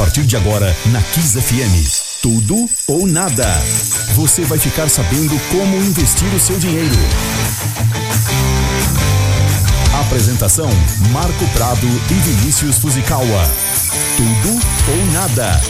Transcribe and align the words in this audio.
partir 0.00 0.22
de 0.22 0.34
agora 0.34 0.74
na 0.86 1.02
Kiss 1.02 1.38
FM. 1.38 2.22
Tudo 2.22 2.66
ou 2.86 3.06
nada. 3.06 3.44
Você 4.14 4.46
vai 4.46 4.58
ficar 4.58 4.88
sabendo 4.88 5.38
como 5.50 5.76
investir 5.76 6.26
o 6.34 6.40
seu 6.40 6.58
dinheiro. 6.58 6.96
Apresentação: 10.06 10.70
Marco 11.12 11.46
Prado 11.48 11.86
e 12.10 12.14
Vinícius 12.14 12.78
Fuzikawa. 12.78 13.44
Tudo 14.16 14.58
ou 14.88 15.12
nada. 15.12 15.60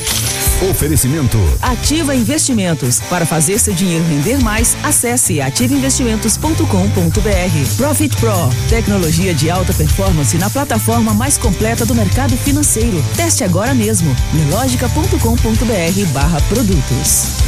Oferecimento. 0.69 1.39
Ativa 1.63 2.15
Investimentos. 2.15 3.01
Para 3.09 3.25
fazer 3.25 3.59
seu 3.59 3.73
dinheiro 3.73 4.05
render 4.05 4.37
mais, 4.45 4.77
acesse 4.85 5.41
ativainvestimentos.com.br. 5.41 7.77
Profit 7.79 8.15
Pro. 8.19 8.35
Tecnologia 8.69 9.33
de 9.33 9.49
alta 9.49 9.73
performance 9.73 10.37
na 10.37 10.51
plataforma 10.51 11.15
mais 11.15 11.39
completa 11.39 11.87
do 11.87 11.95
mercado 11.95 12.37
financeiro. 12.37 13.03
Teste 13.17 13.43
agora 13.43 13.73
mesmo. 13.73 14.15
Nelogica.com.br 14.35 16.13
barra 16.13 16.39
produtos. 16.43 17.41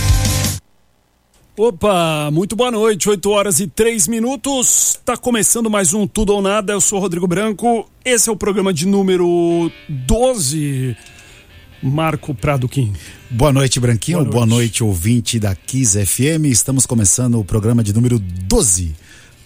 Opa, 1.54 2.30
muito 2.32 2.56
boa 2.56 2.70
noite, 2.70 3.10
8 3.10 3.28
horas 3.28 3.60
e 3.60 3.66
3 3.66 4.08
minutos. 4.08 4.98
Tá 5.04 5.18
começando 5.18 5.68
mais 5.68 5.92
um 5.92 6.06
Tudo 6.06 6.32
ou 6.32 6.40
Nada. 6.40 6.72
Eu 6.72 6.80
sou 6.80 6.98
Rodrigo 6.98 7.26
Branco. 7.26 7.86
Esse 8.02 8.30
é 8.30 8.32
o 8.32 8.36
programa 8.36 8.72
de 8.72 8.86
número 8.86 9.70
12 9.86 10.96
Marco 11.82 12.34
Prado 12.34 12.68
Kim. 12.68 12.92
Boa 13.30 13.52
noite, 13.52 13.80
Branquinho. 13.80 14.18
Boa 14.18 14.24
noite. 14.24 14.34
Boa 14.34 14.46
noite, 14.46 14.84
ouvinte 14.84 15.38
da 15.40 15.54
Kiss 15.54 15.98
FM. 16.04 16.46
Estamos 16.46 16.86
começando 16.86 17.38
o 17.38 17.44
programa 17.44 17.82
de 17.82 17.92
número 17.92 18.18
12. 18.18 18.94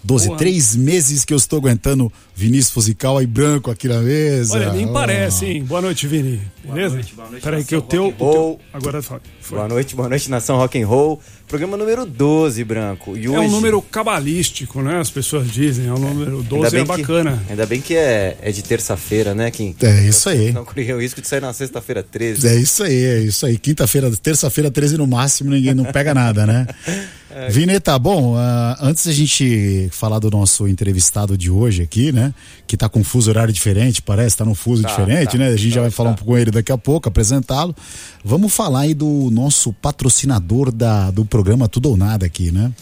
12, 0.06 0.27
Boa. 0.28 0.38
três 0.38 0.77
meses 0.77 1.24
que 1.24 1.34
eu 1.34 1.37
estou 1.37 1.59
aguentando 1.59 2.12
Vinícius 2.33 2.70
Fusical 2.70 3.20
e 3.20 3.27
branco 3.27 3.73
aqui 3.73 3.88
na 3.88 3.98
mesa. 3.98 4.55
Olha, 4.55 4.73
nem 4.73 4.87
oh. 4.87 4.92
parece, 4.92 5.47
hein? 5.47 5.64
Boa 5.64 5.83
noite, 5.83 6.06
Vini. 6.06 6.41
Beleza? 6.64 6.91
Boa 6.91 6.95
noite, 6.95 7.14
boa 7.14 7.30
noite. 7.30 7.42
Peraí, 7.42 7.64
que 7.64 7.74
o 7.74 7.83
teu, 7.83 8.09
o 8.09 8.12
teu. 8.12 8.61
Agora 8.73 9.02
foi. 9.02 9.19
Boa 9.50 9.66
noite, 9.66 9.97
boa 9.97 10.09
noite, 10.09 10.31
Nação 10.31 10.58
Rock 10.58 10.81
and 10.81 10.86
Roll. 10.86 11.20
Programa 11.48 11.77
número 11.77 12.06
12, 12.06 12.62
Branco. 12.64 13.16
E 13.16 13.28
hoje... 13.28 13.36
É 13.36 13.41
um 13.41 13.50
número 13.50 13.83
cabalístico, 13.83 14.81
né? 14.81 15.00
As 15.00 15.11
pessoas 15.11 15.50
dizem. 15.50 15.89
É 15.89 15.92
um 15.92 15.98
número 15.98 16.41
12 16.42 16.77
é 16.77 16.84
bacana. 16.84 17.42
Que, 17.44 17.53
ainda 17.53 17.66
bem 17.66 17.81
que 17.81 17.97
é, 17.97 18.36
é 18.41 18.53
de 18.53 18.62
terça-feira, 18.62 19.34
né, 19.34 19.50
Kim? 19.50 19.75
É 19.83 20.03
isso 20.03 20.28
aí. 20.28 20.53
Não 20.53 20.64
corria 20.64 20.97
o 20.97 21.00
risco 21.00 21.20
de 21.20 21.27
sair 21.27 21.41
na 21.41 21.53
sexta-feira 21.53 22.03
13. 22.03 22.47
É 22.47 22.55
isso 22.55 22.84
aí, 22.84 23.05
é 23.05 23.19
isso 23.20 23.44
aí. 23.44 23.59
Quinta-feira, 23.59 24.11
terça-feira 24.22 24.70
13 24.70 24.98
no 24.98 25.06
máximo, 25.06 25.50
ninguém 25.50 25.75
não 25.75 25.84
pega 25.84 26.14
nada, 26.14 26.47
né? 26.47 26.66
É. 27.39 27.51
Vineta, 27.51 27.98
bom, 27.98 28.34
uh, 28.34 28.39
antes 28.81 29.05
da 29.05 29.12
gente 29.12 29.91
falar 29.92 30.19
do 30.19 30.31
nosso 30.31 30.67
entrevistado 30.67 31.37
de 31.37 31.51
hoje 31.51 31.83
aqui, 31.83 32.11
né? 32.11 32.33
Que 32.67 32.78
tá 32.78 32.89
com 32.89 33.01
um 33.01 33.05
fuso 33.05 33.28
horário 33.28 33.53
diferente, 33.53 34.01
parece, 34.01 34.39
tá 34.39 34.45
num 34.47 34.55
fuso 34.55 34.83
tá, 34.83 34.89
diferente, 34.89 35.33
tá, 35.33 35.39
né? 35.39 35.48
A 35.48 35.56
gente 35.56 35.69
tá, 35.69 35.75
já 35.75 35.81
vai 35.83 35.91
falar 35.91 36.11
um 36.12 36.15
pouco 36.15 36.33
com 36.33 36.39
ele 36.39 36.51
daqui 36.51 36.73
a 36.73 36.78
pouco, 36.78 37.11
apresentá-lo. 37.11 37.77
Vamos 38.25 38.55
falar 38.55 38.81
aí 38.81 38.95
do 38.95 39.28
nosso 39.31 39.70
patrocinador 39.75 40.73
da, 40.73 41.11
do 41.11 41.27
programa 41.27 41.69
Tudo 41.69 41.91
ou 41.91 41.97
Nada 41.98 42.25
aqui, 42.25 42.51
né? 42.51 42.73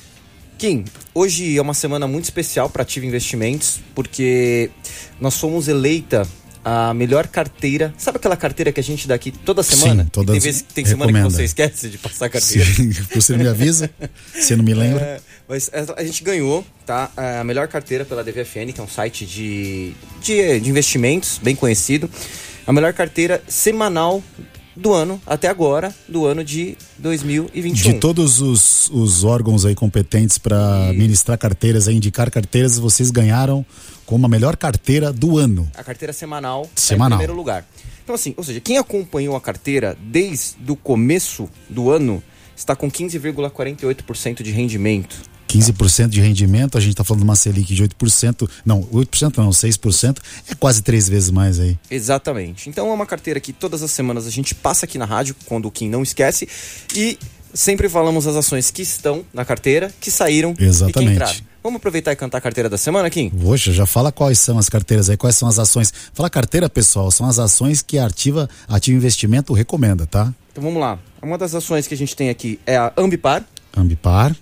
Kim, 0.56 0.84
hoje 1.12 1.58
é 1.58 1.61
uma 1.61 1.74
semana 1.74 2.06
muito 2.06 2.22
especial 2.22 2.70
para 2.70 2.83
Ativa 2.83 3.05
Investimentos, 3.05 3.80
porque 3.92 4.70
nós 5.20 5.36
fomos 5.36 5.66
eleita 5.66 6.28
a 6.64 6.94
melhor 6.94 7.26
carteira. 7.26 7.92
Sabe 7.98 8.16
aquela 8.16 8.36
carteira 8.36 8.72
que 8.72 8.80
a 8.80 8.82
gente 8.82 9.06
dá 9.06 9.14
aqui 9.14 9.30
toda 9.30 9.62
semana? 9.62 10.04
Sim, 10.04 10.08
todas 10.10 10.32
tem 10.32 10.40
vezes 10.40 10.62
tem 10.62 10.84
semana 10.84 11.12
que 11.12 11.22
você 11.22 11.44
esquece 11.44 11.90
de 11.90 11.98
passar 11.98 12.26
a 12.26 12.30
carteira. 12.30 12.64
Sim, 12.64 12.90
você 13.14 13.36
me 13.36 13.46
avisa, 13.46 13.90
você 14.32 14.56
não 14.56 14.64
me 14.64 14.72
lembra. 14.74 15.02
É, 15.02 15.20
mas 15.46 15.70
a 15.96 16.02
gente 16.02 16.24
ganhou, 16.24 16.64
tá? 16.86 17.10
A 17.16 17.44
melhor 17.44 17.68
carteira 17.68 18.04
pela 18.04 18.24
DVFN, 18.24 18.72
que 18.72 18.80
é 18.80 18.82
um 18.82 18.88
site 18.88 19.26
de, 19.26 19.92
de, 20.22 20.60
de 20.60 20.70
investimentos 20.70 21.38
bem 21.42 21.54
conhecido. 21.54 22.08
A 22.66 22.72
melhor 22.72 22.94
carteira 22.94 23.42
semanal 23.46 24.22
do 24.77 24.92
ano 24.92 25.20
até 25.27 25.48
agora, 25.48 25.94
do 26.08 26.27
ano 26.27 26.44
de 26.44 26.77
2021. 26.98 27.92
De 27.92 27.98
todos 27.98 28.41
os, 28.41 28.91
os 28.91 29.25
órgãos 29.25 29.64
aí 29.64 29.75
competentes 29.75 30.39
para 30.39 30.91
e... 30.92 30.97
ministrar 30.97 31.39
carteiras, 31.39 31.89
indicar 31.89 32.30
carteiras, 32.30 32.79
vocês 32.79 33.11
ganharam 33.11 33.64
como 34.05 34.27
a 34.27 34.29
melhor 34.29 34.57
carteira 34.57 35.13
do 35.13 35.39
ano. 35.39 35.68
A 35.77 35.84
carteira 35.84 36.13
semanal, 36.13 36.68
semanal. 36.74 37.18
Tá 37.18 37.24
em 37.24 37.27
primeiro 37.27 37.34
lugar. 37.34 37.67
Então 38.02 38.14
assim, 38.14 38.34
ou 38.36 38.45
seja, 38.45 38.61
quem 38.61 38.77
acompanhou 38.77 39.34
a 39.36 39.40
carteira 39.40 39.96
desde 40.01 40.70
o 40.70 40.77
começo 40.77 41.48
do 41.68 41.90
ano 41.90 42.23
está 42.57 42.77
com 42.77 42.90
15,48% 42.90 44.42
de 44.42 44.51
rendimento. 44.51 45.33
15% 45.48 46.08
de 46.08 46.20
rendimento, 46.20 46.77
a 46.77 46.80
gente 46.80 46.92
está 46.92 47.05
falando 47.05 47.20
de 47.20 47.24
uma 47.24 47.36
Selic 47.36 47.74
de 47.74 47.82
8%, 47.82 48.48
não, 48.64 48.82
8% 48.84 49.38
não, 49.38 49.50
6%, 49.50 50.18
é 50.48 50.55
quase 50.55 50.82
três 50.82 51.08
vezes 51.08 51.30
mais 51.30 51.60
aí. 51.60 51.78
Exatamente. 51.90 52.68
Então 52.68 52.88
é 52.88 52.92
uma 52.92 53.06
carteira 53.06 53.38
que 53.40 53.52
todas 53.52 53.83
as 53.83 53.90
semanas 53.90 54.27
a 54.27 54.30
gente 54.30 54.54
passa 54.54 54.86
aqui 54.86 54.98
na 54.98 55.04
rádio, 55.04 55.36
quando 55.46 55.66
o 55.66 55.70
Kim 55.70 55.88
não 55.88 56.02
esquece, 56.02 56.48
e 56.94 57.18
sempre 57.52 57.88
falamos 57.88 58.27
as 58.27 58.34
ações 58.34 58.70
que 58.70 58.83
estão 58.83 59.24
na 59.33 59.44
carteira, 59.44 59.92
que 60.00 60.10
saíram 60.10 60.54
Exatamente. 60.58 60.90
e 60.90 61.06
que 61.06 61.12
entraram. 61.12 61.54
Vamos 61.62 61.78
aproveitar 61.78 62.12
e 62.12 62.16
cantar 62.16 62.38
a 62.38 62.40
carteira 62.42 62.68
da 62.68 62.77
semana, 62.77 63.08
Kim? 63.08 63.30
Poxa, 63.30 63.72
já 63.72 63.86
fala 63.86 64.12
quais 64.12 64.38
são 64.38 64.58
as 64.58 64.68
carteiras 64.68 65.08
aí, 65.08 65.16
quais 65.16 65.34
são 65.34 65.48
as 65.48 65.58
ações. 65.58 65.94
Fala 66.12 66.28
carteira, 66.28 66.68
pessoal, 66.68 67.10
são 67.10 67.27
as 67.27 67.38
ações 67.38 67.80
que 67.80 67.96
a 67.96 68.04
Ativa, 68.04 68.50
Ativa 68.68 68.98
Investimento 68.98 69.54
recomenda, 69.54 70.06
tá? 70.06 70.34
Então 70.52 70.62
vamos 70.62 70.78
lá. 70.78 70.98
Uma 71.22 71.38
das 71.38 71.54
ações 71.54 71.86
que 71.86 71.94
a 71.94 71.96
gente 71.96 72.14
tem 72.14 72.28
aqui 72.28 72.60
é 72.66 72.77
a 72.77 72.92
Ambipar. 72.98 73.46
Ambipar 73.74 74.36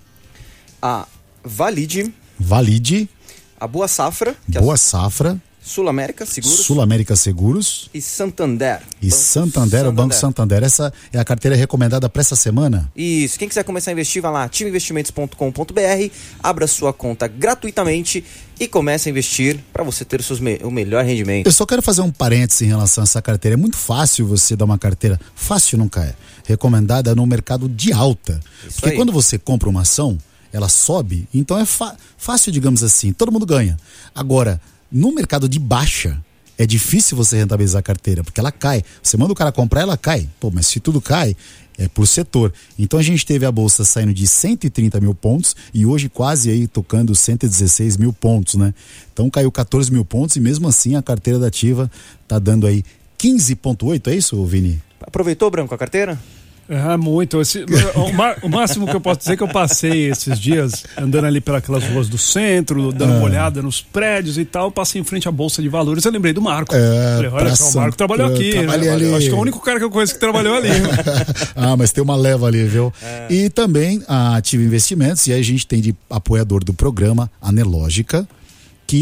a 0.83 1.07
Valide. 1.45 2.13
Valide. 2.37 3.09
A 3.57 3.65
Boa 3.65 3.87
Safra. 3.87 4.35
É 4.53 4.59
Boa 4.59 4.73
é 4.73 4.77
Safra. 4.77 5.41
Sul 5.65 5.87
América 5.87 6.25
Seguros. 6.25 6.59
Sul 6.59 6.81
América 6.81 7.15
Seguros. 7.15 7.89
E 7.93 8.01
Santander. 8.01 8.81
E 9.01 9.05
Banco 9.05 9.15
Santander, 9.15 9.79
Santander, 9.79 9.87
o 9.87 9.91
Banco 9.93 10.13
Santander. 10.13 10.61
Essa 10.61 10.91
é 11.13 11.17
a 11.17 11.23
carteira 11.23 11.55
recomendada 11.55 12.09
para 12.09 12.19
essa 12.19 12.35
semana? 12.35 12.91
Isso. 12.93 13.39
Quem 13.39 13.47
quiser 13.47 13.63
começar 13.63 13.91
a 13.91 13.93
investir, 13.93 14.21
vai 14.21 14.29
lá, 14.29 14.43
ativeinvestimentos.com.br, 14.43 16.11
abra 16.43 16.67
sua 16.67 16.91
conta 16.91 17.29
gratuitamente 17.29 18.25
e 18.59 18.67
comece 18.67 19.07
a 19.07 19.11
investir 19.11 19.57
para 19.71 19.85
você 19.85 20.03
ter 20.03 20.19
o, 20.19 20.43
me 20.43 20.59
o 20.63 20.69
melhor 20.69 21.05
rendimento. 21.05 21.47
Eu 21.47 21.53
só 21.53 21.65
quero 21.65 21.81
fazer 21.81 22.01
um 22.01 22.11
parênteses 22.11 22.63
em 22.63 22.67
relação 22.67 23.01
a 23.01 23.05
essa 23.05 23.21
carteira. 23.21 23.55
É 23.55 23.57
muito 23.57 23.77
fácil 23.77 24.27
você 24.27 24.57
dar 24.57 24.65
uma 24.65 24.77
carteira, 24.77 25.17
fácil 25.33 25.77
nunca 25.77 26.03
é, 26.03 26.13
recomendada 26.45 27.15
no 27.15 27.25
mercado 27.25 27.69
de 27.69 27.93
alta. 27.93 28.37
Isso 28.67 28.81
Porque 28.81 28.89
aí. 28.89 28.95
quando 28.97 29.13
você 29.13 29.37
compra 29.37 29.69
uma 29.69 29.83
ação 29.83 30.17
ela 30.53 30.69
sobe, 30.69 31.27
então 31.33 31.59
é 31.59 31.65
fácil, 31.65 32.51
digamos 32.51 32.83
assim, 32.83 33.11
todo 33.11 33.31
mundo 33.31 33.45
ganha. 33.45 33.77
Agora, 34.15 34.61
no 34.91 35.11
mercado 35.11 35.49
de 35.49 35.57
baixa, 35.59 36.23
é 36.57 36.65
difícil 36.65 37.17
você 37.17 37.35
rentabilizar 37.37 37.79
a 37.79 37.83
carteira, 37.83 38.23
porque 38.23 38.39
ela 38.39 38.51
cai. 38.51 38.83
Você 39.01 39.17
manda 39.17 39.33
o 39.33 39.35
cara 39.35 39.51
comprar, 39.51 39.81
ela 39.81 39.97
cai. 39.97 40.29
Pô, 40.39 40.51
mas 40.51 40.67
se 40.67 40.79
tudo 40.79 41.01
cai, 41.01 41.35
é 41.79 41.87
por 41.87 42.05
setor. 42.05 42.53
Então 42.77 42.99
a 42.99 43.01
gente 43.01 43.25
teve 43.25 43.43
a 43.43 43.51
bolsa 43.51 43.83
saindo 43.83 44.13
de 44.13 44.27
130 44.27 45.01
mil 45.01 45.15
pontos 45.15 45.55
e 45.73 45.83
hoje 45.83 46.07
quase 46.09 46.51
aí 46.51 46.67
tocando 46.67 47.15
116 47.15 47.97
mil 47.97 48.13
pontos, 48.13 48.53
né? 48.53 48.71
Então 49.11 49.31
caiu 49.31 49.51
14 49.51 49.91
mil 49.91 50.05
pontos 50.05 50.35
e 50.35 50.39
mesmo 50.39 50.67
assim 50.67 50.95
a 50.95 51.01
carteira 51.01 51.39
da 51.39 51.47
ativa 51.47 51.89
tá 52.27 52.37
dando 52.37 52.67
aí 52.67 52.83
15,8, 53.17 54.11
é 54.11 54.15
isso, 54.15 54.45
Vini? 54.45 54.79
Aproveitou, 55.01 55.49
Branco, 55.49 55.73
a 55.73 55.77
carteira? 55.77 56.21
É, 56.69 56.95
muito. 56.97 57.41
Esse, 57.41 57.65
o, 57.95 58.45
o, 58.45 58.49
máximo 58.49 58.87
que 58.87 58.95
eu 58.95 59.01
posso 59.01 59.19
dizer 59.19 59.33
é 59.33 59.37
que 59.37 59.43
eu 59.43 59.47
passei 59.47 60.09
esses 60.09 60.39
dias 60.39 60.85
andando 60.97 61.25
ali 61.25 61.41
pelas 61.41 61.83
ruas 61.83 62.07
do 62.07 62.17
centro, 62.17 62.91
dando 62.91 63.13
é. 63.13 63.17
uma 63.17 63.25
olhada 63.25 63.61
nos 63.61 63.81
prédios 63.81 64.37
e 64.37 64.45
tal, 64.45 64.71
passei 64.71 65.01
em 65.01 65.03
frente 65.03 65.27
à 65.27 65.31
Bolsa 65.31 65.61
de 65.61 65.69
Valores. 65.69 66.05
Eu 66.05 66.11
lembrei 66.11 66.33
do 66.33 66.41
Marco. 66.41 66.73
É, 66.75 67.15
Falei, 67.15 67.29
olha 67.31 67.55
só, 67.55 67.69
o 67.69 67.81
Marco 67.81 67.97
trabalhou 67.97 68.27
aqui. 68.27 68.55
Né? 68.55 68.73
Ali. 68.73 69.13
Acho 69.13 69.27
que 69.27 69.33
é 69.33 69.35
o 69.35 69.41
único 69.41 69.59
cara 69.59 69.77
que 69.77 69.85
eu 69.85 69.91
conheço 69.91 70.13
que 70.13 70.19
trabalhou 70.19 70.55
ali. 70.55 70.69
ah, 71.55 71.75
mas 71.75 71.91
tem 71.91 72.03
uma 72.03 72.15
leva 72.15 72.47
ali, 72.47 72.63
viu? 72.63 72.93
É. 73.01 73.27
E 73.29 73.49
também 73.49 74.01
a 74.07 74.37
Ativa 74.37 74.63
Investimentos, 74.63 75.27
e 75.27 75.33
aí 75.33 75.39
a 75.39 75.43
gente 75.43 75.67
tem 75.67 75.81
de 75.81 75.93
apoiador 76.09 76.63
do 76.63 76.73
programa, 76.73 77.29
a 77.41 77.51
Nelógica 77.51 78.27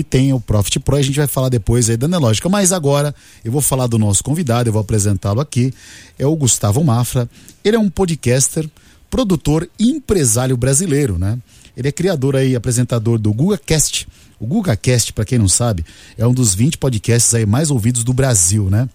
tem 0.02 0.32
o 0.32 0.40
Profit 0.40 0.80
Pro, 0.80 0.96
a 0.96 1.02
gente 1.02 1.18
vai 1.18 1.28
falar 1.28 1.50
depois 1.50 1.90
aí 1.90 1.98
da 1.98 2.08
Nelógica, 2.08 2.48
mas 2.48 2.72
agora 2.72 3.14
eu 3.44 3.52
vou 3.52 3.62
falar 3.62 3.88
do 3.88 4.00
nosso 4.00 4.24
convidado, 4.24 4.70
eu 4.70 4.74
vou 4.74 4.82
apresentá-lo 4.82 5.42
aqui, 5.42 5.74
é 6.18 6.26
o 6.26 6.36
Gustavo 6.36 6.82
Mafra, 6.84 7.30
ele 7.64 7.76
é 7.76 7.80
um 7.80 7.90
podcaster, 7.90 8.70
produtor 9.10 9.70
e 9.78 9.92
empresário 9.92 10.56
brasileiro, 10.56 11.20
né? 11.20 11.38
Ele 11.76 11.90
é 11.90 11.92
criador 11.92 12.36
aí, 12.36 12.56
apresentador 12.56 13.20
do 13.20 13.34
GugaCast. 13.34 14.08
O 14.40 14.48
GugaCast, 14.48 15.14
para 15.14 15.26
quem 15.26 15.38
não 15.38 15.48
sabe, 15.48 15.86
é 16.18 16.26
um 16.26 16.34
dos 16.34 16.56
20 16.56 16.78
podcasts 16.78 17.34
aí 17.34 17.46
mais 17.46 17.70
ouvidos 17.70 18.04
do 18.04 18.14
Brasil, 18.14 18.70
né? 18.70 18.90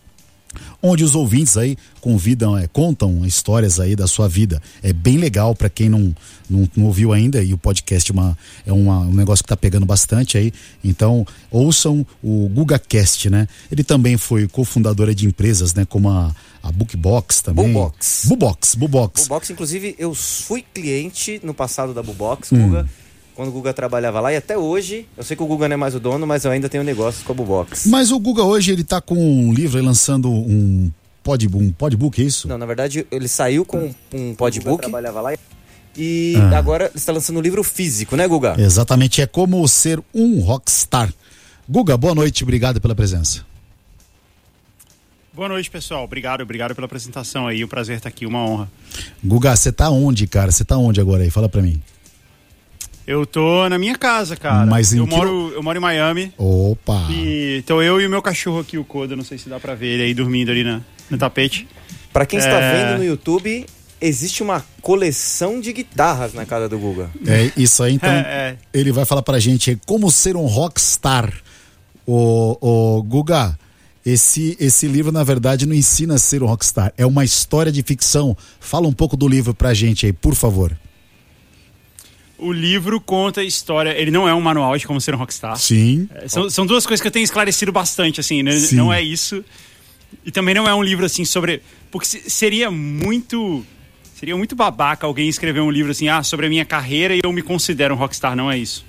Onde 0.82 1.04
os 1.04 1.14
ouvintes 1.14 1.56
aí 1.56 1.76
convidam, 2.00 2.56
é, 2.56 2.66
contam 2.66 3.24
histórias 3.24 3.80
aí 3.80 3.96
da 3.96 4.06
sua 4.06 4.28
vida. 4.28 4.62
É 4.82 4.92
bem 4.92 5.16
legal 5.16 5.54
para 5.54 5.68
quem 5.68 5.88
não, 5.88 6.14
não, 6.48 6.68
não, 6.76 6.84
ouviu 6.86 7.12
ainda 7.12 7.42
e 7.42 7.52
o 7.52 7.58
podcast 7.58 8.10
é 8.10 8.14
uma, 8.14 8.38
é 8.66 8.72
uma, 8.72 9.00
um 9.00 9.12
negócio 9.12 9.42
que 9.42 9.46
está 9.46 9.56
pegando 9.56 9.86
bastante 9.86 10.38
aí. 10.38 10.52
Então, 10.84 11.26
ouçam 11.50 12.06
o 12.22 12.48
GugaCast, 12.48 13.30
né? 13.30 13.48
Ele 13.70 13.82
também 13.82 14.16
foi 14.16 14.46
cofundador 14.46 15.12
de 15.14 15.26
empresas, 15.26 15.74
né? 15.74 15.84
Como 15.84 16.08
a, 16.08 16.34
a 16.62 16.72
Bookbox 16.72 17.42
também. 17.42 17.72
Bubox. 17.72 18.22
Bubox, 18.26 18.74
Bubox. 18.74 19.22
Bubox, 19.22 19.50
inclusive, 19.50 19.94
eu 19.98 20.14
fui 20.14 20.62
cliente 20.62 21.40
no 21.42 21.54
passado 21.54 21.92
da 21.92 22.02
Bubox, 22.02 22.52
hum. 22.52 22.68
Guga 22.68 22.88
quando 23.36 23.48
o 23.48 23.52
Guga 23.52 23.72
trabalhava 23.74 24.18
lá 24.18 24.32
e 24.32 24.36
até 24.36 24.56
hoje, 24.56 25.06
eu 25.16 25.22
sei 25.22 25.36
que 25.36 25.42
o 25.42 25.46
Guga 25.46 25.68
não 25.68 25.74
é 25.74 25.76
mais 25.76 25.94
o 25.94 26.00
dono, 26.00 26.26
mas 26.26 26.44
eu 26.44 26.50
ainda 26.50 26.68
tenho 26.68 26.82
negócios 26.82 27.22
com 27.22 27.32
a 27.32 27.34
Bubox. 27.34 27.86
Mas 27.86 28.10
o 28.10 28.18
Guga 28.18 28.42
hoje 28.42 28.72
ele 28.72 28.82
tá 28.82 29.00
com 29.00 29.14
um 29.14 29.52
livro 29.52 29.78
aí 29.78 29.84
lançando 29.84 30.30
um 30.30 30.90
pod, 31.22 31.46
um 31.54 31.70
podbook, 31.70 32.20
é 32.20 32.24
isso? 32.24 32.48
Não, 32.48 32.56
na 32.56 32.64
verdade, 32.66 33.06
ele 33.10 33.28
saiu 33.28 33.64
com 33.64 33.92
um 34.12 34.34
podbook. 34.34 34.80
trabalhava 34.80 35.20
lá. 35.20 35.34
E 35.98 36.34
Ah. 36.52 36.58
agora 36.58 36.90
está 36.94 37.12
lançando 37.12 37.38
um 37.38 37.42
livro 37.42 37.62
físico, 37.62 38.16
né, 38.16 38.26
Guga? 38.26 38.54
Exatamente, 38.58 39.20
é 39.20 39.26
como 39.26 39.66
ser 39.68 40.02
um 40.14 40.40
rockstar. 40.40 41.12
Guga, 41.68 41.96
boa 41.96 42.14
noite, 42.14 42.42
obrigado 42.42 42.80
pela 42.80 42.94
presença. 42.94 43.44
Boa 45.34 45.48
noite, 45.48 45.70
pessoal. 45.70 46.04
Obrigado, 46.04 46.40
obrigado 46.40 46.74
pela 46.74 46.86
apresentação 46.86 47.46
aí. 47.46 47.62
Um 47.62 47.68
prazer 47.68 47.98
estar 47.98 48.08
aqui, 48.08 48.24
uma 48.24 48.38
honra. 48.42 48.70
Guga, 49.22 49.54
você 49.54 49.70
tá 49.70 49.90
onde, 49.90 50.26
cara? 50.26 50.50
Você 50.50 50.64
tá 50.64 50.78
onde 50.78 50.98
agora 51.00 51.22
aí? 51.24 51.30
Fala 51.30 51.46
pra 51.48 51.60
mim. 51.60 51.78
Eu 53.06 53.24
tô 53.24 53.68
na 53.68 53.78
minha 53.78 53.96
casa, 53.96 54.36
cara. 54.36 54.66
Mas 54.66 54.92
em 54.92 54.98
eu 54.98 55.06
que 55.06 55.14
moro, 55.14 55.52
eu 55.54 55.62
moro 55.62 55.78
em 55.78 55.80
Miami. 55.80 56.32
Opa! 56.36 57.06
E 57.10 57.62
tô 57.66 57.80
eu 57.80 58.00
e 58.00 58.06
o 58.06 58.10
meu 58.10 58.20
cachorro 58.20 58.58
aqui, 58.60 58.76
o 58.76 58.84
Coda. 58.84 59.14
Não 59.14 59.22
sei 59.24 59.38
se 59.38 59.48
dá 59.48 59.60
pra 59.60 59.74
ver 59.74 59.86
ele 59.86 60.02
aí 60.02 60.14
dormindo 60.14 60.50
ali 60.50 60.64
na, 60.64 60.80
no 61.08 61.16
tapete. 61.16 61.68
Pra 62.12 62.26
quem 62.26 62.38
está 62.38 62.58
É. 62.60 62.72
vendo 62.88 62.98
no 62.98 63.04
YouTube, 63.04 63.64
existe 64.00 64.42
uma 64.42 64.64
coleção 64.82 65.60
de 65.60 65.72
guitarras 65.72 66.34
na 66.34 66.44
casa 66.44 66.68
do 66.68 66.78
Guga. 66.78 67.08
É 67.26 67.50
isso 67.56 67.82
aí, 67.82 67.94
então. 67.94 68.10
É, 68.10 68.20
é. 68.20 68.56
Ele 68.74 68.90
vai 68.90 69.04
falar 69.04 69.22
pra 69.22 69.38
gente 69.38 69.78
como 69.86 70.10
ser 70.10 70.36
um 70.36 70.46
rockstar. 70.46 71.32
O, 72.04 72.56
o 72.60 73.02
Guga, 73.02 73.58
esse, 74.04 74.56
esse 74.60 74.86
livro, 74.86 75.10
na 75.12 75.22
verdade, 75.24 75.66
não 75.66 75.74
ensina 75.74 76.14
a 76.14 76.18
ser 76.18 76.42
um 76.42 76.46
rockstar. 76.46 76.92
É 76.96 77.04
uma 77.06 77.24
história 77.24 77.70
de 77.70 77.82
ficção. 77.82 78.36
Fala 78.60 78.86
um 78.88 78.92
pouco 78.92 79.16
do 79.16 79.26
livro 79.28 79.52
pra 79.54 79.74
gente 79.74 80.06
aí, 80.06 80.12
por 80.12 80.34
favor. 80.34 80.76
O 82.38 82.52
livro 82.52 83.00
conta 83.00 83.40
a 83.40 83.44
história. 83.44 83.90
Ele 83.90 84.10
não 84.10 84.28
é 84.28 84.34
um 84.34 84.40
manual 84.40 84.76
de 84.76 84.86
como 84.86 85.00
ser 85.00 85.14
um 85.14 85.18
rockstar. 85.18 85.56
Sim. 85.56 86.08
É, 86.14 86.28
São, 86.28 86.50
são 86.50 86.66
duas 86.66 86.84
coisas 86.86 87.00
que 87.00 87.06
eu 87.06 87.12
tenho 87.12 87.24
esclarecido 87.24 87.72
bastante, 87.72 88.20
assim, 88.20 88.42
né? 88.42 88.52
Sim. 88.52 88.76
Não 88.76 88.92
é 88.92 89.00
isso. 89.02 89.42
E 90.24 90.30
também 90.30 90.54
não 90.54 90.68
é 90.68 90.74
um 90.74 90.82
livro, 90.82 91.04
assim, 91.06 91.24
sobre... 91.24 91.62
Porque 91.90 92.06
se- 92.06 92.28
seria 92.28 92.70
muito... 92.70 93.64
Seria 94.18 94.36
muito 94.36 94.56
babaca 94.56 95.06
alguém 95.06 95.28
escrever 95.28 95.60
um 95.60 95.70
livro 95.70 95.90
assim, 95.92 96.08
ah, 96.08 96.22
sobre 96.22 96.46
a 96.46 96.48
minha 96.48 96.64
carreira 96.64 97.14
e 97.14 97.20
eu 97.22 97.30
me 97.32 97.42
considero 97.42 97.94
um 97.94 97.98
rockstar. 97.98 98.34
Não 98.34 98.50
é 98.50 98.56
isso. 98.58 98.84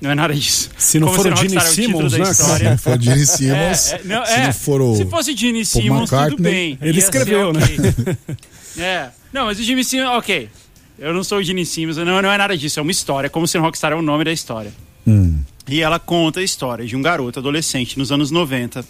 Não 0.00 0.10
é 0.10 0.14
nada 0.14 0.32
disso. 0.32 0.70
Se 0.78 1.00
não 1.00 1.08
Como 1.08 1.16
for 1.16 1.22
ser 1.24 1.32
o 1.32 1.36
Gene 1.36 1.56
é 1.56 1.60
Simmons, 1.60 2.12
né? 2.12 2.24
Se 2.32 2.78
for 2.78 2.96
o 2.96 3.02
Gene 3.02 3.26
Simmons, 3.26 3.90
É, 3.92 3.96
é, 3.96 4.00
não, 4.04 4.24
se 4.24 4.32
é. 4.32 4.44
não 4.46 4.52
for 4.52 4.80
o. 4.80 4.94
Se 4.96 5.04
fosse 5.06 5.36
Gene 5.36 5.64
Simmons, 5.64 6.08
tudo 6.08 6.20
McCartney, 6.20 6.52
bem. 6.52 6.78
ele 6.80 6.98
escreveu, 7.00 7.52
né? 7.52 7.60
ok. 7.64 8.16
é. 8.84 9.08
Não, 9.32 9.46
mas 9.46 9.58
o 9.58 9.62
Gene 9.64 9.82
Simmons, 9.82 10.10
ok. 10.10 10.48
Eu 10.98 11.14
não 11.14 11.22
sou 11.22 11.38
o 11.38 11.42
Gene 11.42 11.64
Simmons, 11.64 11.96
não, 11.96 12.20
não 12.22 12.30
é 12.32 12.38
nada 12.38 12.56
disso. 12.56 12.78
É 12.78 12.82
uma 12.82 12.90
história. 12.90 13.30
Como 13.30 13.46
ser 13.46 13.58
um 13.58 13.62
rockstar 13.62 13.92
é 13.92 13.94
o 13.94 14.02
nome 14.02 14.24
da 14.24 14.32
história. 14.32 14.72
Hum. 15.06 15.40
E 15.68 15.80
ela 15.80 15.98
conta 15.98 16.40
a 16.40 16.42
história 16.42 16.84
de 16.86 16.96
um 16.96 17.02
garoto 17.02 17.38
adolescente 17.38 17.98
nos 17.98 18.10
anos 18.10 18.30
90 18.30 18.84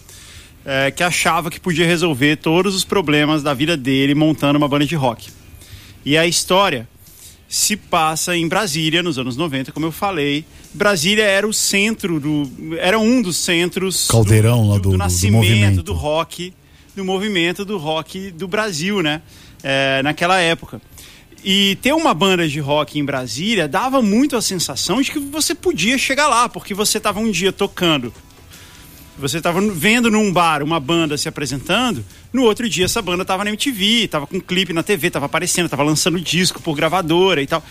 é, 0.64 0.90
que 0.90 1.02
achava 1.02 1.50
que 1.50 1.58
podia 1.60 1.86
resolver 1.86 2.36
todos 2.36 2.74
os 2.74 2.84
problemas 2.84 3.42
da 3.42 3.52
vida 3.54 3.76
dele 3.76 4.14
montando 4.14 4.56
uma 4.58 4.68
banda 4.68 4.86
de 4.86 4.94
rock. 4.94 5.28
E 6.04 6.16
a 6.16 6.26
história 6.26 6.88
se 7.48 7.76
passa 7.76 8.36
em 8.36 8.46
Brasília 8.46 9.02
nos 9.02 9.18
anos 9.18 9.36
90, 9.36 9.72
como 9.72 9.86
eu 9.86 9.92
falei. 9.92 10.44
Brasília 10.74 11.24
era 11.24 11.46
o 11.48 11.52
centro 11.52 12.20
do. 12.20 12.50
era 12.78 12.98
um 12.98 13.20
dos 13.22 13.36
centros 13.36 14.06
Caldeirão 14.08 14.68
lá 14.68 14.76
do- 14.76 14.82
do- 14.82 14.90
do 14.92 14.98
nascimento 14.98 15.34
movimento. 15.48 15.82
do 15.82 15.92
rock, 15.94 16.52
do 16.94 17.04
movimento 17.04 17.64
do 17.64 17.78
rock 17.78 18.30
do 18.30 18.46
Brasil, 18.46 19.02
né? 19.02 19.22
É, 19.62 20.02
naquela 20.02 20.38
época. 20.40 20.80
E 21.44 21.76
ter 21.80 21.92
uma 21.92 22.12
banda 22.12 22.48
de 22.48 22.58
rock 22.58 22.98
em 22.98 23.04
Brasília 23.04 23.68
dava 23.68 24.02
muito 24.02 24.36
a 24.36 24.42
sensação 24.42 25.00
de 25.00 25.10
que 25.10 25.18
você 25.18 25.54
podia 25.54 25.96
chegar 25.96 26.26
lá, 26.26 26.48
porque 26.48 26.74
você 26.74 26.98
estava 26.98 27.20
um 27.20 27.30
dia 27.30 27.52
tocando. 27.52 28.12
Você 29.18 29.38
estava 29.38 29.60
vendo 29.60 30.10
num 30.10 30.32
bar 30.32 30.62
uma 30.62 30.78
banda 30.78 31.16
se 31.16 31.28
apresentando, 31.28 32.04
no 32.32 32.44
outro 32.44 32.68
dia 32.68 32.84
essa 32.84 33.02
banda 33.02 33.22
estava 33.22 33.42
na 33.42 33.50
MTV, 33.50 34.04
estava 34.04 34.26
com 34.28 34.36
um 34.36 34.40
clipe 34.40 34.72
na 34.72 34.82
TV, 34.82 35.08
estava 35.08 35.26
aparecendo, 35.26 35.64
estava 35.64 35.82
lançando 35.82 36.20
disco 36.20 36.62
por 36.62 36.76
gravadora 36.76 37.42
e 37.42 37.46
tal. 37.46 37.62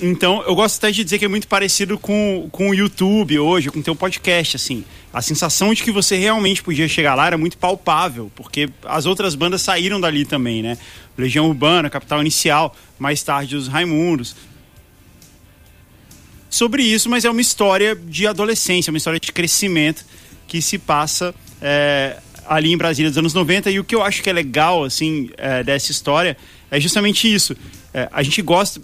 Então, 0.00 0.42
eu 0.46 0.54
gosto 0.54 0.76
até 0.76 0.92
de 0.92 1.02
dizer 1.02 1.18
que 1.18 1.24
é 1.24 1.28
muito 1.28 1.48
parecido 1.48 1.98
com, 1.98 2.48
com 2.52 2.70
o 2.70 2.74
YouTube 2.74 3.36
hoje, 3.38 3.68
com 3.68 3.80
o 3.80 3.82
teu 3.82 3.96
podcast, 3.96 4.56
assim. 4.56 4.84
A 5.12 5.20
sensação 5.20 5.74
de 5.74 5.82
que 5.82 5.90
você 5.90 6.16
realmente 6.16 6.62
podia 6.62 6.86
chegar 6.86 7.16
lá 7.16 7.26
era 7.26 7.36
muito 7.36 7.58
palpável, 7.58 8.30
porque 8.36 8.70
as 8.84 9.06
outras 9.06 9.34
bandas 9.34 9.60
saíram 9.60 10.00
dali 10.00 10.24
também, 10.24 10.62
né? 10.62 10.78
Legião 11.18 11.48
Urbana, 11.48 11.90
Capital 11.90 12.20
Inicial, 12.20 12.76
mais 12.96 13.22
tarde 13.24 13.56
os 13.56 13.66
Raimundos. 13.66 14.36
Sobre 16.48 16.84
isso, 16.84 17.10
mas 17.10 17.24
é 17.24 17.30
uma 17.30 17.40
história 17.40 17.96
de 17.96 18.26
adolescência, 18.26 18.90
uma 18.90 18.98
história 18.98 19.18
de 19.18 19.32
crescimento 19.32 20.04
que 20.46 20.62
se 20.62 20.78
passa 20.78 21.34
é, 21.60 22.18
ali 22.46 22.72
em 22.72 22.76
Brasília 22.76 23.10
dos 23.10 23.18
anos 23.18 23.34
90. 23.34 23.70
E 23.70 23.80
o 23.80 23.84
que 23.84 23.94
eu 23.94 24.02
acho 24.02 24.22
que 24.22 24.30
é 24.30 24.32
legal, 24.32 24.84
assim, 24.84 25.30
é, 25.36 25.64
dessa 25.64 25.90
história 25.90 26.36
é 26.70 26.78
justamente 26.78 27.32
isso. 27.32 27.56
É, 27.94 28.08
a 28.12 28.22
gente 28.22 28.40
gosta. 28.42 28.80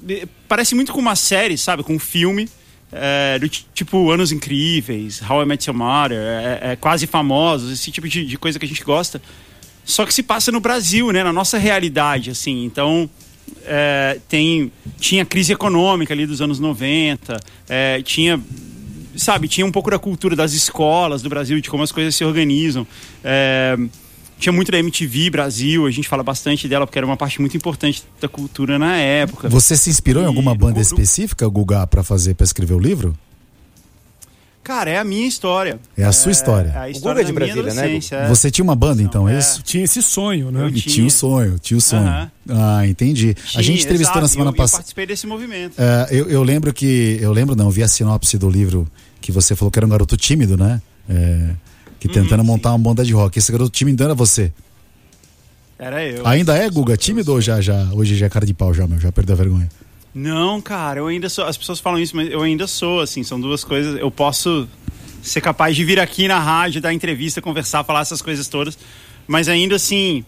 Parece 0.47 0.75
muito 0.75 0.93
com 0.93 1.01
uma 1.01 1.17
série, 1.17 1.57
sabe? 1.57 1.83
Com 1.83 1.95
um 1.95 1.99
filme. 1.99 2.49
é, 2.91 3.39
do 3.39 3.49
ti- 3.49 3.67
tipo 3.75 4.11
Anos 4.11 4.33
Incríveis, 4.33 5.21
How 5.29 5.43
I 5.43 5.47
Met 5.47 5.69
Your 5.69 5.77
Mother, 5.77 6.19
é, 6.19 6.73
é, 6.73 6.77
quase 6.77 7.07
famosos, 7.07 7.71
esse 7.71 7.91
tipo 7.91 8.09
de, 8.09 8.25
de 8.25 8.39
coisa 8.39 8.59
que 8.59 8.65
a 8.65 8.69
gente 8.69 8.83
gosta. 8.83 9.21
Só 9.85 10.07
que 10.07 10.13
se 10.15 10.23
passa 10.23 10.51
no 10.51 10.59
Brasil, 10.61 11.11
né? 11.13 11.23
Na 11.23 11.33
nossa 11.33 11.59
realidade, 11.59 12.31
assim. 12.31 12.65
Então, 12.65 13.09
é, 13.67 14.19
tem, 14.29 14.73
tinha 14.99 15.25
crise 15.25 15.53
econômica 15.53 16.15
ali 16.15 16.27
dos 16.27 16.41
anos 16.41 16.59
90, 16.59 17.39
é, 17.69 18.01
tinha 18.03 18.41
sabe, 19.17 19.49
tinha 19.49 19.67
um 19.67 19.73
pouco 19.73 19.91
da 19.91 19.99
cultura 19.99 20.37
das 20.37 20.53
escolas 20.53 21.21
do 21.23 21.29
Brasil, 21.29 21.61
de 21.61 21.69
como 21.69 21.83
as 21.83 21.91
coisas 21.93 22.15
se 22.15 22.25
organizam. 22.25 22.87
É, 23.25 23.77
tinha 24.39 24.53
muito 24.53 24.71
da 24.73 24.79
MTV 24.79 25.31
Brasil, 25.31 25.87
a 25.87 25.91
gente 25.91 26.09
fala 26.09 26.23
bastante 26.23 26.69
dela 26.69 26.87
porque 26.87 26.99
era 26.99 27.07
uma 27.07 27.17
parte 27.17 27.41
muito 27.41 27.57
importante 27.57 28.03
da 28.21 28.29
cultura 28.29 28.79
na 28.79 28.97
época. 28.97 29.49
Você 29.49 29.77
se 29.77 29.91
inspirou 29.91 30.23
em 30.23 30.27
E 30.27 30.29
alguma 30.29 30.55
banda 30.55 30.75
do- 30.75 30.81
específica, 30.81 31.47
Guga, 31.49 31.87
pra 31.87 32.03
fazer, 32.03 32.35
para 32.35 32.45
escrever 32.45 32.75
o 32.75 32.79
livro? 32.79 33.15
Cara, 34.63 34.91
é 34.91 34.99
a 34.99 35.05
minha 35.05 35.27
história. 35.27 35.81
É 35.97 36.05
a 36.05 36.13
sua 36.13 36.31
história. 36.31 36.71
a 36.73 36.81
Guga 36.81 36.91
história 36.91 37.21
é 37.23 37.25
de 37.25 37.33
da 37.33 37.41
minha 37.41 37.55
Brasília, 37.63 37.75
né, 37.75 37.99
é. 38.27 38.29
Você 38.29 38.51
tinha 38.51 38.63
uma 38.63 38.75
banda, 38.77 39.03
então, 39.03 39.27
é 39.27 39.35
é. 39.35 39.39
isso? 39.39 39.63
Tinha 39.63 39.83
esse 39.83 40.03
sonho, 40.03 40.51
né? 40.51 40.63
Eu 40.65 40.69
E 40.69 40.73
tinha. 40.73 40.95
tinha 40.95 41.07
o 41.07 41.11
sonho, 41.11 41.59
tinha 41.59 41.79
o 41.79 41.81
sonho. 41.81 42.03
Aham. 42.07 42.31
Ah, 42.51 42.87
entendi. 42.87 43.31
a 43.31 43.35
Tinha, 43.35 43.63
gente 43.63 43.81
entrevistou 43.85 44.13
exato, 44.17 44.21
na 44.21 44.29
semana 44.29 44.51
eu- 44.51 44.53
Eu 44.53 44.57
passada. 44.59 44.79
participei 44.81 45.07
desse 45.07 45.27
movimento. 45.27 45.73
É, 45.79 46.09
eu, 46.11 46.29
eu 46.29 46.43
lembro 46.43 46.73
que. 46.75 47.19
Eu 47.21 47.33
lembro, 47.33 47.57
não, 47.57 47.71
vi 47.71 47.83
a 47.83 47.89
sinopse 47.89 48.37
do 48.37 48.51
livro 48.51 48.87
que 49.23 49.33
você 49.33 49.57
falou 49.57 49.71
que 49.71 49.79
era 49.79 49.87
um 49.87 49.89
garoto 49.89 50.19
tímido, 50.19 50.55
né? 50.57 50.83
É, 51.09 51.51
que 51.99 52.09
Uhum, 52.09 52.15
tentando 52.15 52.45
montar 52.45 52.71
uma 52.71 52.79
banda 52.79 53.05
de 53.05 53.13
rock. 53.13 53.39
Esse 53.39 53.51
garoto 53.51 53.71
tímido 53.71 54.05
era 54.05 54.15
você. 54.15 54.53
Era 55.79 56.05
eu. 56.05 56.27
Ainda 56.27 56.57
é, 56.57 56.69
Guga, 56.69 56.97
tímido 56.97 57.33
ou 57.33 57.41
já, 57.41 57.61
já? 57.61 57.89
Hoje 57.93 58.17
já 58.17 58.27
é 58.27 58.29
cara 58.29 58.45
de 58.45 58.55
pau, 58.55 58.75
já, 58.75 58.87
meu? 58.87 58.99
Já 58.99 59.13
perdeu 59.13 59.35
a 59.35 59.37
vergonha. 59.37 59.69
Não, 60.15 60.61
cara, 60.61 61.01
eu 61.01 61.07
ainda 61.07 61.29
sou. 61.29 61.45
As 61.45 61.57
pessoas 61.57 61.79
falam 61.79 62.01
isso, 62.01 62.17
mas 62.17 62.31
eu 62.31 62.43
ainda 62.43 62.67
sou, 62.67 63.01
assim, 63.01 63.23
são 63.23 63.41
duas 63.41 63.63
coisas. 63.63 64.01
Eu 64.01 64.11
posso 64.11 64.67
ser 65.23 65.41
capaz 65.41 65.77
de 65.77 65.85
vir 65.85 66.01
aqui 66.01 66.27
na 66.27 66.39
rádio, 66.41 66.81
dar 66.81 66.93
entrevista, 66.93 67.41
conversar, 67.41 67.85
falar 67.85 68.01
essas 68.01 68.23
coisas 68.23 68.49
todas, 68.49 68.77
mas 69.27 69.49
ainda 69.49 69.77
assim. 69.77 70.25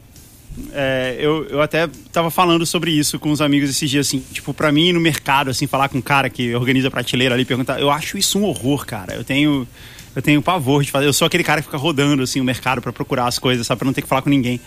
é, 0.73 1.17
eu, 1.19 1.45
eu 1.47 1.63
até 1.63 1.89
tava 2.13 2.31
falando 2.31 2.65
sobre 2.67 2.91
isso 2.91 3.19
com 3.19 3.31
os 3.31 3.41
amigos 3.41 3.71
esses 3.71 3.89
dias, 3.91 4.07
assim, 4.07 4.23
tipo, 4.33 4.53
pra 4.53 4.71
mim 4.71 4.93
no 4.93 5.01
mercado, 5.01 5.51
assim, 5.51 5.67
falar 5.67 5.89
com 5.89 5.99
um 5.99 6.03
cara 6.03 6.29
que 6.29 6.55
organiza 6.55 6.91
prateleira 6.91 7.35
ali, 7.35 7.45
perguntar, 7.45 7.81
eu 7.81 7.91
acho 7.91 8.19
isso 8.19 8.39
um 8.39 8.45
horror, 8.45 8.87
cara. 8.87 9.15
Eu 9.15 9.25
tenho. 9.25 9.67
Eu 10.15 10.23
tenho 10.23 10.43
pavor 10.43 10.83
de 10.83 10.91
fazer. 10.91 11.07
Eu 11.07 11.13
sou 11.13 11.27
aquele 11.27 11.45
cara 11.45 11.61
que 11.61 11.67
fica 11.67 11.77
rodando, 11.79 12.23
assim, 12.23 12.41
o 12.41 12.45
mercado 12.45 12.83
pra 12.83 12.93
procurar 12.93 13.27
as 13.27 13.39
coisas, 13.39 13.67
sabe? 13.67 13.79
Pra 13.79 13.87
não 13.87 13.93
ter 13.93 14.03
que 14.03 14.09
falar 14.09 14.23
com 14.23 14.31
ninguém. 14.31 14.61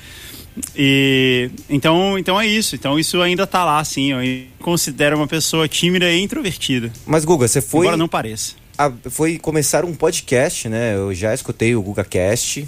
E 0.75 1.49
então, 1.69 2.17
então 2.17 2.39
é 2.39 2.47
isso. 2.47 2.75
Então 2.75 2.97
isso 2.99 3.21
ainda 3.21 3.45
tá 3.45 3.63
lá, 3.65 3.79
assim. 3.79 4.11
Eu 4.11 4.19
considero 4.61 5.17
uma 5.17 5.27
pessoa 5.27 5.67
tímida 5.67 6.09
e 6.11 6.21
introvertida. 6.21 6.91
Mas, 7.05 7.25
Guga, 7.25 7.47
você 7.47 7.61
foi, 7.61 7.85
Embora 7.87 7.97
não 7.97 8.07
pareça. 8.07 8.53
a- 8.77 8.91
foi 9.09 9.37
começar 9.37 9.83
um 9.83 9.93
podcast, 9.93 10.69
né? 10.69 10.95
Eu 10.95 11.13
já 11.13 11.33
escutei 11.33 11.75
o 11.75 11.81
GugaCast 11.81 12.67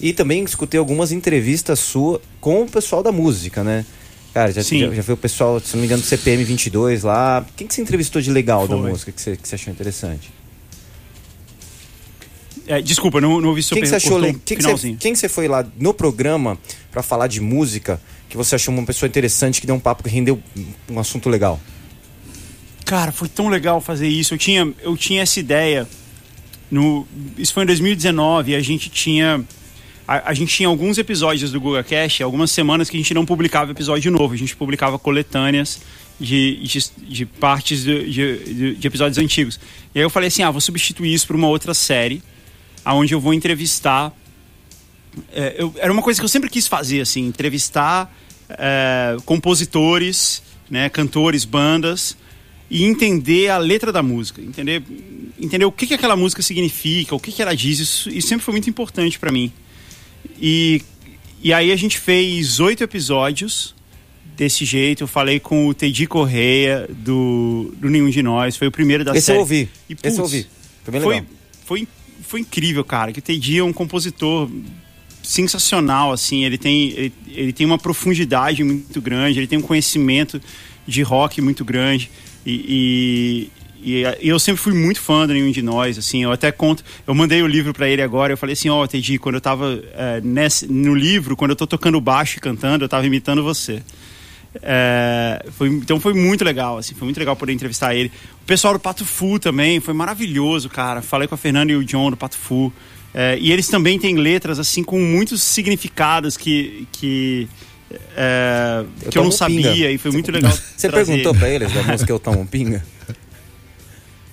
e 0.00 0.12
também 0.12 0.44
escutei 0.44 0.78
algumas 0.78 1.10
entrevistas 1.12 1.78
suas 1.80 2.20
com 2.40 2.62
o 2.62 2.68
pessoal 2.68 3.02
da 3.02 3.10
música, 3.12 3.64
né? 3.64 3.84
Cara, 4.34 4.50
já, 4.52 4.62
já, 4.62 4.90
já 4.94 5.02
foi 5.02 5.14
o 5.14 5.16
pessoal, 5.16 5.60
se 5.60 5.74
não 5.74 5.80
me 5.80 5.86
engano, 5.86 6.00
do 6.02 6.06
CPM 6.08 6.42
22 6.44 7.02
lá. 7.02 7.44
Quem 7.54 7.66
que 7.66 7.74
você 7.74 7.82
entrevistou 7.82 8.20
de 8.22 8.30
legal 8.30 8.66
da 8.66 8.76
Foi. 8.78 8.90
música 8.90 9.12
que 9.12 9.20
você, 9.20 9.36
que 9.36 9.46
você 9.46 9.56
achou 9.56 9.70
interessante? 9.72 10.30
É, 12.66 12.80
desculpa, 12.80 13.20
não, 13.20 13.40
não 13.40 13.48
ouvi 13.50 13.62
seu 13.62 13.74
Quem 13.74 13.82
que 13.82 13.88
você 13.88 13.96
achou 13.96 14.20
quem 14.44 14.56
que 14.56 14.62
você, 14.62 14.96
quem 14.98 15.12
que 15.12 15.18
você 15.18 15.28
foi 15.28 15.48
lá 15.48 15.66
no 15.78 15.92
programa 15.92 16.56
pra 16.90 17.02
falar 17.02 17.26
de 17.26 17.40
música 17.40 18.00
que 18.28 18.36
você 18.36 18.54
achou 18.54 18.72
uma 18.72 18.84
pessoa 18.86 19.08
interessante, 19.08 19.60
que 19.60 19.66
deu 19.66 19.74
um 19.74 19.80
papo 19.80 20.02
que 20.02 20.08
rendeu 20.08 20.40
um 20.88 20.98
assunto 20.98 21.28
legal? 21.28 21.60
Cara, 22.84 23.12
foi 23.12 23.28
tão 23.28 23.48
legal 23.48 23.80
fazer 23.80 24.08
isso. 24.08 24.34
Eu 24.34 24.38
tinha, 24.38 24.72
eu 24.82 24.96
tinha 24.96 25.22
essa 25.22 25.38
ideia. 25.40 25.88
No, 26.70 27.06
isso 27.36 27.52
foi 27.52 27.64
em 27.64 27.66
2019 27.66 28.52
e 28.52 28.54
a 28.54 28.60
gente 28.60 28.88
tinha. 28.88 29.44
A, 30.06 30.30
a 30.30 30.34
gente 30.34 30.54
tinha 30.54 30.68
alguns 30.68 30.98
episódios 30.98 31.52
do 31.52 31.60
Google 31.60 31.82
Cash, 31.84 32.20
algumas 32.22 32.50
semanas 32.50 32.90
que 32.90 32.96
a 32.96 33.00
gente 33.00 33.14
não 33.14 33.24
publicava 33.24 33.70
episódio 33.70 34.10
novo, 34.10 34.34
a 34.34 34.36
gente 34.36 34.56
publicava 34.56 34.98
coletâneas 34.98 35.80
de, 36.18 36.56
de, 36.62 36.84
de 37.08 37.26
partes 37.26 37.84
de- 37.84 38.74
de 38.76 38.86
episódios 38.86 39.18
antigos. 39.18 39.60
E 39.94 39.98
aí 39.98 40.04
eu 40.04 40.10
falei 40.10 40.28
assim: 40.28 40.42
ah, 40.42 40.50
vou 40.50 40.60
substituir 40.60 41.12
isso 41.14 41.26
por 41.26 41.36
uma 41.36 41.46
outra 41.48 41.72
série, 41.74 42.22
aonde 42.84 43.14
eu 43.14 43.20
vou 43.20 43.32
entrevistar 43.34 44.14
é, 45.32 45.56
eu, 45.58 45.74
era 45.76 45.92
uma 45.92 46.02
coisa 46.02 46.18
que 46.18 46.24
eu 46.24 46.28
sempre 46.28 46.48
quis 46.48 46.66
fazer, 46.66 47.00
assim, 47.00 47.26
entrevistar 47.26 48.12
é, 48.48 49.16
compositores, 49.24 50.42
né, 50.70 50.88
cantores, 50.88 51.44
bandas 51.44 52.16
e 52.70 52.84
entender 52.84 53.48
a 53.50 53.58
letra 53.58 53.92
da 53.92 54.02
música, 54.02 54.40
entender, 54.40 54.82
entender 55.38 55.64
o 55.64 55.72
que, 55.72 55.86
que 55.86 55.94
aquela 55.94 56.16
música 56.16 56.40
significa, 56.40 57.14
o 57.14 57.20
que, 57.20 57.30
que 57.30 57.42
ela 57.42 57.54
diz. 57.54 57.78
Isso, 57.78 58.08
isso 58.08 58.28
sempre 58.28 58.44
foi 58.44 58.52
muito 58.52 58.70
importante 58.70 59.18
para 59.18 59.30
mim. 59.30 59.52
E, 60.40 60.80
e 61.42 61.52
aí 61.52 61.70
a 61.70 61.76
gente 61.76 61.98
fez 61.98 62.60
oito 62.60 62.82
episódios 62.82 63.74
desse 64.34 64.64
jeito. 64.64 65.02
Eu 65.02 65.08
falei 65.08 65.38
com 65.38 65.66
o 65.66 65.74
Teddy 65.74 66.06
Correia 66.06 66.88
do, 66.88 67.74
do 67.76 67.90
Nenhum 67.90 68.08
de 68.08 68.22
Nós. 68.22 68.56
Foi 68.56 68.68
o 68.68 68.72
primeiro 68.72 69.04
da 69.04 69.12
Esse 69.12 69.26
série. 69.26 69.36
eu 69.36 69.40
ouvi. 69.42 69.68
E, 69.90 69.92
Esse 69.92 70.06
eu 70.06 70.10
putz, 70.10 70.18
ouvi. 70.18 70.46
Foi 70.82 70.92
bem 70.92 71.00
legal. 71.02 71.26
foi, 71.66 71.78
foi 71.84 71.88
incrível, 72.38 72.84
cara. 72.84 73.12
Que 73.12 73.18
o 73.18 73.22
Teddy 73.22 73.58
é 73.58 73.64
um 73.64 73.72
compositor 73.72 74.50
sensacional, 75.22 76.12
assim. 76.12 76.44
Ele 76.44 76.58
tem, 76.58 76.90
ele, 76.90 77.12
ele 77.28 77.52
tem 77.52 77.66
uma 77.66 77.78
profundidade 77.78 78.62
muito 78.64 79.00
grande, 79.00 79.38
ele 79.38 79.46
tem 79.46 79.58
um 79.58 79.62
conhecimento 79.62 80.40
de 80.86 81.02
rock 81.02 81.40
muito 81.40 81.64
grande. 81.64 82.10
E, 82.44 83.50
e, 83.82 84.02
e, 84.02 84.28
eu 84.28 84.38
sempre 84.38 84.60
fui 84.60 84.74
muito 84.74 85.00
fã 85.00 85.26
do 85.26 85.32
Nenhum 85.32 85.50
de 85.50 85.62
Nós, 85.62 85.96
assim. 85.98 86.22
Eu 86.22 86.32
até 86.32 86.50
conto... 86.50 86.84
Eu 87.06 87.14
mandei 87.14 87.42
o 87.42 87.46
livro 87.46 87.72
para 87.72 87.88
ele 87.88 88.02
agora, 88.02 88.32
eu 88.32 88.36
falei 88.36 88.54
assim, 88.54 88.68
ó, 88.68 88.82
oh, 88.82 88.88
Teddy, 88.88 89.18
quando 89.18 89.36
eu 89.36 89.40
tava 89.40 89.82
é, 89.94 90.20
nesse, 90.20 90.66
no 90.66 90.94
livro, 90.94 91.36
quando 91.36 91.52
eu 91.52 91.56
tô 91.56 91.66
tocando 91.66 92.00
baixo 92.00 92.38
e 92.38 92.40
cantando, 92.40 92.84
eu 92.84 92.88
tava 92.88 93.06
imitando 93.06 93.42
você. 93.42 93.82
É, 94.60 95.44
foi, 95.52 95.68
então 95.68 95.98
foi 95.98 96.12
muito 96.12 96.44
legal, 96.44 96.78
assim, 96.78 96.94
foi 96.94 97.06
muito 97.06 97.18
legal 97.18 97.34
poder 97.36 97.52
entrevistar 97.52 97.94
ele. 97.94 98.12
O 98.42 98.44
pessoal 98.44 98.74
do 98.74 98.80
Pato 98.80 99.04
Fu 99.04 99.38
também, 99.38 99.80
foi 99.80 99.94
maravilhoso, 99.94 100.68
cara. 100.68 101.00
Falei 101.00 101.26
com 101.28 101.34
a 101.34 101.38
Fernanda 101.38 101.72
e 101.72 101.76
o 101.76 101.84
John 101.84 102.10
do 102.10 102.16
Pato 102.16 102.36
Fu. 102.36 102.72
É, 103.14 103.38
e 103.38 103.52
eles 103.52 103.68
também 103.68 103.98
têm 103.98 104.16
letras, 104.16 104.58
assim, 104.58 104.82
com 104.82 104.98
muitos 104.98 105.42
significados 105.42 106.36
que, 106.36 106.86
que, 106.92 107.48
é, 108.16 108.84
Eu 109.02 109.10
que 109.10 109.18
eu 109.18 109.24
não 109.24 109.30
tomo 109.30 109.46
pinga. 109.48 109.68
sabia 109.68 109.90
e 109.90 109.98
foi 109.98 110.10
muito 110.10 110.30
legal. 110.32 110.52
Você 110.76 110.88
trazer. 110.88 111.12
perguntou 111.12 111.34
pra 111.34 111.48
eles 111.48 111.72
da 111.72 111.82
música 111.82 112.10
Eu 112.10 112.18
Tomo 112.18 112.46
Pinga? 112.46 112.82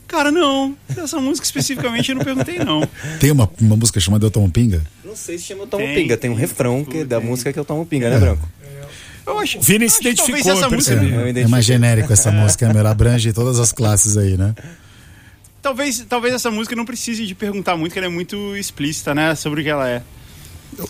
Cara, 0.07 0.31
não. 0.31 0.75
Essa 0.97 1.19
música 1.19 1.45
especificamente 1.45 2.09
eu 2.09 2.15
não 2.15 2.23
perguntei, 2.23 2.57
não. 2.57 2.81
Tem 3.19 3.29
uma, 3.31 3.47
uma 3.61 3.75
música 3.75 3.99
chamada 3.99 4.25
Eu 4.25 4.31
Tomo 4.31 4.49
Pinga? 4.49 4.81
Não 5.05 5.15
sei 5.15 5.37
se 5.37 5.45
chama 5.45 5.63
Eu 5.63 5.67
Tomo 5.67 5.85
Tem, 5.85 5.95
Pinga. 5.95 6.17
Tem 6.17 6.29
um 6.31 6.33
tem, 6.33 6.41
refrão 6.41 6.83
que, 6.83 7.03
da 7.03 7.19
tem. 7.19 7.29
música 7.29 7.53
que 7.53 7.59
Eu 7.59 7.65
Tomo 7.65 7.85
Pinga, 7.85 8.09
né, 8.09 8.17
Branco? 8.17 8.47
Eu 9.29 9.39
acho, 9.39 9.59
Vini 9.61 9.89
se 9.89 10.01
identificou, 10.01 10.51
essa 10.51 10.65
eu 10.65 10.71
música, 10.71 10.93
É 10.95 11.05
identifico. 11.05 11.49
mais 11.49 11.65
genérico 11.65 12.11
essa 12.11 12.31
música, 12.31 12.71
né? 12.73 12.79
ela 12.79 12.91
abrange 12.91 13.31
todas 13.31 13.59
as 13.59 13.71
classes 13.71 14.17
aí, 14.17 14.35
né? 14.37 14.55
talvez, 15.61 16.05
talvez 16.07 16.33
essa 16.33 16.49
música 16.49 16.75
não 16.75 16.85
precise 16.85 17.25
de 17.25 17.35
perguntar 17.35 17.75
muito, 17.77 17.93
que 17.93 17.99
ela 17.99 18.07
é 18.07 18.09
muito 18.09 18.55
explícita, 18.55 19.13
né, 19.13 19.35
sobre 19.35 19.61
o 19.61 19.63
que 19.63 19.69
ela 19.69 19.87
é. 19.87 20.01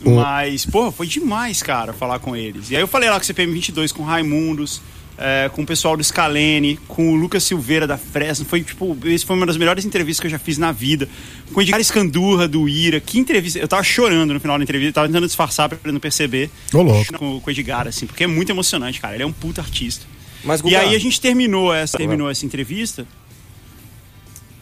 Mas, 0.03 0.65
porra, 0.65 0.91
foi 0.91 1.07
demais, 1.07 1.63
cara, 1.63 1.93
falar 1.93 2.19
com 2.19 2.35
eles. 2.35 2.69
E 2.69 2.75
aí 2.75 2.81
eu 2.81 2.87
falei 2.87 3.09
lá 3.09 3.15
com 3.15 3.23
o 3.23 3.25
CPM 3.25 3.51
22, 3.53 3.91
com 3.91 4.03
o 4.03 4.05
Raimundos, 4.05 4.81
é, 5.21 5.49
com 5.49 5.63
o 5.63 5.65
pessoal 5.65 5.97
do 5.97 6.03
Scalene, 6.03 6.79
com 6.87 7.11
o 7.11 7.15
Lucas 7.15 7.43
Silveira 7.43 7.85
da 7.85 7.97
Fresno. 7.97 8.45
Foi, 8.45 8.61
tipo, 8.63 8.97
esse 9.03 9.25
foi 9.25 9.35
uma 9.35 9.45
das 9.45 9.57
melhores 9.57 9.83
entrevistas 9.83 10.21
que 10.21 10.27
eu 10.27 10.31
já 10.31 10.39
fiz 10.39 10.57
na 10.57 10.71
vida. 10.71 11.09
Com 11.51 11.59
o 11.59 11.61
Edgar 11.61 11.81
Escandurra 11.81 12.47
do 12.47 12.69
Ira. 12.69 13.01
Que 13.01 13.19
entrevista. 13.19 13.59
Eu 13.59 13.67
tava 13.67 13.83
chorando 13.83 14.33
no 14.33 14.39
final 14.39 14.57
da 14.57 14.63
entrevista, 14.63 14.91
eu 14.91 14.93
tava 14.93 15.07
tentando 15.07 15.27
disfarçar 15.27 15.67
pra 15.67 15.77
ele 15.83 15.91
não 15.91 15.99
perceber. 15.99 16.49
Ô, 16.73 16.81
louco. 16.81 17.13
Com, 17.17 17.41
com 17.41 17.49
o 17.49 17.51
Edgar, 17.51 17.85
assim, 17.85 18.07
porque 18.07 18.23
é 18.23 18.27
muito 18.27 18.49
emocionante, 18.49 19.01
cara. 19.01 19.13
Ele 19.13 19.23
é 19.23 19.27
um 19.27 19.33
puta 19.33 19.59
artista. 19.59 20.05
Mas, 20.41 20.61
E 20.63 20.73
aí 20.73 20.95
a 20.95 20.99
gente 20.99 21.19
terminou 21.19 21.73
essa, 21.73 21.97
terminou 21.97 22.29
essa 22.29 22.45
entrevista. 22.45 23.05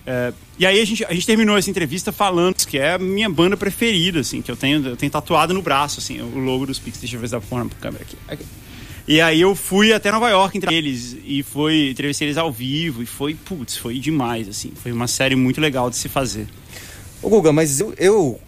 É, 0.08 0.34
e 0.58 0.66
aí 0.66 0.80
a 0.80 0.86
gente, 0.86 1.06
a 1.06 1.14
gente 1.14 1.28
terminou 1.28 1.56
essa 1.56 1.70
entrevista 1.70 2.12
falando 2.12 2.56
que 2.66 2.80
é 2.80 2.94
a 2.94 2.98
minha 2.98 3.30
banda 3.30 3.56
preferida, 3.56 4.22
assim, 4.22 4.42
que 4.42 4.50
eu 4.50 4.56
tenho, 4.56 4.84
eu 4.88 4.96
tenho 4.96 5.12
tatuado 5.12 5.54
no 5.54 5.62
braço, 5.62 6.00
assim, 6.00 6.20
o 6.20 6.40
logo 6.40 6.66
dos 6.66 6.80
Pix. 6.80 6.98
Deixa 6.98 7.16
eu 7.16 7.20
ver 7.20 7.28
se 7.28 7.34
dá 7.34 7.40
pra 7.40 7.48
pôr 7.48 7.64
na 7.64 7.70
câmera 7.80 8.04
aqui. 8.04 8.18
Aqui. 8.28 8.44
E 9.08 9.22
aí 9.22 9.40
eu 9.42 9.56
fui 9.56 9.94
até 9.94 10.12
Nova 10.12 10.30
York 10.30 10.58
entre 10.58 10.76
eles 10.76 11.16
e 11.26 11.42
foi 11.42 11.90
entrevistei 11.92 12.28
eles 12.28 12.38
ao 12.38 12.52
vivo 12.52 13.02
e 13.02 13.06
foi, 13.06 13.34
putz, 13.36 13.78
foi 13.78 14.00
demais, 14.00 14.50
assim. 14.50 14.72
Foi 14.76 14.92
uma 14.92 15.08
série 15.08 15.36
muito 15.36 15.62
legal 15.62 15.90
de 15.90 15.96
se 15.96 16.10
fazer. 16.10 16.46
Ô, 17.22 17.30
Guga, 17.30 17.52
mas 17.54 17.80
eu, 17.80 17.94
eu- 17.98 18.40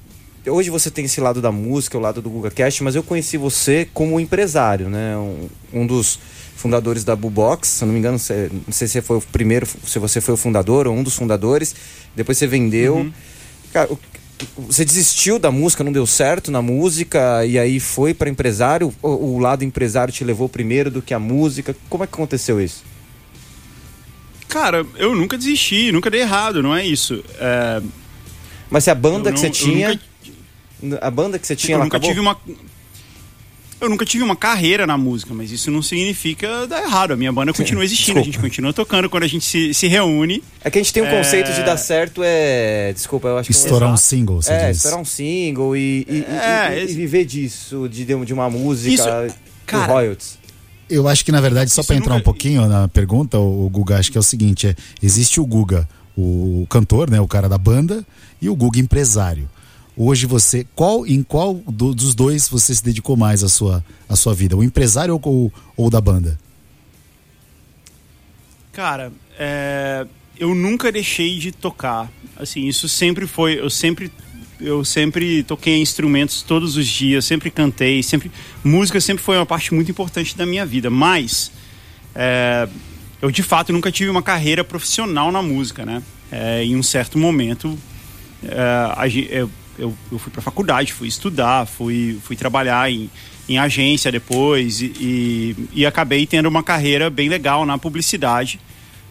Hoje 0.48 0.70
você 0.70 0.89
tem 0.89 1.06
esse 1.06 1.20
lado 1.22 1.42
da 1.42 1.51
música, 1.51 1.98
o 1.98 2.01
lado 2.01 2.22
do 2.22 2.30
Guga 2.30 2.50
Cast, 2.50 2.82
mas 2.84 2.96
eu 2.96 3.04
conheci 3.04 3.38
você 3.38 3.88
como 3.94 4.20
empresário, 4.20 4.89
né? 4.89 5.16
Um, 5.18 5.50
um 5.74 5.86
dos 5.86 6.18
fundadores 6.56 7.04
da 7.04 7.13
Bubox, 7.16 7.68
se 7.68 7.84
eu 7.84 7.88
não 7.88 7.94
me 7.94 8.00
engano, 8.00 8.18
se- 8.18 8.50
não 8.66 8.72
sei 8.74 8.88
se 8.88 8.94
você 8.94 9.01
foi 9.01 9.18
o 9.18 9.22
primeiro, 9.22 9.68
se 9.86 10.00
você 10.00 10.20
foi 10.22 10.34
o 10.34 10.38
fundador 10.38 10.88
ou 10.88 10.96
um 10.96 11.04
dos 11.04 11.13
fundadores. 11.16 11.75
Depois 12.16 12.38
você 12.38 12.48
vendeu. 12.48 13.12
Cara, 13.74 13.92
o- 13.94 14.00
você 14.58 14.86
desistiu 14.86 15.38
da 15.39 15.51
música, 15.51 15.84
não 15.84 15.91
deu 15.91 16.05
certo 16.08 16.51
na 16.51 16.62
música 16.62 17.46
e 17.46 17.58
aí 17.60 17.79
foi 17.79 18.13
para 18.13 18.29
empresário? 18.29 18.93
O, 19.01 19.08
o 19.36 19.39
lado 19.39 19.63
empresário 19.63 20.13
te 20.13 20.24
levou 20.24 20.48
primeiro 20.50 20.89
do 20.91 21.01
que 21.01 21.13
a 21.13 21.19
música? 21.19 21.75
Como 21.89 22.03
é 22.03 22.08
que 22.08 22.13
aconteceu 22.13 22.60
isso? 22.62 22.84
Cara, 24.48 24.86
eu 24.96 25.13
nunca 25.15 25.38
desisti, 25.38 25.91
nunca 25.91 26.10
dei 26.10 26.22
errado, 26.22 26.63
não 26.63 26.75
é 26.75 26.86
isso. 26.86 27.24
É, 27.39 27.81
Mas 28.69 28.84
se 28.84 28.89
a 28.89 28.96
banda 28.96 29.29
eu 29.29 29.34
que 29.34 29.41
não- 29.41 29.48
você 29.48 29.50
tinha, 29.50 30.00
nunca- 30.81 31.05
a 31.05 31.12
banda 31.12 31.38
que 31.38 31.46
você 31.46 31.55
tinha, 31.55 31.74
eu 31.74 31.75
ela 31.75 31.84
nunca 31.86 31.98
acabou? 31.98 32.10
tive 32.10 32.19
uma 32.19 32.38
eu 33.81 33.89
nunca 33.89 34.05
tive 34.05 34.24
uma 34.24 34.36
carreira 34.36 34.86
na 34.86 34.98
música, 34.98 35.33
mas 35.33 35.51
isso 35.51 35.69
não 35.71 35.81
significa 35.81 36.67
dar 36.67 36.83
errado. 36.83 37.12
A 37.13 37.15
minha 37.17 37.31
banda 37.31 37.53
continua 37.53 37.83
existindo, 37.83 38.19
a 38.19 38.24
gente 38.24 38.38
continua 38.39 38.74
tocando 38.74 39.09
quando 39.09 39.24
a 39.24 39.27
gente 39.27 39.45
se, 39.45 39.74
se 39.74 39.88
reúne. 39.88 40.43
É 40.63 40.69
que 40.69 40.77
a 40.77 40.81
gente 40.81 40.93
tem 40.93 41.03
um 41.03 41.07
É. 41.07 41.17
conceito 41.17 41.51
de 41.53 41.63
dar 41.63 41.77
certo 41.77 42.21
é. 42.24 42.91
Desculpa, 42.93 43.27
eu 43.29 43.38
acho 43.38 43.48
que 43.48 43.51
Estourar 43.55 43.91
um 43.93 43.98
single, 43.98 44.41
você 44.41 44.51
É, 44.51 44.67
diz. 44.67 44.77
estourar 44.77 45.00
um 45.00 45.05
single 45.05 45.75
e, 45.75 46.05
e, 46.09 46.19
e- 46.19 46.25
É, 46.25 46.75
e- 46.77 46.79
e 46.81 46.83
esse- 46.86 46.93
viver 46.95 47.25
disso, 47.25 47.88
de, 47.89 48.05
de 48.05 48.33
uma 48.33 48.50
música, 48.50 48.93
Isso, 48.93 49.03
do 49.29 49.33
cara, 49.65 49.86
royalties. 49.93 50.38
Eu 50.89 51.07
acho 51.07 51.24
que, 51.24 51.31
na 51.31 51.39
verdade, 51.39 51.69
só 51.71 51.83
para 51.83 51.95
entrar 51.95 52.15
nunca- 52.15 52.21
um 52.21 52.24
pouquinho 52.24 52.67
na 52.67 52.88
pergunta, 52.88 53.38
o, 53.38 53.65
o 53.65 53.69
Guga, 53.69 53.98
acho 54.00 54.12
que 54.12 54.17
é 54.17 54.21
o 54.21 54.24
seguinte: 54.24 54.67
é, 54.67 54.75
existe 55.03 55.39
o 55.39 55.45
Guga, 55.45 55.88
o 56.17 56.65
cantor, 56.69 57.09
né, 57.09 57.21
o 57.21 57.27
cara 57.27 57.48
da 57.48 57.57
banda, 57.57 58.03
e 58.41 58.50
o 58.50 58.55
Guga 58.55 58.79
empresário. 58.79 59.48
Hoje 60.01 60.25
você, 60.25 60.65
qual 60.74 61.06
em 61.06 61.22
qual 61.22 61.56
do- 61.56 61.94
dos 61.94 62.15
dois 62.15 62.48
você 62.48 62.74
se 62.74 62.82
dedicou 62.82 63.18
mais 63.18 63.44
à 63.44 63.50
sua, 63.50 63.84
à 64.08 64.15
sua 64.15 64.34
vida? 64.34 64.56
O 64.56 64.63
empresário 64.63 65.13
ou, 65.13 65.22
ou, 65.25 65.53
ou 65.75 65.89
da 65.89 66.00
banda? 66.00 66.39
Cara, 68.72 69.12
é, 69.38 70.08
eu 70.39 70.56
nunca 70.56 70.89
deixei 70.89 71.38
de 71.38 71.51
tocar. 71.51 72.10
Assim, 72.38 72.65
isso 72.65 72.88
sempre 72.88 73.27
foi. 73.27 73.60
Eu 73.60 73.70
sempre, 73.70 74.10
eu 74.62 74.86
sempre 74.86 75.44
toquei 75.44 75.82
instrumentos 75.82 76.44
todos 76.44 76.77
os 76.77 76.88
dias, 76.88 77.25
sempre 77.25 77.51
cantei, 77.51 78.01
sempre. 78.01 78.32
Música 78.63 79.01
sempre 79.01 79.22
foi 79.22 79.36
uma 79.36 79.46
parte 79.46 79.74
muito 79.74 79.91
importante 79.91 80.38
da 80.38 80.46
minha 80.46 80.65
vida. 80.65 80.89
Mas 80.89 81.51
é, 82.15 82.70
eu 83.22 83.29
de 83.32 83.44
fato 83.44 83.74
nunca 83.74 83.91
tive 83.91 84.10
uma 84.10 84.24
carreira 84.24 84.63
profissional 84.63 85.29
na 85.29 85.41
música, 85.41 85.86
né? 85.86 86.01
É, 86.32 86.63
em 86.63 86.77
um 86.77 86.84
certo 86.84 87.18
momento, 87.18 87.77
é, 88.44 88.62
a 88.96 89.06
eu, 89.10 89.50
eu, 89.79 89.95
eu 90.12 90.19
fui 90.19 90.31
para 90.31 90.41
faculdade, 90.41 90.93
fui 90.93 91.07
estudar, 91.07 91.65
fui, 91.65 92.19
fui 92.24 92.36
trabalhar 92.36 92.91
em, 92.91 93.09
em 93.48 93.57
agência 93.57 94.12
depois 94.12 94.81
e, 94.81 94.86
e, 95.00 95.55
e 95.74 95.86
acabei 95.86 96.25
tendo 96.27 96.48
uma 96.48 96.62
carreira 96.62 97.09
bem 97.09 97.29
legal 97.29 97.65
na 97.65 97.77
publicidade. 97.77 98.59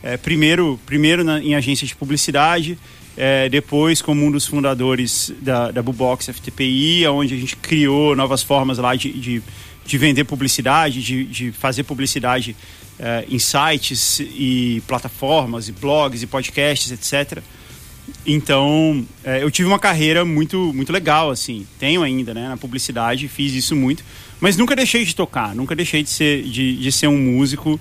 É, 0.03 0.17
primeiro 0.17 0.79
primeiro 0.87 1.25
na- 1.25 1.41
em 1.41 1.55
agência 1.57 1.87
de 1.87 1.95
publicidade, 1.97 2.79
é, 3.17 3.49
depois 3.49 4.01
como 4.01 4.25
um 4.25 4.31
dos 4.31 4.47
fundadores 4.47 5.33
da, 5.41 5.73
da 5.73 5.83
Bubox 5.83 6.27
FTPI, 6.29 7.07
onde 7.09 7.35
a 7.35 7.37
gente 7.37 7.57
criou 7.57 8.15
novas 8.15 8.43
formas 8.43 8.79
lá 8.79 8.95
de, 8.95 9.11
de, 9.13 9.43
de 9.85 9.99
vender 9.99 10.23
publicidade, 10.25 11.03
de, 11.03 11.25
de 11.25 11.51
fazer 11.51 11.83
publicidade 11.83 12.55
é, 12.97 13.25
em 13.29 13.39
sites 13.41 14.21
e 14.21 14.81
plataformas, 14.87 15.69
e 15.69 15.73
blogs, 15.73 16.23
e 16.23 16.27
podcasts, 16.29 16.93
etc. 16.93 17.43
Então, 18.27 19.07
é, 19.25 19.43
eu 19.43 19.51
tive 19.51 19.69
uma 19.69 19.79
carreira 19.79 20.25
muito, 20.25 20.73
muito 20.75 20.93
legal, 20.93 21.31
assim. 21.31 21.67
Tenho 21.79 22.03
ainda, 22.03 22.35
né, 22.35 22.49
na 22.49 22.57
publicidade, 22.57 23.29
fiz 23.29 23.55
isso 23.55 23.75
muito. 23.75 24.05
Mas 24.41 24.57
nunca 24.57 24.77
deixei 24.77 25.05
de 25.05 25.15
tocar, 25.15 25.55
nunca 25.55 25.75
deixei 25.75 26.03
de 26.03 26.11
ser, 26.11 26.43
de, 26.43 26.77
de 26.77 26.93
ser 26.93 27.09
um 27.09 27.19
músico. 27.19 27.81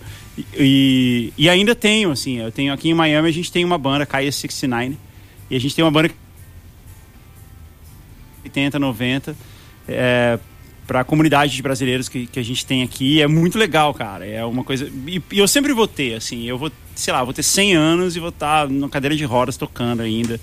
E, 0.54 1.34
e 1.38 1.50
ainda 1.50 1.76
tenho, 1.76 2.12
assim. 2.12 2.40
Eu 2.40 2.52
tenho 2.52 2.74
aqui 2.74 2.90
em 2.90 2.94
Miami, 2.94 3.28
a 3.30 3.34
gente 3.34 3.52
tem 3.52 3.66
uma 3.66 3.78
banda, 3.78 4.06
Kaya 4.06 4.32
69. 4.32 4.98
E 5.50 5.56
a 5.56 5.60
gente 5.60 5.76
tem 5.76 5.84
uma 5.84 5.92
banda 5.92 6.10
80, 8.44 8.80
90. 8.80 9.36
É, 9.88 10.40
para 10.88 11.02
a 11.02 11.04
comunidade 11.04 11.54
de 11.54 11.62
brasileiros 11.62 12.08
que, 12.08 12.26
que 12.26 12.40
a 12.40 12.44
gente 12.44 12.66
tem 12.66 12.82
aqui 12.82 13.22
é 13.22 13.28
muito 13.28 13.58
legal, 13.58 13.94
cara. 13.94 14.26
É 14.26 14.44
uma 14.46 14.64
coisa. 14.64 14.90
E, 15.06 15.22
e 15.32 15.38
eu 15.38 15.48
sempre 15.48 15.74
vou 15.74 15.88
ter, 15.88 16.14
assim. 16.16 16.46
Eu 16.46 16.58
vou, 16.58 16.72
sei 16.96 17.14
lá, 17.14 17.24
vou 17.24 17.34
ter 17.34 17.44
100 17.44 17.76
anos 17.76 18.16
e 18.16 18.20
vou 18.20 18.30
estar 18.30 18.70
na 18.70 18.88
cadeira 18.88 19.16
de 19.16 19.26
rodas 19.26 19.58
tocando 19.58 20.02
ainda. 20.02 20.40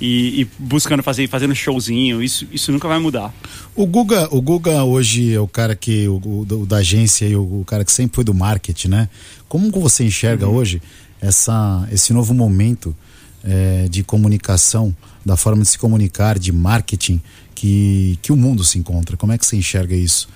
E, 0.00 0.40
e 0.42 0.48
buscando 0.58 1.02
fazer, 1.02 1.28
fazendo 1.28 1.54
showzinho. 1.54 2.22
Isso, 2.22 2.46
isso 2.52 2.70
nunca 2.72 2.86
vai 2.88 2.98
mudar. 2.98 3.32
O 3.74 3.86
Guga, 3.86 4.28
o 4.34 4.40
Guga 4.40 4.82
hoje 4.84 5.32
é 5.34 5.40
o 5.40 5.46
cara 5.48 5.74
que, 5.76 6.08
o, 6.08 6.16
o- 6.24 6.66
da 6.66 6.78
agência 6.78 7.26
e 7.26 7.36
o, 7.36 7.60
o 7.60 7.64
cara 7.64 7.84
que 7.84 7.92
sempre 7.92 8.14
foi 8.16 8.24
do 8.24 8.34
marketing, 8.34 8.88
né? 8.88 9.08
Como 9.48 9.70
você 9.70 10.04
enxerga 10.04 10.48
hoje 10.48 10.80
essa, 11.20 11.88
esse 11.92 12.12
novo 12.12 12.34
momento 12.34 12.96
eh, 13.44 13.86
de 13.90 14.02
comunicação, 14.02 14.94
da 15.24 15.36
forma 15.36 15.62
de 15.62 15.68
se 15.68 15.78
comunicar, 15.78 16.36
de 16.38 16.50
marketing, 16.52 17.20
que 17.62 18.18
que, 18.20 18.32
o 18.32 18.36
mundo 18.36 18.64
se 18.64 18.76
encontra. 18.76 19.16
Como 19.16 19.32
é 19.32 19.38
que 19.38 19.46
você 19.46 19.54
enxerga 19.54 19.94
isso? 19.94 20.28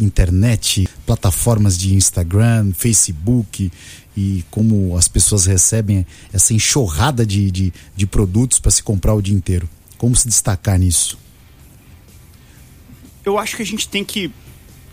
Internet, 0.00 0.88
plataformas 1.04 1.76
de 1.76 1.94
Instagram, 1.94 2.72
Facebook 2.72 3.70
e 4.16 4.42
como 4.50 4.96
as 4.96 5.06
pessoas 5.06 5.44
recebem 5.44 6.06
essa 6.32 6.54
enxurrada 6.54 7.26
de, 7.26 7.50
de, 7.50 7.72
de 7.94 8.06
produtos 8.06 8.58
para 8.58 8.70
se 8.70 8.82
comprar 8.82 9.12
o 9.12 9.20
dia 9.20 9.34
inteiro. 9.34 9.68
Como 9.98 10.16
se 10.16 10.26
destacar 10.26 10.78
nisso? 10.78 11.18
Eu 13.22 13.38
acho 13.38 13.56
que 13.56 13.62
a 13.62 13.66
gente 13.66 13.86
tem 13.86 14.02
que, 14.02 14.30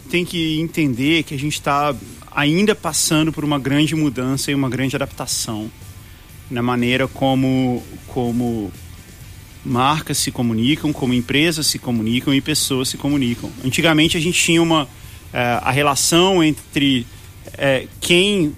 tem 0.09 0.25
que 0.25 0.59
entender 0.59 1.23
que 1.23 1.33
a 1.33 1.39
gente 1.39 1.53
está 1.53 1.95
ainda 2.29 2.75
passando 2.75 3.31
por 3.31 3.45
uma 3.45 3.57
grande 3.57 3.95
mudança 3.95 4.51
e 4.51 4.55
uma 4.55 4.69
grande 4.69 4.97
adaptação 4.97 5.71
na 6.51 6.61
maneira 6.61 7.07
como, 7.07 7.81
como 8.07 8.71
marcas 9.69 10.17
se 10.17 10.31
comunicam, 10.31 10.91
como 10.91 11.13
empresas 11.13 11.67
se 11.67 11.79
comunicam 11.79 12.33
e 12.33 12.41
pessoas 12.41 12.89
se 12.89 12.97
comunicam. 12.97 13.49
Antigamente 13.63 14.17
a 14.17 14.19
gente 14.19 14.41
tinha 14.41 14.61
uma 14.61 14.87
é, 15.31 15.59
a 15.61 15.71
relação 15.71 16.43
entre 16.43 17.05
é, 17.57 17.87
quem 18.01 18.55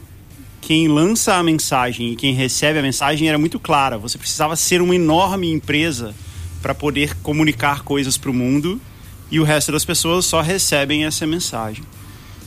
quem 0.62 0.88
lança 0.88 1.36
a 1.36 1.44
mensagem 1.44 2.14
e 2.14 2.16
quem 2.16 2.34
recebe 2.34 2.80
a 2.80 2.82
mensagem 2.82 3.28
era 3.28 3.38
muito 3.38 3.60
clara. 3.60 3.98
Você 3.98 4.18
precisava 4.18 4.56
ser 4.56 4.82
uma 4.82 4.96
enorme 4.96 5.52
empresa 5.52 6.16
para 6.62 6.74
poder 6.74 7.16
comunicar 7.18 7.82
coisas 7.82 8.18
para 8.18 8.30
o 8.30 8.34
mundo 8.34 8.80
e 9.30 9.40
o 9.40 9.44
resto 9.44 9.72
das 9.72 9.84
pessoas 9.84 10.26
só 10.26 10.40
recebem 10.40 11.04
essa 11.04 11.26
mensagem. 11.26 11.84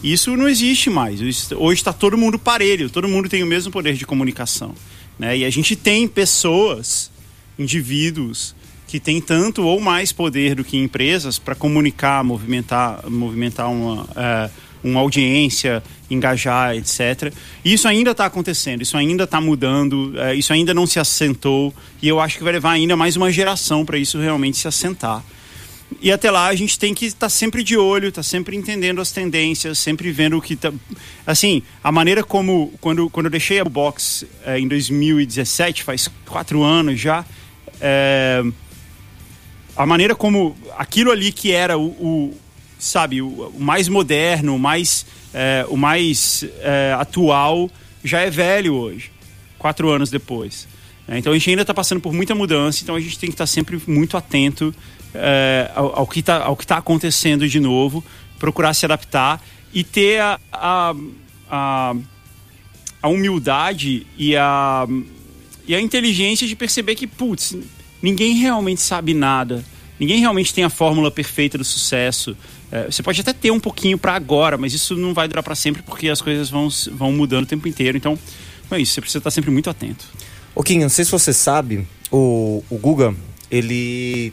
Isso 0.02 0.37
não 0.37 0.49
existe 0.49 0.88
mais. 0.90 1.21
Hoje 1.21 1.80
está 1.80 1.92
todo 1.92 2.16
mundo 2.16 2.38
parelho, 2.38 2.88
todo 2.88 3.09
mundo 3.09 3.28
tem 3.28 3.42
o 3.42 3.47
mesmo 3.47 3.73
poder 3.73 3.94
de 3.94 4.06
comunicação. 4.06 4.75
Né? 5.18 5.38
E 5.38 5.44
a 5.44 5.50
gente 5.50 5.75
tem 5.75 6.06
pessoas, 6.06 7.11
indivíduos, 7.58 8.54
que 8.87 9.00
têm 9.00 9.20
tanto 9.20 9.62
ou 9.64 9.80
mais 9.80 10.12
poder 10.12 10.54
do 10.54 10.64
que 10.64 10.76
empresas 10.76 11.38
para 11.38 11.54
comunicar, 11.54 12.23
movimentar, 12.23 13.08
movimentar 13.11 13.70
uma, 13.70 14.02
uh, 14.02 14.50
uma 14.84 15.00
audiência, 15.00 15.82
engajar, 16.08 16.76
etc. 16.76 17.32
Isso 17.64 17.88
ainda 17.88 18.12
está 18.12 18.26
acontecendo, 18.26 18.82
isso 18.82 18.96
ainda 18.96 19.25
está 19.25 19.40
mudando, 19.40 20.14
uh, 20.14 20.34
isso 20.34 20.52
ainda 20.52 20.73
não 20.73 20.87
se 20.87 21.00
assentou 21.00 21.75
e 22.00 22.08
eu 22.08 22.20
acho 22.20 22.38
que 22.38 22.44
vai 22.44 22.52
levar 22.52 22.73
ainda 22.73 22.94
mais 22.96 23.16
uma 23.16 23.32
geração 23.32 23.84
para 23.84 23.99
isso 23.99 24.18
realmente 24.18 24.58
se 24.58 24.68
assentar. 24.68 25.25
E 26.00 26.12
até 26.12 26.30
lá 26.30 26.46
a 26.46 26.54
gente 26.54 26.78
tem 26.78 26.94
que 26.94 27.06
estar 27.06 27.26
tá 27.26 27.28
sempre 27.28 27.62
de 27.62 27.76
olho, 27.76 28.08
estar 28.08 28.20
tá 28.20 28.23
sempre 28.23 28.56
entendendo 28.56 29.00
as 29.00 29.11
tendências, 29.11 29.78
sempre 29.78 30.11
vendo 30.12 30.37
o 30.37 30.42
que 30.42 30.56
tá. 30.56 30.73
Assim, 31.26 31.62
a 31.82 31.90
maneira 31.90 32.23
como. 32.23 32.73
Quando, 32.80 33.08
quando 33.11 33.26
eu 33.26 33.30
deixei 33.30 33.61
a 33.61 33.64
box 33.64 34.26
é, 34.44 34.58
em 34.58 34.68
2017, 34.68 35.82
faz 35.82 36.08
quatro 36.26 36.62
anos 36.62 37.00
já, 37.00 37.25
é, 37.81 38.43
a 39.76 39.87
maneira 39.87 40.14
como 40.14 40.57
aquilo 40.76 41.11
ali 41.11 41.33
que 41.33 41.52
era 41.52 41.76
o, 41.76 41.87
o 41.87 42.35
sabe, 42.78 43.23
o, 43.23 43.28
o, 43.28 43.61
mais 43.61 43.88
moderno, 43.88 44.57
o 44.57 44.59
mais, 44.59 45.07
é, 45.33 45.64
o 45.69 45.76
mais 45.76 46.45
é, 46.61 46.95
atual, 46.99 47.71
já 48.02 48.21
é 48.21 48.31
velho 48.31 48.75
hoje, 48.75 49.11
quatro 49.59 49.90
anos 49.90 50.11
depois. 50.11 50.69
É, 51.09 51.19
então 51.19 51.33
a 51.33 51.35
gente 51.35 51.50
ainda 51.50 51.62
está 51.62 51.75
passando 51.75 52.00
por 52.00 52.12
muita 52.12 52.35
mudança, 52.35 52.83
então 52.83 52.95
a 52.95 53.00
gente 53.00 53.19
tem 53.19 53.28
que 53.28 53.35
estar 53.35 53.45
tá 53.45 53.47
sempre 53.47 53.81
muito 53.87 54.16
atento 54.16 54.75
é, 55.14 55.71
ao, 55.75 56.00
ao, 56.00 56.07
que 56.07 56.21
está 56.21 56.54
tá 56.54 56.76
acontecendo 56.76 57.49
de 57.49 57.61
novo, 57.61 58.04
procurar 58.38 58.75
se 58.75 58.85
adaptar 58.85 59.43
e 59.73 59.83
ter 59.83 60.21
a, 60.21 60.38
a, 60.52 60.95
a, 61.50 61.95
a 63.02 63.09
humildade 63.09 64.07
e 64.16 64.37
a, 64.37 64.87
e 65.66 65.75
a 65.75 65.80
inteligência 65.80 66.47
de 66.47 66.54
perceber 66.54 66.94
que, 66.94 67.06
putz, 67.06 67.56
ninguém 68.02 68.35
realmente 68.35 68.80
sabe 68.80 69.14
nada. 69.14 69.64
Ninguém 69.99 70.21
realmente 70.21 70.52
tem 70.52 70.64
a 70.64 70.71
fórmula 70.71 71.11
perfeita 71.11 71.56
do 71.56 71.64
sucesso. 71.64 72.37
É, 72.71 72.87
você 72.87 73.02
pode 73.02 73.21
até 73.21 73.33
ter 73.33 73.50
um 73.50 73.61
pouquinho 73.61 73.97
para 73.97 74.14
agora, 74.14 74.59
mas 74.59 74.75
isso 74.75 74.97
não 74.97 75.14
vai 75.14 75.28
durar 75.28 75.42
para 75.42 75.54
sempre 75.54 75.83
porque 75.83 76.09
as 76.09 76.21
coisas 76.21 76.50
vão, 76.50 76.68
vão 76.92 77.12
mudando 77.12 77.44
o 77.44 77.47
tempo 77.47 77.68
inteiro. 77.68 77.97
Então, 77.97 78.18
é 78.70 78.79
isso. 78.79 78.94
Você 78.94 79.00
precisa 79.00 79.18
estar 79.18 79.31
sempre 79.31 79.50
muito 79.50 79.70
atento. 79.70 80.05
O 80.55 80.62
Kim, 80.62 80.81
não 80.81 80.88
sei 80.88 81.05
se 81.05 81.11
você 81.11 81.33
sabe, 81.33 81.87
o, 82.11 82.62
o 82.68 82.79
Guga, 82.79 83.14
ele 83.50 84.33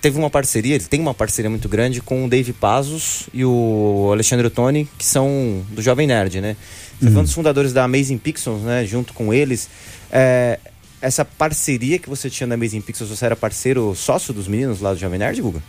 teve 0.00 0.18
uma 0.18 0.28
parceria, 0.28 0.74
ele 0.74 0.84
tem 0.84 1.00
uma 1.00 1.14
parceria 1.14 1.48
muito 1.48 1.68
grande 1.68 2.00
com 2.00 2.24
o 2.24 2.28
Dave 2.28 2.52
Pazos 2.52 3.28
e 3.32 3.44
o 3.44 4.10
Alexandre 4.12 4.46
Ottoni, 4.46 4.88
que 4.98 5.04
são 5.04 5.64
do 5.70 5.80
Jovem 5.80 6.06
Nerd, 6.06 6.40
né? 6.40 6.56
Você 7.02 7.08
uhum. 7.08 7.12
foi 7.14 7.20
um 7.22 7.24
dos 7.24 7.34
fundadores 7.34 7.72
da 7.72 7.82
Amazing 7.82 8.18
Pixels, 8.18 8.62
né? 8.62 8.86
Junto 8.86 9.12
com 9.12 9.34
eles. 9.34 9.68
É, 10.08 10.60
essa 11.00 11.24
parceria 11.24 11.98
que 11.98 12.08
você 12.08 12.30
tinha 12.30 12.46
na 12.46 12.54
Amazing 12.54 12.80
Pixels, 12.80 13.10
você 13.10 13.26
era 13.26 13.34
parceiro 13.34 13.92
sócio 13.96 14.32
dos 14.32 14.46
meninos 14.46 14.80
lá 14.80 14.94
do 14.94 15.00
Jovem 15.00 15.18
Nerd, 15.18 15.42
Guga? 15.42 15.60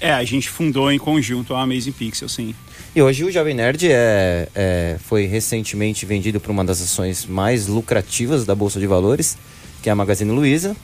É, 0.00 0.12
a 0.12 0.24
gente 0.24 0.48
fundou 0.48 0.90
em 0.90 0.98
conjunto 0.98 1.54
a 1.54 1.62
Amazing 1.62 1.92
Pixels, 1.92 2.32
sim. 2.32 2.52
E 2.96 3.00
hoje 3.00 3.22
o 3.22 3.30
Jovem 3.30 3.54
Nerd 3.54 3.86
é, 3.88 4.48
é 4.56 4.96
foi 5.04 5.26
recentemente 5.26 6.04
vendido 6.04 6.40
para 6.40 6.50
uma 6.50 6.64
das 6.64 6.82
ações 6.82 7.24
mais 7.24 7.68
lucrativas 7.68 8.44
da 8.44 8.56
Bolsa 8.56 8.80
de 8.80 8.88
Valores, 8.88 9.38
que 9.80 9.88
é 9.88 9.92
a 9.92 9.94
Magazine 9.94 10.32
Luiza. 10.32 10.76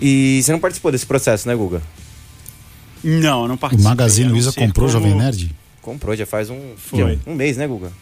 E 0.00 0.40
você 0.42 0.50
não 0.50 0.58
participou 0.58 0.90
desse 0.90 1.06
processo, 1.06 1.46
né, 1.46 1.54
Guga? 1.54 1.80
Não, 3.04 3.42
eu 3.42 3.48
não 3.48 3.56
participei. 3.56 3.86
O 3.86 3.88
Magazine 3.88 4.30
Luiza 4.30 4.52
comprou 4.52 4.88
o 4.88 4.90
Jovem 4.90 5.14
Nerd? 5.14 5.54
Comprou, 5.80 6.16
já 6.16 6.26
faz 6.26 6.50
um, 6.50 6.72
Foi. 6.76 7.20
um 7.24 7.34
mês, 7.36 7.56
né, 7.56 7.68
Guga? 7.68 7.92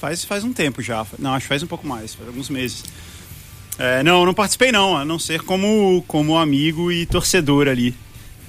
Faz, 0.00 0.24
faz 0.24 0.44
um 0.44 0.52
tempo 0.52 0.80
já. 0.80 1.06
Não, 1.18 1.34
acho 1.34 1.44
que 1.44 1.48
faz 1.48 1.62
um 1.62 1.66
pouco 1.66 1.86
mais, 1.86 2.14
faz 2.14 2.26
alguns 2.26 2.48
meses. 2.48 2.82
É, 3.78 4.02
não, 4.02 4.24
não 4.24 4.32
participei 4.32 4.72
não, 4.72 4.96
a 4.96 5.04
não 5.04 5.18
ser 5.18 5.42
como, 5.42 6.02
como 6.08 6.38
amigo 6.38 6.90
e 6.90 7.04
torcedor 7.04 7.68
ali. 7.68 7.94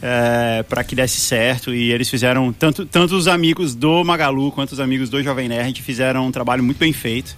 É, 0.01 0.63
para 0.67 0.83
que 0.83 0.95
desse 0.95 1.21
certo 1.21 1.71
e 1.75 1.91
eles 1.91 2.09
fizeram 2.09 2.51
tanto, 2.51 2.87
tanto 2.87 3.15
os 3.15 3.27
amigos 3.27 3.75
do 3.75 4.03
Magalu 4.03 4.51
quanto 4.51 4.71
os 4.71 4.79
amigos 4.79 5.11
do 5.11 5.21
Jovem 5.21 5.47
Nerd 5.47 5.79
fizeram 5.83 6.25
um 6.25 6.31
trabalho 6.31 6.63
muito 6.63 6.79
bem 6.79 6.91
feito 6.91 7.35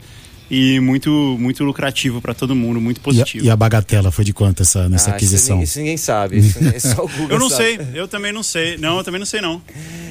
e 0.49 0.79
muito 0.79 1.35
muito 1.37 1.61
lucrativo 1.65 2.21
para 2.21 2.33
todo 2.33 2.55
mundo, 2.55 2.79
muito 2.79 3.01
positivo. 3.01 3.43
E 3.43 3.47
a, 3.47 3.51
e 3.51 3.53
a, 3.53 3.55
bagatela 3.57 4.11
foi 4.11 4.23
de 4.23 4.31
quanto 4.31 4.61
essa 4.61 4.87
nessa 4.87 5.11
ah, 5.11 5.15
aquisição? 5.15 5.61
Isso, 5.61 5.77
ninguém, 5.77 5.95
isso 5.95 6.07
ninguém 6.07 6.37
sabe. 6.37 6.37
Isso, 6.37 6.95
só 6.95 7.03
o 7.03 7.07
Google 7.09 7.31
eu 7.35 7.39
não 7.39 7.49
sabe. 7.49 7.63
sei, 7.63 7.79
eu 7.95 8.07
também 8.07 8.31
não 8.31 8.43
sei. 8.43 8.77
Não, 8.77 8.97
eu 8.97 9.03
também 9.03 9.19
não 9.19 9.25
sei 9.25 9.41
não. 9.41 9.61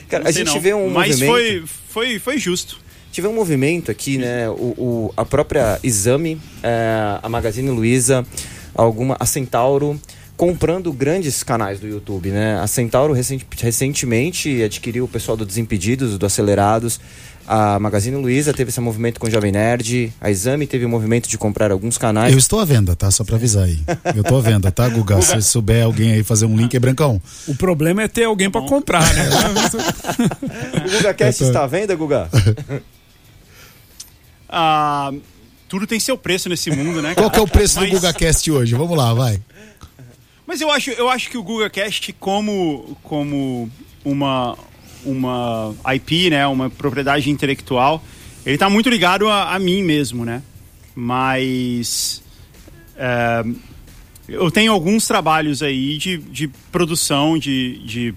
Cara, 0.08 0.24
não 0.24 0.28
a 0.28 0.32
gente 0.32 0.52
não. 0.52 0.60
vê 0.60 0.74
um 0.74 0.90
Mas 0.90 1.20
movimento... 1.20 1.32
foi 1.32 1.64
foi 1.88 2.18
foi 2.18 2.38
justo. 2.38 2.78
Tive 3.12 3.28
um 3.28 3.34
movimento 3.34 3.90
aqui, 3.90 4.16
né? 4.16 4.48
O, 4.48 4.74
o 4.78 5.14
a 5.16 5.24
própria 5.24 5.78
Exame, 5.84 6.40
é, 6.62 7.18
a 7.22 7.28
Magazine 7.28 7.68
Luiza, 7.68 8.26
alguma 8.74 9.16
a 9.20 9.26
Centauro 9.26 10.00
comprando 10.34 10.92
grandes 10.92 11.42
canais 11.42 11.78
do 11.78 11.86
YouTube, 11.86 12.30
né? 12.30 12.58
A 12.58 12.66
Centauro 12.66 13.12
recent, 13.12 13.42
recentemente 13.60 14.62
adquiriu 14.62 15.04
o 15.04 15.08
pessoal 15.08 15.36
do 15.36 15.44
Desimpedidos, 15.44 16.18
do 16.18 16.26
Acelerados. 16.26 16.98
A 17.46 17.78
Magazine 17.78 18.16
Luiza 18.16 18.52
teve 18.52 18.70
esse 18.70 18.80
movimento 18.80 19.20
com 19.20 19.26
o 19.26 19.30
Jovem 19.30 19.52
Nerd. 19.52 20.12
A 20.20 20.30
Exame 20.30 20.66
teve 20.66 20.84
o 20.84 20.88
movimento 20.88 21.28
de 21.28 21.36
comprar 21.36 21.70
alguns 21.70 21.98
canais. 21.98 22.32
Eu 22.32 22.38
estou 22.38 22.60
à 22.60 22.64
venda, 22.64 22.96
tá? 22.96 23.10
Só 23.10 23.24
para 23.24 23.36
avisar 23.36 23.64
aí. 23.64 23.78
Eu 24.16 24.22
estou 24.22 24.38
à 24.38 24.40
venda, 24.40 24.72
tá, 24.72 24.88
Guga? 24.88 25.20
Se 25.20 25.42
souber 25.42 25.84
alguém 25.84 26.12
aí 26.12 26.24
fazer 26.24 26.46
um 26.46 26.56
link, 26.56 26.74
é 26.74 26.80
Brancão. 26.80 27.20
O 27.46 27.54
problema 27.54 28.02
é 28.02 28.08
ter 28.08 28.24
alguém 28.24 28.50
para 28.50 28.62
comprar, 28.62 29.04
né? 29.14 29.28
o 30.86 30.90
Guga 30.96 31.14
Cast 31.14 31.40
tô... 31.40 31.48
está 31.48 31.64
à 31.64 31.66
venda, 31.66 31.94
Guga? 31.94 32.28
ah, 34.52 35.10
tudo 35.66 35.86
tem 35.86 35.98
seu 35.98 36.18
preço 36.18 36.50
nesse 36.50 36.70
mundo, 36.70 37.00
né? 37.00 37.14
Qual 37.14 37.30
que 37.30 37.38
é 37.38 37.42
o 37.42 37.48
preço 37.48 37.80
Mas... 37.80 37.88
do 37.88 37.94
Guga 37.96 38.12
Cast 38.12 38.50
hoje? 38.50 38.74
Vamos 38.74 38.94
lá, 38.94 39.14
vai. 39.14 39.40
Mas 40.46 40.60
eu 40.60 40.70
acho, 40.70 40.90
eu 40.90 41.08
acho 41.08 41.30
que 41.30 41.38
o 41.38 41.42
Guga 41.42 41.70
Cast, 41.70 42.12
como, 42.12 42.94
como 43.02 43.70
uma, 44.04 44.58
uma 45.02 45.74
IP, 45.94 46.28
né, 46.28 46.46
uma 46.46 46.68
propriedade 46.68 47.30
intelectual, 47.30 48.04
ele 48.44 48.56
está 48.56 48.68
muito 48.68 48.90
ligado 48.90 49.26
a, 49.30 49.54
a, 49.54 49.58
mim 49.58 49.82
mesmo, 49.82 50.26
né? 50.26 50.42
Mas 50.94 52.22
é, 52.94 53.42
eu 54.28 54.50
tenho 54.50 54.72
alguns 54.72 55.06
trabalhos 55.06 55.62
aí 55.62 55.96
de, 55.96 56.18
de 56.18 56.48
produção 56.70 57.38
de, 57.38 57.78
de, 57.78 58.14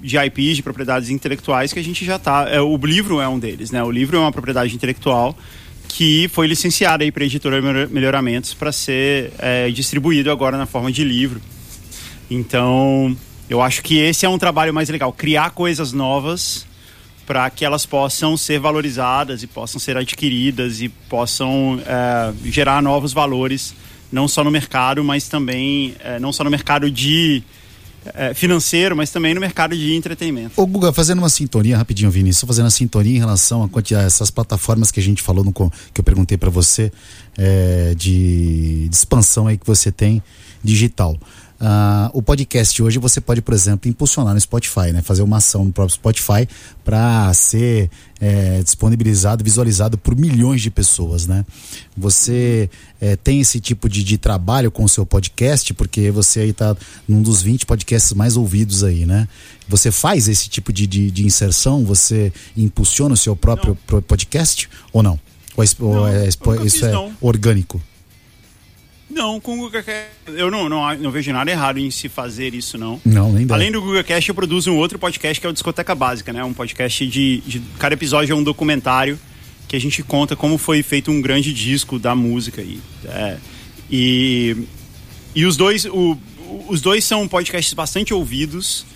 de 0.00 0.16
IPs, 0.16 0.56
de 0.58 0.62
propriedades 0.62 1.10
intelectuais 1.10 1.72
que 1.72 1.80
a 1.80 1.84
gente 1.84 2.04
já 2.04 2.14
está. 2.14 2.48
É, 2.48 2.60
o 2.60 2.76
livro 2.76 3.20
é 3.20 3.26
um 3.26 3.40
deles, 3.40 3.72
né? 3.72 3.82
O 3.82 3.90
livro 3.90 4.16
é 4.16 4.20
uma 4.20 4.30
propriedade 4.30 4.72
intelectual 4.72 5.36
que 5.94 6.26
foi 6.28 6.46
licenciada 6.46 7.04
aí 7.04 7.12
para 7.12 7.22
a 7.22 7.26
editora 7.26 7.60
Melhoramentos 7.86 8.54
para 8.54 8.72
ser 8.72 9.30
é, 9.38 9.70
distribuído 9.70 10.30
agora 10.30 10.56
na 10.56 10.64
forma 10.64 10.90
de 10.90 11.04
livro. 11.04 11.40
Então 12.30 13.14
eu 13.48 13.60
acho 13.60 13.82
que 13.82 13.98
esse 13.98 14.24
é 14.24 14.28
um 14.28 14.38
trabalho 14.38 14.72
mais 14.72 14.88
legal, 14.88 15.12
criar 15.12 15.50
coisas 15.50 15.92
novas 15.92 16.66
para 17.26 17.48
que 17.50 17.64
elas 17.64 17.84
possam 17.84 18.38
ser 18.38 18.58
valorizadas 18.58 19.42
e 19.42 19.46
possam 19.46 19.78
ser 19.78 19.96
adquiridas 19.98 20.80
e 20.80 20.88
possam 20.88 21.78
é, 21.86 22.32
gerar 22.50 22.82
novos 22.82 23.12
valores, 23.12 23.74
não 24.10 24.26
só 24.26 24.42
no 24.42 24.50
mercado, 24.50 25.04
mas 25.04 25.28
também 25.28 25.94
é, 26.00 26.18
não 26.18 26.32
só 26.32 26.42
no 26.42 26.50
mercado 26.50 26.90
de 26.90 27.42
é, 28.14 28.34
financeiro, 28.34 28.96
mas 28.96 29.10
também 29.10 29.34
no 29.34 29.40
mercado 29.40 29.76
de 29.76 29.94
entretenimento. 29.94 30.60
Ô 30.60 30.66
Guga, 30.66 30.92
fazendo 30.92 31.18
uma 31.18 31.28
sintonia 31.28 31.76
rapidinho, 31.76 32.10
Vinícius, 32.10 32.46
fazendo 32.46 32.64
uma 32.64 32.70
sintonia 32.70 33.16
em 33.16 33.20
relação 33.20 33.62
a 33.62 33.68
quantidade, 33.68 34.06
essas 34.06 34.30
plataformas 34.30 34.90
que 34.90 35.00
a 35.00 35.02
gente 35.02 35.22
falou 35.22 35.44
no 35.44 35.52
que 35.52 36.00
eu 36.00 36.04
perguntei 36.04 36.36
para 36.36 36.50
você 36.50 36.90
é, 37.38 37.94
de, 37.96 38.88
de 38.88 38.94
expansão 38.94 39.46
aí 39.46 39.56
que 39.56 39.66
você 39.66 39.92
tem 39.92 40.22
digital. 40.62 41.16
Uh, 41.62 42.10
o 42.12 42.20
podcast 42.20 42.82
hoje 42.82 42.98
você 42.98 43.20
pode, 43.20 43.40
por 43.40 43.54
exemplo, 43.54 43.88
impulsionar 43.88 44.34
no 44.34 44.40
Spotify, 44.40 44.90
né? 44.92 45.00
Fazer 45.00 45.22
uma 45.22 45.36
ação 45.36 45.64
no 45.64 45.72
próprio 45.72 45.94
Spotify 45.94 46.48
para 46.84 47.32
ser 47.34 47.88
é, 48.20 48.60
disponibilizado, 48.64 49.44
visualizado 49.44 49.96
por 49.96 50.16
milhões 50.16 50.60
de 50.60 50.72
pessoas, 50.72 51.24
né? 51.24 51.46
Você 51.96 52.68
é, 53.00 53.14
tem 53.14 53.40
esse 53.40 53.60
tipo 53.60 53.88
de, 53.88 54.02
de 54.02 54.18
trabalho 54.18 54.72
com 54.72 54.82
o 54.82 54.88
seu 54.88 55.06
podcast, 55.06 55.72
porque 55.74 56.10
você 56.10 56.40
aí 56.40 56.50
está 56.50 56.76
num 57.06 57.22
dos 57.22 57.42
20 57.42 57.64
podcasts 57.64 58.12
mais 58.12 58.36
ouvidos 58.36 58.82
aí, 58.82 59.06
né? 59.06 59.28
Você 59.68 59.92
faz 59.92 60.26
esse 60.26 60.48
tipo 60.48 60.72
de, 60.72 60.84
de, 60.84 61.12
de 61.12 61.24
inserção? 61.24 61.84
Você 61.84 62.32
impulsiona 62.56 63.14
o 63.14 63.16
seu 63.16 63.36
próprio 63.36 63.78
não. 63.88 64.02
podcast 64.02 64.68
ou 64.92 65.00
não? 65.00 65.16
Ou, 65.56 65.62
é, 65.62 65.68
não, 65.78 66.08
é, 66.08 66.66
isso 66.66 66.84
é 66.84 66.92
orgânico? 67.20 67.80
Não, 69.12 69.38
com 69.38 69.54
o 69.54 69.56
Google 69.58 69.82
Cast, 69.82 70.10
eu 70.26 70.50
não, 70.50 70.70
não, 70.70 70.96
não, 70.96 71.10
vejo 71.10 71.30
nada 71.32 71.50
errado 71.50 71.78
em 71.78 71.90
se 71.90 72.08
fazer 72.08 72.54
isso, 72.54 72.78
não. 72.78 72.98
Não, 73.04 73.30
nem 73.30 73.46
dá. 73.46 73.54
Além 73.54 73.70
do 73.70 73.80
Google 73.80 74.02
Cast, 74.02 74.26
eu 74.26 74.34
produzo 74.34 74.70
um 74.70 74.78
outro 74.78 74.98
podcast 74.98 75.38
que 75.38 75.46
é 75.46 75.50
o 75.50 75.52
Discoteca 75.52 75.94
Básica, 75.94 76.32
né? 76.32 76.42
Um 76.42 76.54
podcast 76.54 77.06
de, 77.06 77.42
de. 77.46 77.60
Cada 77.78 77.94
episódio 77.94 78.32
é 78.32 78.36
um 78.36 78.42
documentário 78.42 79.18
que 79.68 79.76
a 79.76 79.80
gente 79.80 80.02
conta 80.02 80.34
como 80.34 80.56
foi 80.56 80.82
feito 80.82 81.10
um 81.10 81.20
grande 81.20 81.52
disco 81.52 81.98
da 81.98 82.14
música. 82.14 82.62
E, 82.62 82.80
é, 83.04 83.36
e, 83.90 84.56
e 85.34 85.44
os 85.44 85.58
dois. 85.58 85.84
O, 85.84 86.18
os 86.68 86.80
dois 86.80 87.04
são 87.04 87.28
podcasts 87.28 87.74
bastante 87.74 88.14
ouvidos, 88.14 88.86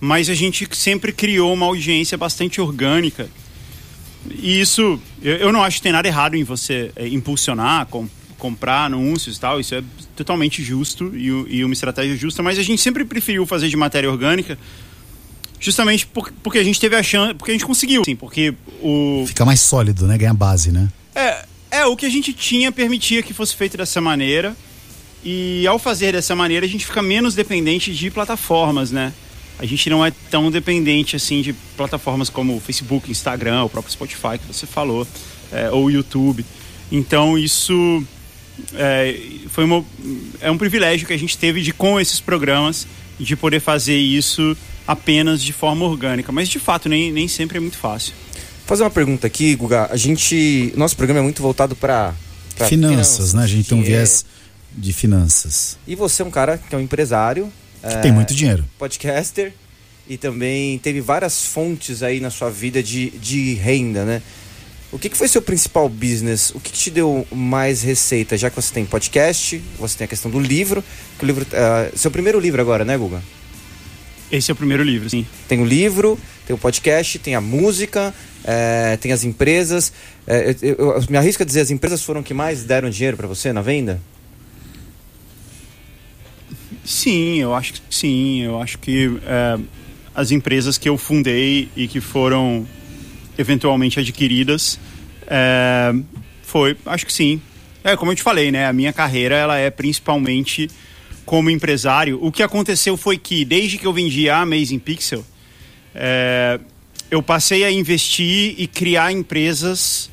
mas 0.00 0.28
a 0.28 0.34
gente 0.34 0.68
sempre 0.72 1.12
criou 1.12 1.52
uma 1.52 1.66
audiência 1.66 2.16
bastante 2.16 2.60
orgânica. 2.60 3.28
E 4.30 4.60
isso, 4.60 5.00
eu, 5.20 5.36
eu 5.36 5.52
não 5.52 5.64
acho 5.64 5.78
que 5.78 5.82
tem 5.82 5.92
nada 5.92 6.06
errado 6.06 6.36
em 6.36 6.44
você 6.44 6.92
é, 6.94 7.08
impulsionar, 7.08 7.86
com, 7.86 8.08
comprar 8.44 8.84
anúncios 8.84 9.38
e 9.38 9.40
tal, 9.40 9.58
isso 9.58 9.74
é 9.74 9.82
totalmente 10.14 10.62
justo 10.62 11.10
e, 11.16 11.28
e, 11.56 11.64
uma 11.64 11.72
estratégia 11.72 12.14
justa, 12.14 12.42
mas 12.42 12.58
a 12.58 12.62
gente 12.62 12.82
sempre 12.82 13.02
preferiu 13.02 13.46
fazer 13.46 13.70
de 13.70 13.76
matéria 13.76 14.10
orgânica 14.10 14.58
justamente 15.58 16.06
por, 16.06 16.30
porque 16.42 16.58
a 16.58 16.62
gente 16.62 16.78
teve 16.78 16.94
a 16.94 17.02
chance, 17.02 17.32
porque 17.32 17.52
a 17.52 17.54
gente 17.54 17.64
conseguiu, 17.64 18.04
sim, 18.04 18.14
porque 18.14 18.52
o... 18.82 19.24
Fica 19.26 19.46
mais 19.46 19.60
sólido, 19.60 20.06
né? 20.06 20.18
Ganha 20.18 20.34
base, 20.34 20.70
né? 20.70 20.90
É, 21.14 21.46
é, 21.70 21.86
o 21.86 21.96
que 21.96 22.04
a 22.04 22.10
gente 22.10 22.34
tinha 22.34 22.70
permitia 22.70 23.22
que 23.22 23.32
fosse 23.32 23.56
feito 23.56 23.78
dessa 23.78 23.98
maneira 23.98 24.54
e 25.24 25.66
ao 25.66 25.78
fazer 25.78 26.12
dessa 26.12 26.36
maneira 26.36 26.66
a 26.66 26.68
gente 26.68 26.84
fica 26.84 27.00
menos 27.00 27.34
dependente 27.34 27.94
de 27.94 28.10
plataformas, 28.10 28.90
né? 28.90 29.10
A 29.58 29.64
gente 29.64 29.88
não 29.88 30.04
é 30.04 30.12
tão 30.30 30.50
dependente 30.50 31.16
assim 31.16 31.40
de 31.40 31.54
plataformas 31.78 32.28
como 32.28 32.60
Facebook, 32.60 33.10
Instagram, 33.10 33.64
o 33.64 33.70
próprio 33.70 33.90
Spotify 33.90 34.38
que 34.38 34.46
você 34.46 34.66
falou, 34.66 35.06
é, 35.50 35.70
ou 35.70 35.90
YouTube. 35.90 36.44
Então 36.92 37.38
isso 37.38 38.04
é, 38.74 39.18
foi 39.48 39.64
uma, 39.64 39.84
é 40.40 40.50
um 40.50 40.58
privilégio 40.58 41.06
que 41.06 41.12
a 41.12 41.18
gente 41.18 41.36
teve 41.36 41.60
de 41.60 41.72
com 41.72 42.00
esses 42.00 42.20
programas 42.20 42.86
de 43.18 43.36
poder 43.36 43.60
fazer 43.60 43.96
isso 43.96 44.56
apenas 44.86 45.42
de 45.42 45.52
forma 45.52 45.84
orgânica, 45.84 46.30
mas 46.30 46.48
de 46.48 46.58
fato 46.58 46.88
nem, 46.88 47.12
nem 47.12 47.28
sempre 47.28 47.58
é 47.58 47.60
muito 47.60 47.78
fácil. 47.78 48.12
Vou 48.32 48.68
fazer 48.68 48.82
uma 48.82 48.90
pergunta 48.90 49.26
aqui, 49.26 49.54
Guga. 49.54 49.88
A 49.90 49.96
gente, 49.96 50.72
nosso 50.76 50.96
programa 50.96 51.20
é 51.20 51.22
muito 51.22 51.42
voltado 51.42 51.76
para 51.76 52.14
finanças, 52.54 52.68
finanças, 52.68 53.34
né? 53.34 53.42
A 53.42 53.46
gente 53.46 53.68
tem 53.68 53.78
um 53.78 53.82
viés 53.82 54.24
de 54.72 54.92
finanças. 54.92 55.78
E 55.86 55.94
você 55.94 56.22
é 56.22 56.24
um 56.24 56.30
cara 56.30 56.58
que 56.58 56.74
é 56.74 56.78
um 56.78 56.80
empresário, 56.80 57.52
que 57.80 57.94
é, 57.94 57.98
tem 57.98 58.12
muito 58.12 58.34
dinheiro, 58.34 58.64
podcaster 58.78 59.52
e 60.08 60.16
também 60.16 60.78
teve 60.78 61.00
várias 61.00 61.46
fontes 61.46 62.02
aí 62.02 62.20
na 62.20 62.30
sua 62.30 62.50
vida 62.50 62.82
de, 62.82 63.10
de 63.10 63.54
renda, 63.54 64.04
né? 64.04 64.22
O 64.94 64.98
que, 64.98 65.08
que 65.08 65.16
foi 65.16 65.26
seu 65.26 65.42
principal 65.42 65.88
business? 65.88 66.52
O 66.54 66.60
que, 66.60 66.70
que, 66.70 66.78
te 66.78 66.88
deu 66.88 67.26
mais 67.32 67.82
receita? 67.82 68.38
Já 68.38 68.48
que 68.48 68.54
você 68.54 68.72
tem 68.72 68.86
podcast, 68.86 69.60
você 69.76 69.98
tem 69.98 70.04
a 70.04 70.08
questão 70.08 70.30
do 70.30 70.38
livro. 70.38 70.84
Que 71.18 71.24
o 71.24 71.26
livro 71.26 71.44
uh, 71.44 71.98
seu 71.98 72.12
primeiro 72.12 72.38
livro 72.38 72.60
agora, 72.60 72.84
né, 72.84 72.96
Guga? 72.96 73.20
Esse 74.30 74.52
é 74.52 74.54
o 74.54 74.56
primeiro 74.56 74.84
livro, 74.84 75.10
sim. 75.10 75.26
Tem 75.48 75.60
o 75.60 75.64
livro, 75.64 76.16
tem 76.46 76.54
o 76.54 76.58
podcast, 76.58 77.18
tem 77.18 77.34
a 77.34 77.40
música, 77.40 78.14
é, 78.44 78.96
tem 78.98 79.10
as 79.10 79.24
empresas. 79.24 79.92
É, 80.28 80.54
eu, 80.62 80.74
eu, 80.74 80.92
eu, 80.92 81.04
me 81.10 81.16
arrisco 81.16 81.42
a 81.42 81.46
dizer, 81.46 81.62
as 81.62 81.72
empresas 81.72 82.00
foram 82.00 82.22
que 82.22 82.32
mais 82.32 82.62
deram 82.62 82.88
dinheiro 82.88 83.16
para 83.16 83.26
você 83.26 83.52
na 83.52 83.62
venda? 83.62 84.00
Sim, 86.84 87.40
eu 87.40 87.52
acho 87.52 87.72
que 87.72 87.80
sim. 87.90 88.42
Eu 88.42 88.62
acho 88.62 88.78
que 88.78 89.18
é, 89.26 89.58
as 90.14 90.30
empresas 90.30 90.78
que 90.78 90.88
eu 90.88 90.96
fundei 90.96 91.68
e 91.74 91.88
que 91.88 92.00
foram 92.00 92.64
eventualmente 93.38 93.98
adquiridas. 93.98 94.78
É, 95.26 95.94
foi, 96.42 96.76
acho 96.86 97.06
que 97.06 97.12
sim. 97.12 97.40
É, 97.82 97.96
como 97.96 98.12
eu 98.12 98.16
te 98.16 98.22
falei, 98.22 98.50
né? 98.50 98.66
A 98.66 98.72
minha 98.72 98.92
carreira 98.92 99.34
ela 99.34 99.56
é 99.58 99.70
principalmente 99.70 100.70
como 101.24 101.50
empresário. 101.50 102.18
O 102.22 102.30
que 102.30 102.42
aconteceu 102.42 102.96
foi 102.96 103.18
que, 103.18 103.44
desde 103.44 103.78
que 103.78 103.86
eu 103.86 103.92
vendi 103.92 104.28
a 104.28 104.40
Amazing 104.40 104.78
Pixel, 104.78 105.24
é, 105.94 106.58
eu 107.10 107.22
passei 107.22 107.64
a 107.64 107.70
investir 107.70 108.54
e 108.58 108.66
criar 108.66 109.12
empresas 109.12 110.10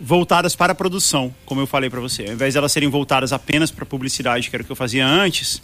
voltadas 0.00 0.56
para 0.56 0.72
a 0.72 0.74
produção, 0.74 1.32
como 1.46 1.60
eu 1.60 1.66
falei 1.66 1.88
para 1.88 2.00
você. 2.00 2.24
Ao 2.26 2.32
invés 2.32 2.54
de 2.54 2.58
elas 2.58 2.72
serem 2.72 2.88
voltadas 2.88 3.32
apenas 3.32 3.70
para 3.70 3.86
publicidade, 3.86 4.50
que 4.50 4.56
era 4.56 4.62
o 4.62 4.66
que 4.66 4.72
eu 4.72 4.76
fazia 4.76 5.06
antes, 5.06 5.62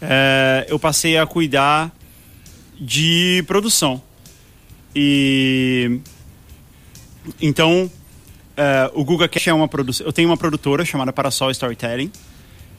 é, 0.00 0.66
eu 0.68 0.78
passei 0.78 1.18
a 1.18 1.26
cuidar 1.26 1.94
de 2.80 3.44
produção. 3.46 4.02
E 4.94 6.00
então, 7.40 7.90
uh, 8.56 9.00
o 9.00 9.04
Guga 9.04 9.28
Cash 9.28 9.48
é 9.48 9.54
uma 9.54 9.68
produção. 9.68 10.06
Eu 10.06 10.12
tenho 10.12 10.28
uma 10.28 10.36
produtora 10.36 10.84
chamada 10.84 11.12
Parasol 11.12 11.50
Storytelling. 11.50 12.10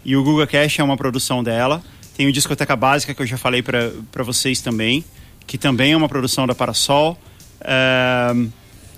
E 0.03 0.15
o 0.15 0.23
Guga 0.23 0.45
Cash 0.45 0.79
é 0.79 0.84
uma 0.84 0.95
produção 0.95 1.43
dela. 1.43 1.84
Tem 2.15 2.27
o 2.27 2.31
Discoteca 2.31 2.75
Básica, 2.75 3.13
que 3.13 3.21
eu 3.21 3.25
já 3.25 3.38
falei 3.38 3.62
para 3.63 4.23
vocês 4.23 4.62
também, 4.62 5.03
que 5.45 5.58
também 5.58 5.93
é 5.93 5.97
uma 5.97 6.08
produção 6.08 6.45
da 6.45 6.53
Parasol. 6.53 7.17
Uh, 7.62 8.51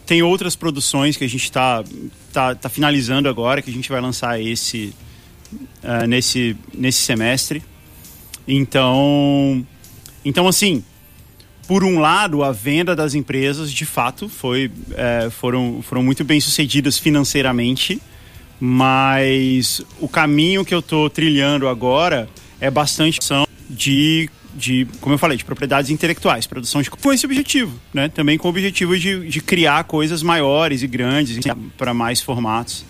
tem 0.05 0.21
outras 0.21 0.55
produções 0.55 1.17
que 1.17 1.23
a 1.23 1.29
gente 1.29 1.43
está 1.43 1.83
tá, 2.31 2.55
tá 2.55 2.69
finalizando 2.69 3.27
agora, 3.27 3.61
que 3.61 3.69
a 3.69 3.73
gente 3.73 3.89
vai 3.89 3.99
lançar 4.01 4.39
esse 4.39 4.93
uh, 5.83 6.05
nesse, 6.07 6.55
nesse 6.73 7.01
semestre. 7.01 7.63
Então, 8.47 9.65
então 10.23 10.47
assim, 10.47 10.83
por 11.67 11.83
um 11.83 11.99
lado, 11.99 12.43
a 12.43 12.51
venda 12.51 12.95
das 12.95 13.13
empresas, 13.13 13.71
de 13.71 13.85
fato, 13.85 14.29
foi, 14.29 14.71
é, 14.95 15.29
foram, 15.29 15.81
foram 15.81 16.01
muito 16.01 16.23
bem 16.23 16.39
sucedidas 16.39 16.97
financeiramente, 16.97 18.01
mas 18.57 19.81
o 19.99 20.07
caminho 20.07 20.63
que 20.63 20.73
eu 20.73 20.79
estou 20.79 21.09
trilhando 21.09 21.67
agora 21.67 22.29
é 22.61 22.71
bastante 22.71 23.19
de, 23.69 24.29
de, 24.55 24.87
como 25.01 25.13
eu 25.13 25.19
falei, 25.19 25.37
de 25.37 25.43
propriedades 25.43 25.91
intelectuais, 25.91 26.47
produção 26.47 26.81
de, 26.81 26.89
com 26.89 27.11
esse 27.11 27.25
objetivo, 27.25 27.77
né? 27.93 28.07
Também 28.07 28.37
com 28.37 28.47
o 28.47 28.51
objetivo 28.51 28.97
de, 28.97 29.27
de 29.27 29.41
criar 29.41 29.83
coisas 29.83 30.23
maiores 30.23 30.81
e 30.81 30.87
grandes 30.87 31.37
para 31.77 31.93
mais 31.93 32.21
formatos. 32.21 32.85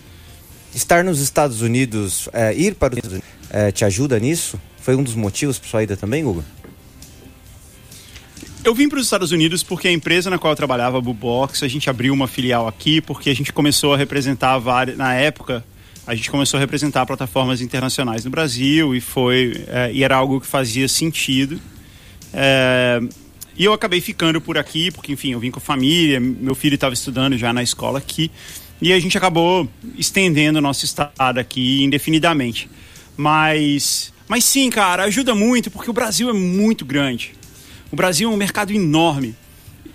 Estar 0.72 1.02
nos 1.02 1.20
Estados 1.20 1.62
Unidos, 1.62 2.28
é, 2.32 2.54
ir 2.54 2.76
para 2.76 2.94
os 2.94 2.98
Estados 2.98 3.18
Unidos, 3.18 3.30
é, 3.50 3.72
te 3.72 3.84
ajuda 3.84 4.20
nisso? 4.20 4.58
Foi 4.80 4.94
um 4.94 5.02
dos 5.02 5.16
motivos 5.16 5.58
para 5.58 5.68
sua 5.68 5.82
ida 5.82 5.96
também, 5.96 6.22
Google? 6.22 6.44
Eu 8.68 8.74
vim 8.74 8.86
para 8.86 8.98
os 8.98 9.06
Estados 9.06 9.32
Unidos 9.32 9.62
porque 9.62 9.88
a 9.88 9.90
empresa 9.90 10.28
na 10.28 10.38
qual 10.38 10.52
eu 10.52 10.54
trabalhava, 10.54 10.98
a 10.98 11.00
Bubox, 11.00 11.62
a 11.62 11.68
gente 11.68 11.88
abriu 11.88 12.12
uma 12.12 12.28
filial 12.28 12.68
aqui 12.68 13.00
porque 13.00 13.30
a 13.30 13.34
gente 13.34 13.50
começou 13.50 13.94
a 13.94 13.96
representar 13.96 14.58
várias, 14.58 14.94
na 14.94 15.14
época, 15.14 15.64
a 16.06 16.14
gente 16.14 16.30
começou 16.30 16.58
a 16.58 16.60
representar 16.60 17.06
plataformas 17.06 17.62
internacionais 17.62 18.26
no 18.26 18.30
Brasil 18.30 18.94
e 18.94 19.00
foi 19.00 19.64
é, 19.68 19.90
e 19.90 20.04
era 20.04 20.16
algo 20.16 20.38
que 20.38 20.46
fazia 20.46 20.86
sentido. 20.86 21.58
É, 22.30 23.00
e 23.56 23.64
eu 23.64 23.72
acabei 23.72 24.02
ficando 24.02 24.38
por 24.38 24.58
aqui 24.58 24.90
porque, 24.90 25.12
enfim, 25.12 25.32
eu 25.32 25.40
vim 25.40 25.50
com 25.50 25.60
a 25.60 25.62
família, 25.62 26.20
meu 26.20 26.54
filho 26.54 26.74
estava 26.74 26.92
estudando 26.92 27.38
já 27.38 27.54
na 27.54 27.62
escola 27.62 27.98
aqui 27.98 28.30
e 28.82 28.92
a 28.92 29.00
gente 29.00 29.16
acabou 29.16 29.66
estendendo 29.96 30.58
o 30.58 30.60
nosso 30.60 30.84
estado 30.84 31.38
aqui 31.38 31.82
indefinidamente. 31.82 32.68
Mas, 33.16 34.12
mas 34.28 34.44
sim, 34.44 34.68
cara, 34.68 35.04
ajuda 35.04 35.34
muito 35.34 35.70
porque 35.70 35.88
o 35.88 35.94
Brasil 35.94 36.28
é 36.28 36.34
muito 36.34 36.84
grande. 36.84 37.37
O 37.90 37.96
Brasil 37.96 38.30
é 38.30 38.32
um 38.32 38.36
mercado 38.36 38.72
enorme 38.72 39.34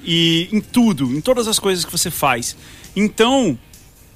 e 0.03 0.49
em 0.51 0.59
tudo, 0.59 1.15
em 1.15 1.21
todas 1.21 1.47
as 1.47 1.59
coisas 1.59 1.85
que 1.85 1.91
você 1.91 2.11
faz. 2.11 2.55
Então, 2.95 3.57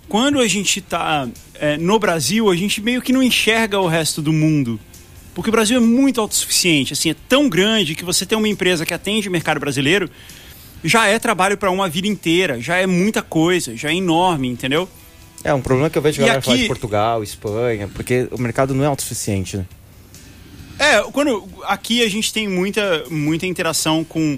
quando 0.09 0.39
a 0.39 0.47
gente 0.47 0.79
está 0.79 1.27
é, 1.55 1.77
no 1.77 1.99
Brasil, 1.99 2.49
a 2.49 2.55
gente 2.55 2.81
meio 2.81 3.01
que 3.01 3.13
não 3.13 3.21
enxerga 3.21 3.79
o 3.79 3.87
resto 3.87 4.21
do 4.21 4.33
mundo. 4.33 4.79
Porque 5.33 5.49
o 5.49 5.51
Brasil 5.51 5.77
é 5.77 5.79
muito 5.79 6.19
autossuficiente, 6.19 6.93
assim, 6.93 7.11
é 7.11 7.15
tão 7.29 7.47
grande 7.47 7.93
que 7.93 8.03
você 8.03 8.25
tem 8.25 8.35
uma 8.35 8.47
empresa 8.47 8.85
que 8.85 8.93
atende 8.93 9.29
o 9.29 9.31
mercado 9.31 9.59
brasileiro, 9.59 10.09
já 10.83 11.05
é 11.05 11.19
trabalho 11.19 11.55
para 11.57 11.69
uma 11.69 11.87
vida 11.87 12.07
inteira, 12.07 12.59
já 12.59 12.77
é 12.77 12.87
muita 12.87 13.21
coisa, 13.21 13.75
já 13.75 13.91
é 13.91 13.95
enorme, 13.95 14.47
entendeu? 14.47 14.89
É, 15.43 15.53
um 15.53 15.61
problema 15.61 15.91
que 15.91 15.97
eu 15.97 16.01
vejo 16.01 16.19
galera 16.19 16.39
aqui... 16.39 16.45
falar 16.45 16.57
de 16.57 16.67
Portugal, 16.67 17.23
Espanha, 17.23 17.87
porque 17.93 18.27
o 18.31 18.41
mercado 18.41 18.73
não 18.73 18.83
é 18.83 18.87
autossuficiente, 18.87 19.57
né? 19.57 19.65
É, 20.79 21.01
quando 21.11 21.47
aqui 21.63 22.03
a 22.03 22.09
gente 22.09 22.31
tem 22.31 22.47
muita, 22.47 23.03
muita 23.09 23.45
interação 23.45 24.03
com, 24.03 24.35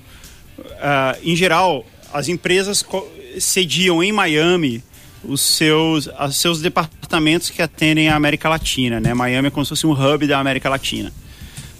uh, 0.57 1.19
em 1.23 1.35
geral, 1.35 1.85
as 2.13 2.27
empresas 2.27 2.85
sediam 3.39 4.01
em 4.01 4.11
Miami 4.11 4.83
os 5.23 5.41
seus, 5.41 6.07
os 6.07 6.37
seus 6.37 6.61
departamentos 6.61 7.49
que 7.49 7.61
atendem 7.61 8.09
a 8.09 8.15
América 8.15 8.47
Latina, 8.47 8.99
né? 8.99 9.13
Miami 9.13 9.49
é 9.49 9.51
como 9.51 9.65
se 9.65 9.69
fosse 9.69 9.85
um 9.85 9.91
hub 9.91 10.25
da 10.25 10.39
América 10.39 10.69
Latina. 10.69 11.11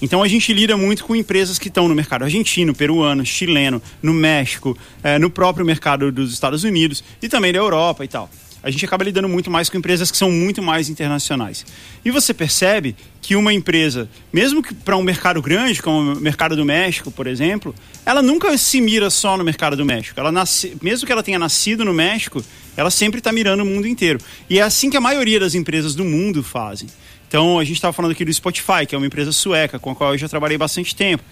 Então 0.02 0.24
a 0.24 0.28
gente 0.28 0.54
lida 0.54 0.78
muito 0.78 1.04
com 1.04 1.16
empresas 1.16 1.60
que 1.60 1.68
estão 1.68 1.88
no 1.88 1.96
mercado 1.96 2.24
argentino, 2.24 2.74
peruano, 2.74 3.26
chileno, 3.26 3.82
no 4.02 4.14
México, 4.14 4.78
é, 5.04 5.20
no 5.20 5.30
próprio 5.30 5.66
mercado 5.66 6.12
dos 6.12 6.32
Estados 6.34 6.64
Unidos 6.64 7.04
e 7.22 7.28
também 7.28 7.52
da 7.52 7.60
Europa 7.60 8.04
e 8.06 8.08
tal. 8.08 8.30
A 8.62 8.70
gente 8.70 8.84
acaba 8.84 9.04
lidando 9.04 9.30
muito 9.30 9.50
mais 9.50 9.70
com 9.70 9.78
empresas 9.78 10.12
que 10.12 10.18
são 10.18 10.30
muito 10.30 10.62
mais 10.62 10.90
internacionais. 10.90 11.66
E 12.04 12.12
você 12.12 12.34
percebe 12.34 12.96
que 13.22 13.36
uma 13.36 13.54
empresa, 13.54 14.10
mesmo 14.34 14.62
que 14.62 14.74
para 14.74 14.98
um 14.98 15.04
mercado 15.04 15.42
grande, 15.42 15.82
como 15.82 16.14
o 16.14 16.16
mercado 16.20 16.56
do 16.56 16.66
México, 16.66 17.10
por 17.10 17.26
exemplo, 17.26 17.74
ela 18.06 18.22
nunca 18.22 18.58
se 18.58 18.82
mira 18.82 19.10
só 19.10 19.38
no 19.38 19.44
mercado 19.44 19.78
do 19.78 19.86
México. 19.86 20.20
Ela 20.20 20.32
nasce, 20.32 20.76
mesmo 20.82 21.06
que 21.06 21.12
ela 21.12 21.24
tenha 21.24 21.40
nascido 21.40 21.86
no 21.86 21.94
México, 21.94 22.44
ela 22.76 22.92
sempre 22.92 23.20
está 23.20 23.32
mirando 23.32 23.64
o 23.64 23.66
mundo 23.66 23.88
inteiro. 23.88 24.20
E 24.50 24.60
é 24.60 24.62
assim 24.62 24.90
que 24.90 24.98
a 24.98 25.02
maioria 25.02 25.40
das 25.40 25.56
empresas 25.56 25.96
do 25.96 26.04
mundo 26.04 26.44
fazem. 26.44 26.90
Então, 27.30 27.60
a 27.60 27.64
gente 27.64 27.76
estava 27.76 27.94
falando 27.94 28.12
aqui 28.12 28.26
do 28.26 28.34
Spotify, 28.34 28.86
que 28.88 28.96
é 28.96 28.98
uma 28.98 29.06
empresa 29.06 29.32
sueca, 29.32 29.78
com 29.78 29.92
a 29.92 29.96
qual 29.96 30.14
eu 30.14 30.18
já 30.18 30.28
trabalhei 30.28 30.58
bastante 30.58 30.96
tempo. 30.96 31.24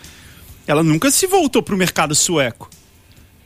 Ela 0.67 0.83
nunca 0.83 1.09
se 1.09 1.25
voltou 1.25 1.63
para 1.63 1.73
o 1.73 1.77
mercado 1.77 2.13
sueco. 2.13 2.69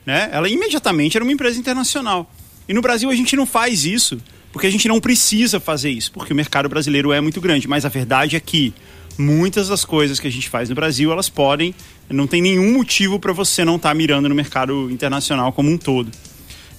Né? 0.04 0.28
Ela 0.30 0.48
imediatamente 0.48 1.16
era 1.16 1.24
uma 1.24 1.32
empresa 1.32 1.58
internacional. 1.58 2.30
E 2.72 2.74
no 2.74 2.80
Brasil 2.80 3.10
a 3.10 3.14
gente 3.14 3.36
não 3.36 3.44
faz 3.44 3.84
isso, 3.84 4.18
porque 4.50 4.66
a 4.66 4.70
gente 4.70 4.88
não 4.88 4.98
precisa 4.98 5.60
fazer 5.60 5.90
isso, 5.90 6.10
porque 6.10 6.32
o 6.32 6.36
mercado 6.36 6.70
brasileiro 6.70 7.12
é 7.12 7.20
muito 7.20 7.38
grande. 7.38 7.68
Mas 7.68 7.84
a 7.84 7.90
verdade 7.90 8.34
é 8.34 8.40
que 8.40 8.72
muitas 9.18 9.68
das 9.68 9.84
coisas 9.84 10.18
que 10.18 10.26
a 10.26 10.30
gente 10.30 10.48
faz 10.48 10.70
no 10.70 10.74
Brasil, 10.74 11.12
elas 11.12 11.28
podem, 11.28 11.74
não 12.08 12.26
tem 12.26 12.40
nenhum 12.40 12.72
motivo 12.72 13.20
para 13.20 13.30
você 13.30 13.62
não 13.62 13.76
estar 13.76 13.90
tá 13.90 13.94
mirando 13.94 14.26
no 14.26 14.34
mercado 14.34 14.90
internacional 14.90 15.52
como 15.52 15.70
um 15.70 15.76
todo. 15.76 16.10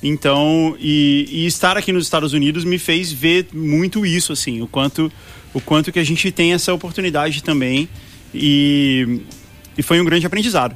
Então, 0.01 0.75
e, 0.79 1.27
e, 1.29 1.45
estar 1.45 1.77
aqui 1.77 1.93
nos 1.93 2.05
Estados 2.05 2.33
Unidos 2.33 2.65
me 2.65 2.79
fez 2.79 3.11
ver 3.11 3.49
muito 3.53 4.03
isso, 4.03 4.33
assim, 4.33 4.63
o 4.63 4.67
quanto, 4.67 5.11
o 5.53 5.61
quanto 5.61 5.91
que 5.91 5.99
a 5.99 6.03
gente 6.03 6.31
tem 6.31 6.53
essa 6.53 6.73
oportunidade 6.73 7.43
também. 7.43 7.87
E, 8.33 9.21
e 9.77 9.83
foi 9.83 10.01
um 10.01 10.05
grande 10.05 10.25
aprendizado. 10.25 10.75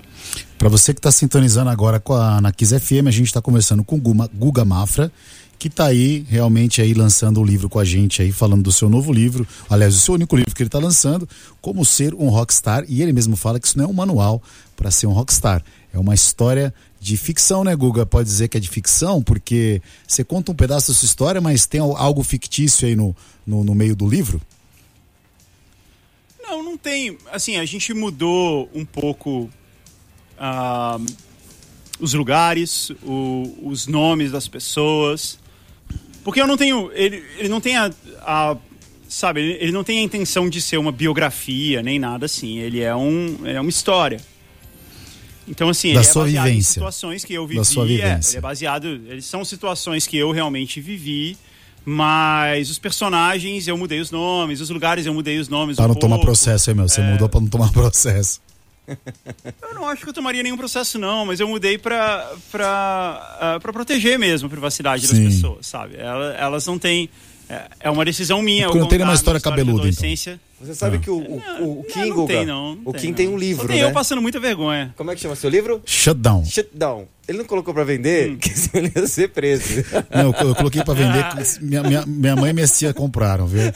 Para 0.57 0.69
você 0.69 0.91
que 0.91 0.99
está 0.99 1.11
sintonizando 1.11 1.69
agora 1.69 1.99
com 1.99 2.13
a, 2.13 2.41
na 2.41 2.51
Kiss 2.51 2.77
FM, 2.79 3.05
a 3.07 3.11
gente 3.11 3.27
está 3.27 3.39
conversando 3.39 3.83
com 3.83 3.99
Guma, 3.99 4.27
Guga 4.33 4.65
Mafra, 4.65 5.11
que 5.59 5.67
está 5.67 5.85
aí 5.85 6.25
realmente 6.27 6.81
aí 6.81 6.95
lançando 6.95 7.37
o 7.37 7.41
um 7.41 7.45
livro 7.45 7.69
com 7.69 7.77
a 7.77 7.85
gente 7.85 8.23
aí, 8.23 8.31
falando 8.31 8.63
do 8.63 8.71
seu 8.71 8.89
novo 8.89 9.13
livro, 9.13 9.47
aliás, 9.69 9.95
o 9.95 9.99
seu 9.99 10.15
único 10.15 10.35
livro 10.35 10.55
que 10.55 10.63
ele 10.63 10.67
está 10.67 10.79
lançando, 10.79 11.29
Como 11.61 11.85
Ser 11.85 12.15
um 12.15 12.29
Rockstar, 12.29 12.83
e 12.87 13.03
ele 13.03 13.13
mesmo 13.13 13.35
fala 13.35 13.59
que 13.59 13.67
isso 13.67 13.77
não 13.77 13.85
é 13.85 13.87
um 13.87 13.93
manual 13.93 14.41
para 14.75 14.89
ser 14.89 15.05
um 15.05 15.11
rockstar, 15.11 15.63
é 15.93 15.99
uma 15.99 16.15
história 16.15 16.73
de 16.99 17.15
ficção, 17.17 17.63
né, 17.63 17.75
Guga? 17.75 18.05
Pode 18.05 18.27
dizer 18.27 18.47
que 18.47 18.57
é 18.57 18.59
de 18.59 18.69
ficção, 18.69 19.21
porque 19.21 19.79
você 20.07 20.23
conta 20.23 20.51
um 20.51 20.55
pedaço 20.55 20.91
da 20.91 20.97
sua 20.97 21.05
história, 21.05 21.39
mas 21.39 21.67
tem 21.67 21.79
algo 21.79 22.23
fictício 22.23 22.87
aí 22.87 22.95
no, 22.95 23.15
no, 23.45 23.63
no 23.63 23.75
meio 23.75 23.95
do 23.95 24.07
livro? 24.07 24.41
Não, 26.41 26.63
não 26.63 26.77
tem. 26.77 27.17
Assim, 27.31 27.57
a 27.57 27.65
gente 27.65 27.93
mudou 27.93 28.69
um 28.73 28.85
pouco 28.85 29.49
uh, 30.39 31.05
os 31.99 32.13
lugares, 32.13 32.89
o, 33.03 33.57
os 33.63 33.87
nomes 33.87 34.31
das 34.31 34.47
pessoas. 34.47 35.39
Porque 36.23 36.41
eu 36.41 36.47
não 36.47 36.57
tenho. 36.57 36.91
Ele, 36.93 37.23
ele 37.37 37.49
não 37.49 37.61
tem 37.61 37.77
a, 37.77 37.91
a 38.21 38.57
sabe, 39.07 39.41
ele 39.59 39.71
não 39.71 39.83
tem 39.83 39.99
a 39.99 40.01
intenção 40.01 40.49
de 40.49 40.61
ser 40.61 40.77
uma 40.77 40.91
biografia 40.91 41.81
nem 41.81 41.97
nada 41.99 42.25
assim. 42.25 42.57
Ele 42.59 42.81
é 42.81 42.95
um, 42.95 43.37
ele 43.43 43.57
é 43.57 43.61
uma 43.61 43.69
história. 43.69 44.19
Então, 45.49 45.69
assim, 45.69 45.93
da 45.93 46.01
ele 46.01 46.07
é 46.09 46.11
sua 46.11 46.23
baseado 46.25 46.45
vivência. 46.45 46.69
em 46.69 46.73
situações 46.73 47.23
que 47.23 47.33
eu 47.33 47.47
vivi. 47.47 47.59
Da 47.59 47.63
sua 47.63 47.85
é, 47.85 47.91
ele 47.91 48.01
é 48.01 48.41
baseado. 48.41 48.85
Eles 49.07 49.25
são 49.25 49.45
situações 49.45 50.05
que 50.05 50.17
eu 50.17 50.31
realmente 50.31 50.81
vivi. 50.81 51.37
Mas 51.85 52.69
os 52.69 52.77
personagens 52.77 53.65
eu 53.65 53.77
mudei 53.77 54.01
os 54.01 54.11
nomes, 54.11 54.59
os 54.59 54.69
lugares 54.69 55.05
eu 55.05 55.13
mudei 55.13 55.37
os 55.39 55.47
nomes. 55.47 55.77
Para 55.77 55.85
um 55.85 55.87
não 55.93 55.95
tomar 55.95 56.15
pouco. 56.17 56.25
processo 56.25 56.69
aí, 56.69 56.75
meu. 56.75 56.85
Você 56.89 56.99
É. 56.99 57.11
mudou 57.13 57.29
para 57.29 57.39
não 57.39 57.47
tomar 57.47 57.71
processo. 57.71 58.41
Eu 59.61 59.73
não 59.73 59.87
acho 59.87 60.03
que 60.03 60.09
eu 60.09 60.13
tomaria 60.13 60.41
nenhum 60.43 60.57
processo, 60.57 60.97
não, 60.97 61.25
mas 61.25 61.39
eu 61.39 61.47
mudei 61.47 61.77
pra, 61.77 62.31
pra, 62.51 63.37
ah, 63.39 63.59
pra 63.61 63.73
proteger 63.73 64.17
mesmo 64.17 64.47
a 64.47 64.49
privacidade 64.49 65.05
Sim. 65.07 65.23
das 65.25 65.33
pessoas, 65.35 65.67
sabe? 65.67 65.95
Ela- 65.97 66.33
Elas, 66.35 66.65
não 66.65 66.79
têm. 66.79 67.09
É, 67.49 67.67
é 67.81 67.89
uma 67.89 68.03
decisão 68.03 68.41
minha. 68.41 68.65
Porque 68.65 68.77
eu 68.77 68.81
não 68.81 68.89
tem 68.89 68.99
contar 68.99 69.05
nenhuma 69.05 69.11
a 69.11 69.13
minha 69.13 69.15
história 69.15 69.39
de 69.39 69.43
cabeluda, 69.43 69.87
então. 69.87 70.37
Você 70.59 70.73
sabe 70.73 70.97
que 70.97 71.09
o, 71.09 71.17
o, 71.17 71.41
o, 71.61 71.79
o 71.81 71.83
Kim, 71.83 72.09
não, 72.09 72.25
tem, 72.25 72.45
não. 72.45 72.75
não 72.75 72.81
o 72.83 72.91
tem, 72.91 73.01
Kim 73.01 73.07
não. 73.09 73.13
tem 73.15 73.27
um 73.27 73.31
Só 73.33 73.37
livro, 73.37 73.67
tem 73.67 73.77
né? 73.77 73.83
eu 73.83 73.91
passando 73.91 74.21
muita 74.23 74.39
vergonha. 74.39 74.91
Como 74.97 75.11
é 75.11 75.15
que 75.15 75.21
chama 75.21 75.35
seu 75.35 75.51
livro? 75.51 75.81
Shutdown. 75.85 76.43
Shutdown. 76.45 77.07
Ele 77.27 77.37
não 77.39 77.45
colocou 77.45 77.73
pra 77.75 77.83
vender, 77.83 78.31
Hum. 78.31 78.37
que 78.39 78.49
ele 78.73 78.91
ia 78.95 79.05
ser 79.05 79.29
preso. 79.29 79.83
Não, 80.09 80.33
eu, 80.33 80.47
eu 80.49 80.55
coloquei 80.55 80.83
para 80.83 80.93
vender. 80.93 81.25
Minha, 81.61 81.83
minha, 81.83 82.05
minha 82.05 82.35
mãe 82.35 82.49
e 82.49 82.53
minha 82.53 82.67
tia 82.67 82.93
compraram, 82.93 83.45
viu? 83.45 83.71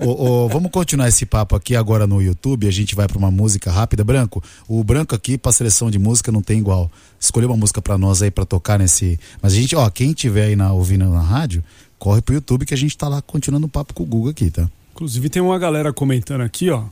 Ô, 0.00 0.44
ô, 0.44 0.48
vamos 0.48 0.70
continuar 0.70 1.08
esse 1.08 1.24
papo 1.24 1.54
aqui 1.56 1.74
agora 1.76 2.06
no 2.06 2.20
YouTube. 2.20 2.66
A 2.66 2.70
gente 2.70 2.94
vai 2.94 3.06
para 3.06 3.16
uma 3.16 3.30
música 3.30 3.70
rápida. 3.70 4.04
Branco, 4.04 4.42
o 4.68 4.82
Branco 4.84 5.14
aqui 5.14 5.38
para 5.38 5.52
seleção 5.52 5.90
de 5.90 5.98
música 5.98 6.30
não 6.32 6.42
tem 6.42 6.58
igual. 6.58 6.90
Escolheu 7.18 7.48
uma 7.48 7.56
música 7.56 7.80
para 7.80 7.96
nós 7.96 8.22
aí 8.22 8.30
para 8.30 8.44
tocar 8.44 8.78
nesse. 8.78 9.18
Mas 9.40 9.52
a 9.52 9.56
gente, 9.56 9.74
ó, 9.76 9.88
quem 9.88 10.12
tiver 10.12 10.46
aí 10.46 10.56
na, 10.56 10.72
ouvindo 10.72 11.08
na 11.08 11.22
rádio, 11.22 11.62
corre 11.98 12.20
pro 12.20 12.34
YouTube 12.34 12.66
que 12.66 12.74
a 12.74 12.76
gente 12.76 12.96
tá 12.96 13.08
lá 13.08 13.20
continuando 13.22 13.66
o 13.66 13.70
papo 13.70 13.94
com 13.94 14.02
o 14.02 14.06
Google 14.06 14.30
aqui, 14.30 14.50
tá? 14.50 14.68
Inclusive 14.94 15.28
tem 15.28 15.42
uma 15.42 15.58
galera 15.58 15.92
comentando 15.92 16.40
aqui, 16.42 16.70
ó. 16.70 16.84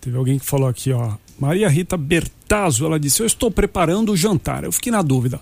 Teve 0.00 0.16
alguém 0.16 0.38
que 0.38 0.46
falou 0.46 0.68
aqui, 0.68 0.92
ó. 0.92 1.12
Maria 1.38 1.68
Rita 1.68 1.96
Bertazzo, 1.96 2.84
ela 2.86 2.98
disse: 2.98 3.20
Eu 3.22 3.26
estou 3.26 3.50
preparando 3.50 4.12
o 4.12 4.16
jantar. 4.16 4.64
Eu 4.64 4.72
fiquei 4.72 4.90
na 4.90 5.02
dúvida. 5.02 5.40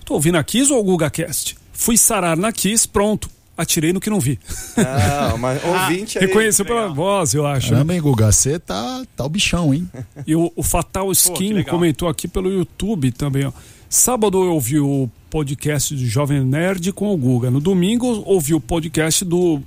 Estou 0.00 0.16
ouvindo 0.16 0.36
a 0.36 0.44
Kiss 0.44 0.72
ou 0.72 0.80
o 0.80 0.84
GugaCast? 0.84 1.56
Fui 1.72 1.96
sarar 1.98 2.36
na 2.36 2.52
Kiss, 2.52 2.86
pronto. 2.86 3.28
Atirei 3.58 3.92
no 3.92 4.00
que 4.00 4.10
não 4.10 4.20
vi. 4.20 4.38
Ah, 4.76 5.32
uma 5.34 5.52
ouvinte 5.64 6.18
aí. 6.18 6.26
Reconheceu 6.26 6.64
pela 6.64 6.88
voz, 6.88 7.32
eu 7.32 7.46
acho. 7.46 7.68
né? 7.68 7.72
Caramba, 7.72 7.94
hein, 7.94 8.00
Guga? 8.02 8.30
Você 8.30 8.58
tá, 8.58 9.02
tá 9.16 9.24
o 9.24 9.28
bichão, 9.30 9.72
hein? 9.72 9.90
E 10.26 10.36
o, 10.36 10.52
o 10.54 10.62
Fatal 10.62 11.10
Skin 11.10 11.54
legal. 11.54 11.74
comentou 11.74 12.06
aqui 12.08 12.28
pelo 12.28 12.50
YouTube 12.52 13.10
também, 13.12 13.46
ó. 13.46 13.52
Sábado 13.88 14.42
eu 14.42 14.52
ouvi 14.54 14.78
o 14.80 15.08
podcast 15.30 15.94
do 15.94 16.06
Jovem 16.06 16.44
Nerd 16.44 16.92
com 16.92 17.12
o 17.12 17.16
Guga. 17.16 17.50
No 17.50 17.60
domingo 17.60 18.22
ouvi 18.26 18.52
o 18.54 18.60
podcast 18.60 19.24
do 19.24 19.60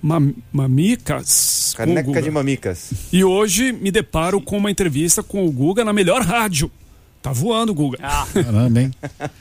Mam- 0.00 0.32
Mamicas 0.52 1.72
com 1.76 1.82
o 1.82 1.86
Caneca 1.86 2.02
Guga. 2.06 2.22
de 2.22 2.30
mamicas. 2.30 2.92
E 3.12 3.24
hoje 3.24 3.72
me 3.72 3.90
deparo 3.90 4.40
com 4.40 4.56
uma 4.58 4.70
entrevista 4.70 5.22
com 5.22 5.46
o 5.46 5.50
Guga 5.50 5.84
na 5.84 5.92
melhor 5.92 6.22
rádio. 6.22 6.70
Tá 7.20 7.32
voando, 7.32 7.74
Guga. 7.74 7.98
Ah, 8.02 8.26
Caramba, 8.32 8.80
hein? 8.80 8.90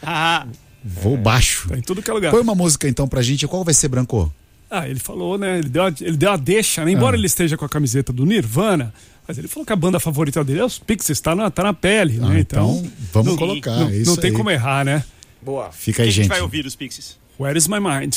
Vou 0.84 1.18
baixo. 1.18 1.70
Tá 1.70 1.78
em 1.78 1.82
tudo 1.82 2.02
que 2.02 2.10
é 2.10 2.14
lugar. 2.14 2.32
Põe 2.32 2.42
uma 2.42 2.56
música 2.56 2.88
então 2.88 3.08
pra 3.08 3.22
gente. 3.22 3.48
Qual 3.48 3.64
vai 3.64 3.74
ser, 3.74 3.88
Branco? 3.88 4.32
Ah, 4.70 4.88
ele 4.90 5.00
falou, 5.00 5.38
né? 5.38 5.60
Ele 5.60 5.70
deu 5.70 5.84
a, 5.84 5.94
ele 6.02 6.18
deu 6.18 6.32
a 6.32 6.38
deixa, 6.38 6.84
né? 6.84 6.92
Embora 6.92 7.16
Ah. 7.16 7.20
ele 7.20 7.28
esteja 7.28 7.56
com 7.58 7.66
a 7.66 7.70
camiseta 7.70 8.12
do 8.12 8.26
Nirvana, 8.26 8.92
mas 9.28 9.38
ele 9.38 9.48
falou 9.48 9.66
que 9.66 9.74
a 9.74 9.76
banda 9.76 10.00
favorita 10.00 10.44
dele 10.44 10.60
é 10.60 10.66
os 10.66 10.78
Pixies, 10.80 11.20
tá 11.20 11.36
na, 11.36 11.50
tá 11.50 11.64
na 11.64 11.74
pele, 11.74 12.20
Ah, 12.22 12.30
né? 12.30 12.40
então, 12.40 12.90
vamos 13.14 13.32
não- 13.32 13.38
colocar. 13.38 13.72
Não, 13.80 13.90
isso 13.92 14.12
não 14.12 14.18
tem 14.18 14.32
aí. 14.32 14.36
como 14.38 14.50
errar, 14.52 14.84
né? 14.86 15.04
Boa. 15.42 15.72
Fica 15.72 16.02
aí, 16.04 16.08
que 16.08 16.10
a 16.10 16.14
gente 16.14 16.24
gente. 16.24 16.28
vai 16.30 16.42
ouvir 16.42 16.64
dos 16.64 16.76
Pixies? 16.76 17.18
Where 17.40 17.58
is 17.58 17.68
my 17.68 17.80
mind? 17.80 18.16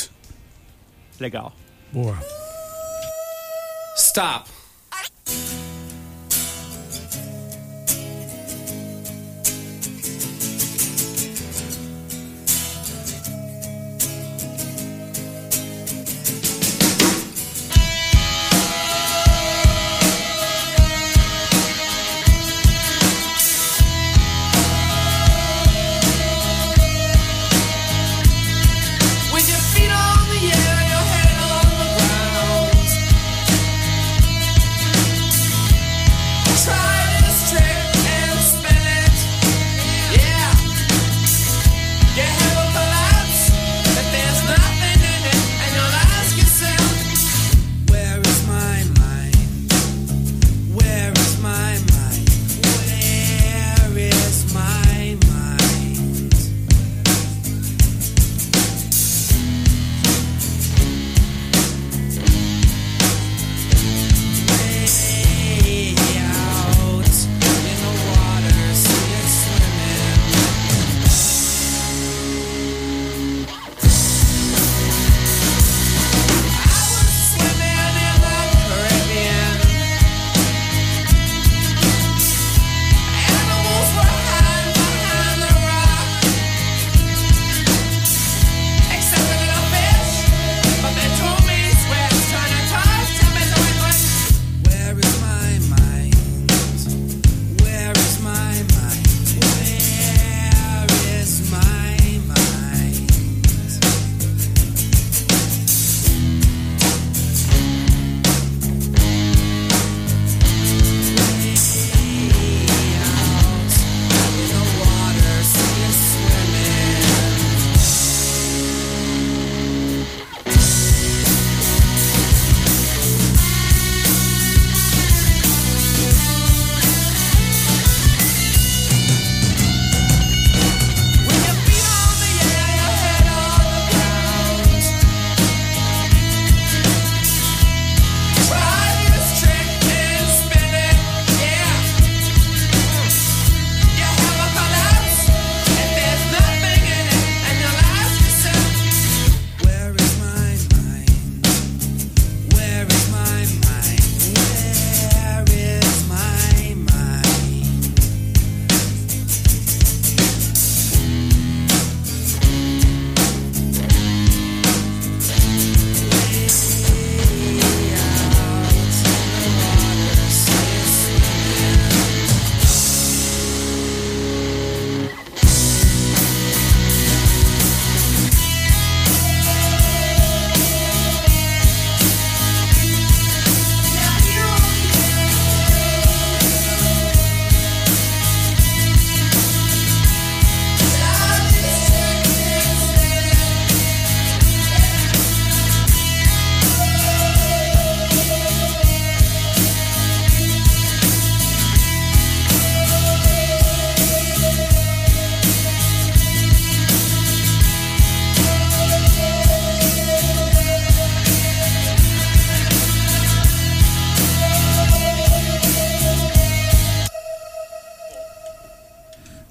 Legal. 1.21 1.55
Boa. 1.93 2.19
Stop. 3.97 4.49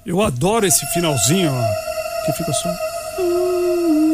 Eu 0.08 0.22
adoro 0.22 0.64
esse 0.64 0.86
finalzinho, 0.86 1.50
ó. 1.52 2.24
Que 2.24 2.32
fica 2.32 2.52
só. 2.52 2.74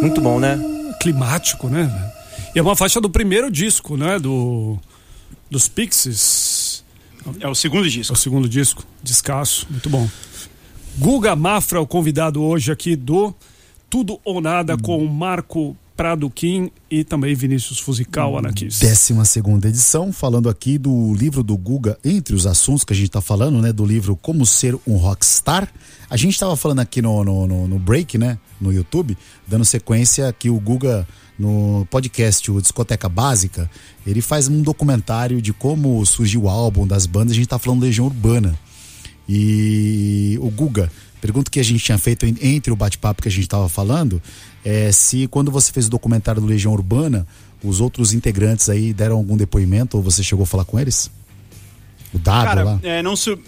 Muito 0.02 0.20
bom, 0.20 0.40
né? 0.40 0.59
climático, 1.00 1.68
né? 1.68 2.12
E 2.54 2.59
é 2.59 2.62
uma 2.62 2.74
faixa 2.74 3.00
do 3.00 3.11
primeiro 3.11 3.50
disco, 3.50 3.96
né? 3.96 4.18
Do. 4.18 4.78
Dos 5.50 5.68
Pixies. 5.68 6.83
É 7.40 7.46
o 7.46 7.54
segundo 7.54 7.87
É 7.87 7.90
disco. 7.90 8.12
o 8.12 8.16
segundo 8.16 8.48
disco. 8.48 8.83
Descasso. 9.02 9.66
Muito 9.70 9.88
bom. 9.88 10.09
Guga 10.98 11.37
Mafra, 11.37 11.80
o 11.80 11.87
convidado 11.87 12.42
hoje 12.42 12.72
aqui 12.72 12.96
do 12.96 13.35
Tudo 13.88 14.18
ou 14.24 14.40
Nada 14.40 14.76
com 14.76 14.98
o 14.98 15.09
Marco 15.09 15.76
Prado 15.96 16.28
Kim 16.28 16.70
e 16.90 17.04
também 17.04 17.35
Vinícius 17.37 17.78
Fusical, 17.78 18.37
Anaquis. 18.37 18.80
Décima 18.80 19.24
segunda 19.24 19.68
edição, 19.68 20.12
falando 20.12 20.48
aqui 20.48 20.76
do 20.76 21.14
livro 21.14 21.42
do 21.42 21.57
Guga, 21.57 21.96
entre 22.04 22.35
os 22.35 22.46
assuntos 22.46 22.83
que 22.83 22.92
a 22.92 22.96
gente 22.96 23.07
está 23.07 23.20
falando, 23.20 23.61
né? 23.62 23.72
Do 23.72 23.87
livro 23.87 24.16
Como 24.16 24.44
Ser 24.44 24.76
um 24.87 24.96
Rockstar. 24.96 25.72
A 26.11 26.16
gente 26.16 26.33
estava 26.33 26.57
falando 26.57 26.80
aqui 26.80 27.00
no, 27.00 27.22
no, 27.24 27.46
no, 27.46 27.68
no 27.68 27.78
break, 27.78 28.18
né? 28.18 28.38
No 28.61 28.72
YouTube, 28.72 29.16
dando 29.46 29.64
sequência 29.64 30.33
que 30.37 30.50
o 30.50 30.59
Guga, 30.59 31.07
no 31.38 31.87
podcast, 31.90 32.50
o 32.50 32.61
Discoteca 32.61 33.09
Básica, 33.09 33.70
ele 34.04 34.20
faz 34.20 34.48
um 34.48 34.62
documentário 34.62 35.40
de 35.40 35.52
como 35.52 36.04
surgiu 36.04 36.42
o 36.42 36.48
álbum 36.48 36.87
das 36.87 37.07
bandas. 37.07 37.33
A 37.33 37.35
gente 37.37 37.46
tá 37.48 37.59
falando 37.59 37.83
Legião 37.83 38.07
Urbana. 38.07 38.59
E 39.28 40.38
o 40.40 40.50
Guga, 40.50 40.90
pergunta 41.20 41.50
que 41.50 41.59
a 41.61 41.62
gente 41.64 41.83
tinha 41.83 41.98
feito 41.98 42.26
en- 42.26 42.37
entre 42.42 42.72
o 42.72 42.76
bate-papo 42.76 43.22
que 43.22 43.28
a 43.28 43.30
gente 43.30 43.44
estava 43.44 43.68
falando, 43.68 44.20
é 44.64 44.90
se 44.92 45.27
quando 45.29 45.50
você 45.50 45.72
fez 45.72 45.87
o 45.87 45.90
documentário 45.90 46.40
do 46.40 46.46
Legião 46.46 46.72
Urbana, 46.72 47.27
os 47.62 47.81
outros 47.81 48.12
integrantes 48.12 48.68
aí 48.68 48.92
deram 48.92 49.16
algum 49.16 49.37
depoimento 49.37 49.96
ou 49.96 50.03
você 50.03 50.22
chegou 50.22 50.42
a 50.44 50.46
falar 50.46 50.64
com 50.64 50.79
eles? 50.81 51.11
O 52.12 52.18
Dado 52.18 52.44
Cara, 52.46 52.64
lá? 52.64 52.81
é, 52.83 53.03
não 53.03 53.16
sou. 53.16 53.38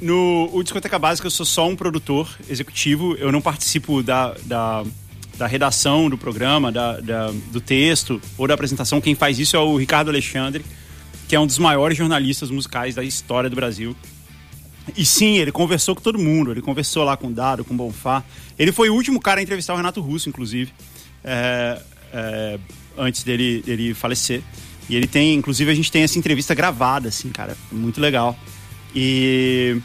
No 0.00 0.48
o 0.52 0.62
Discoteca 0.62 0.96
Básica, 0.98 1.26
eu 1.26 1.30
sou 1.30 1.44
só 1.44 1.68
um 1.68 1.74
produtor 1.74 2.28
executivo. 2.48 3.14
Eu 3.16 3.32
não 3.32 3.40
participo 3.40 4.00
da, 4.02 4.32
da, 4.44 4.84
da 5.36 5.46
redação 5.48 6.08
do 6.08 6.16
programa, 6.16 6.70
da, 6.70 7.00
da- 7.00 7.32
do 7.52 7.60
texto 7.60 8.20
ou 8.36 8.46
da 8.46 8.54
apresentação. 8.54 9.00
Quem 9.00 9.14
faz 9.16 9.38
isso 9.40 9.56
é 9.56 9.58
o 9.58 9.76
Ricardo 9.76 10.08
Alexandre, 10.08 10.64
que 11.26 11.34
é 11.34 11.40
um 11.40 11.46
dos 11.46 11.58
maiores 11.58 11.98
jornalistas 11.98 12.48
musicais 12.50 12.94
da 12.94 13.02
história 13.02 13.50
do 13.50 13.56
Brasil. 13.56 13.96
E 14.96 15.04
sim, 15.04 15.38
ele 15.38 15.52
conversou 15.52 15.94
com 15.94 16.00
todo 16.00 16.18
mundo. 16.18 16.50
Ele 16.50 16.62
conversou 16.62 17.04
lá 17.04 17.16
com 17.16 17.28
o 17.28 17.32
Dado, 17.32 17.64
com 17.64 17.74
o 17.74 17.76
Bonfá. 17.76 18.24
Ele 18.58 18.72
foi 18.72 18.90
o 18.90 18.94
último 18.94 19.20
cara 19.20 19.40
a 19.40 19.42
entrevistar 19.42 19.74
o 19.74 19.76
Renato 19.76 20.00
Russo, 20.00 20.28
inclusive, 20.28 20.72
é, 21.24 21.80
é, 22.12 22.58
antes 22.96 23.22
dele, 23.22 23.62
dele 23.64 23.94
falecer. 23.94 24.42
E 24.88 24.96
ele 24.96 25.06
tem, 25.06 25.34
inclusive, 25.34 25.70
a 25.70 25.74
gente 25.74 25.92
tem 25.92 26.02
essa 26.02 26.18
entrevista 26.18 26.54
gravada, 26.54 27.08
assim, 27.08 27.30
cara. 27.30 27.56
Muito 27.70 28.00
legal. 28.00 28.38
E. 28.94 29.76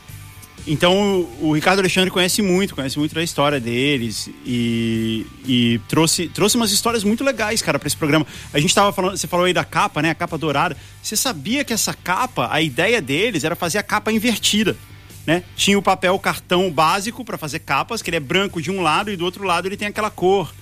Então 0.65 1.27
o 1.41 1.51
Ricardo 1.51 1.79
Alexandre 1.79 2.09
conhece 2.09 2.41
muito, 2.41 2.73
conhece 2.73 2.97
muito 2.97 3.13
da 3.13 3.21
história 3.21 3.59
deles 3.59 4.29
e, 4.45 5.25
e 5.45 5.81
trouxe, 5.89 6.29
trouxe 6.29 6.55
umas 6.55 6.71
histórias 6.71 7.03
muito 7.03 7.21
legais, 7.21 7.61
cara, 7.61 7.77
para 7.77 7.87
esse 7.87 7.97
programa. 7.97 8.25
A 8.53 8.59
gente 8.61 8.73
tava 8.73 8.93
falando, 8.93 9.17
você 9.17 9.27
falou 9.27 9.45
aí 9.45 9.51
da 9.51 9.65
capa, 9.65 10.01
né? 10.01 10.11
A 10.11 10.15
capa 10.15 10.37
dourada. 10.37 10.77
Você 11.01 11.17
sabia 11.17 11.65
que 11.65 11.73
essa 11.73 11.93
capa, 11.93 12.47
a 12.49 12.61
ideia 12.61 13.01
deles 13.01 13.43
era 13.43 13.57
fazer 13.57 13.77
a 13.77 13.83
capa 13.83 14.09
invertida, 14.09 14.77
né? 15.25 15.43
Tinha 15.55 15.77
o 15.77 15.81
papel 15.81 16.17
cartão 16.19 16.69
básico 16.71 17.23
para 17.23 17.37
fazer 17.37 17.59
capas, 17.59 18.01
que 18.01 18.09
ele 18.09 18.17
é 18.17 18.19
branco 18.19 18.61
de 18.61 18.69
um 18.71 18.81
lado 18.81 19.09
e 19.11 19.15
do 19.15 19.23
outro 19.25 19.43
lado 19.43 19.67
ele 19.67 19.77
tem 19.77 19.87
aquela 19.87 20.09
cor. 20.09 20.53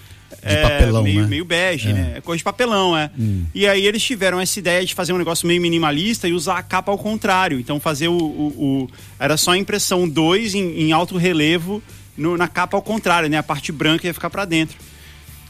é, 0.42 0.62
papelão, 0.62 1.04
meio, 1.04 1.22
né? 1.24 1.28
meio 1.28 1.44
bege, 1.46 1.92
né? 1.92 2.14
É 2.18 2.22
cor 2.22 2.38
de 2.38 2.44
papelão, 2.44 2.96
é. 2.98 3.12
E 3.54 3.68
aí 3.68 3.86
eles 3.86 4.02
tiveram 4.02 4.40
essa 4.40 4.58
ideia 4.60 4.86
de 4.86 4.94
fazer 4.96 5.12
um 5.14 5.18
negócio 5.18 5.46
meio 5.48 5.62
minimalista 5.62 6.28
e 6.28 6.34
usar 6.34 6.58
a 6.58 6.64
capa 6.64 6.92
ao 6.92 6.98
contrário. 6.98 7.60
Então 7.60 7.80
fazer 7.80 8.08
o. 8.08 8.14
o- 8.18 8.84
o- 8.84 8.90
era 9.20 9.36
só 9.36 9.52
a 9.52 9.58
impressão 9.58 10.08
2 10.08 10.56
em, 10.56 10.84
em 10.84 10.92
alto 10.94 11.18
relevo 11.18 11.84
no- 12.16 12.38
na 12.38 12.48
capa 12.48 12.78
ao 12.78 12.82
contrário, 12.82 13.30
né? 13.30 13.38
A 13.38 13.44
parte 13.44 13.72
branca 13.74 14.08
ia 14.08 14.14
ficar 14.14 14.30
pra 14.30 14.46
dentro. 14.46 14.78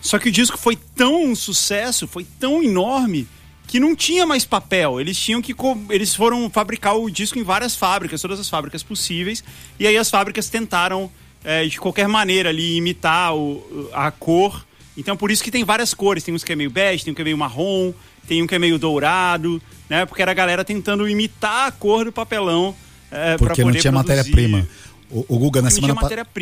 Só 0.01 0.17
que 0.17 0.29
o 0.29 0.31
disco 0.31 0.57
foi 0.57 0.75
tão 0.95 1.25
um 1.25 1.35
sucesso, 1.35 2.07
foi 2.07 2.25
tão 2.39 2.63
enorme 2.63 3.27
que 3.71 3.79
não 3.79 3.95
tinha 3.95 4.25
mais 4.25 4.43
papel. 4.43 4.99
Eles 4.99 5.17
tinham 5.17 5.41
que 5.41 5.55
eles 5.89 6.13
foram 6.13 6.49
fabricar 6.49 6.97
o 6.97 7.09
disco 7.09 7.39
em 7.39 7.43
várias 7.43 7.73
fábricas, 7.73 8.21
todas 8.21 8.37
as 8.37 8.49
fábricas 8.49 8.83
possíveis. 8.83 9.41
E 9.79 9.87
aí 9.87 9.95
as 9.95 10.09
fábricas 10.09 10.49
tentaram 10.49 11.09
é, 11.41 11.65
de 11.65 11.79
qualquer 11.79 12.05
maneira 12.05 12.49
ali 12.49 12.75
imitar 12.75 13.33
o- 13.33 13.89
a 13.93 14.11
cor. 14.11 14.65
Então 14.97 15.15
por 15.15 15.31
isso 15.31 15.41
que 15.41 15.49
tem 15.49 15.63
várias 15.63 15.93
cores. 15.93 16.21
Tem 16.21 16.33
uns 16.33 16.43
que 16.43 16.51
é 16.51 16.55
meio 16.55 16.69
bege, 16.69 17.05
tem 17.05 17.13
um 17.13 17.15
que 17.15 17.21
é 17.21 17.23
meio 17.23 17.37
marrom, 17.37 17.93
tem 18.27 18.43
um 18.43 18.47
que 18.47 18.53
é 18.53 18.59
meio 18.59 18.77
dourado, 18.77 19.61
né? 19.89 20.05
Porque 20.05 20.21
era 20.21 20.31
a 20.31 20.35
galera 20.35 20.65
tentando 20.65 21.07
imitar 21.07 21.69
a 21.69 21.71
cor 21.71 22.03
do 22.03 22.11
papelão. 22.11 22.75
É, 23.09 23.37
Porque 23.37 23.63
não 23.63 23.71
tinha 23.71 23.91
matéria-prima. 23.93 24.67
O, 25.09 25.25
o 25.29 25.39
Guga, 25.39 25.61
na 25.61 25.69
semana, 25.69 25.95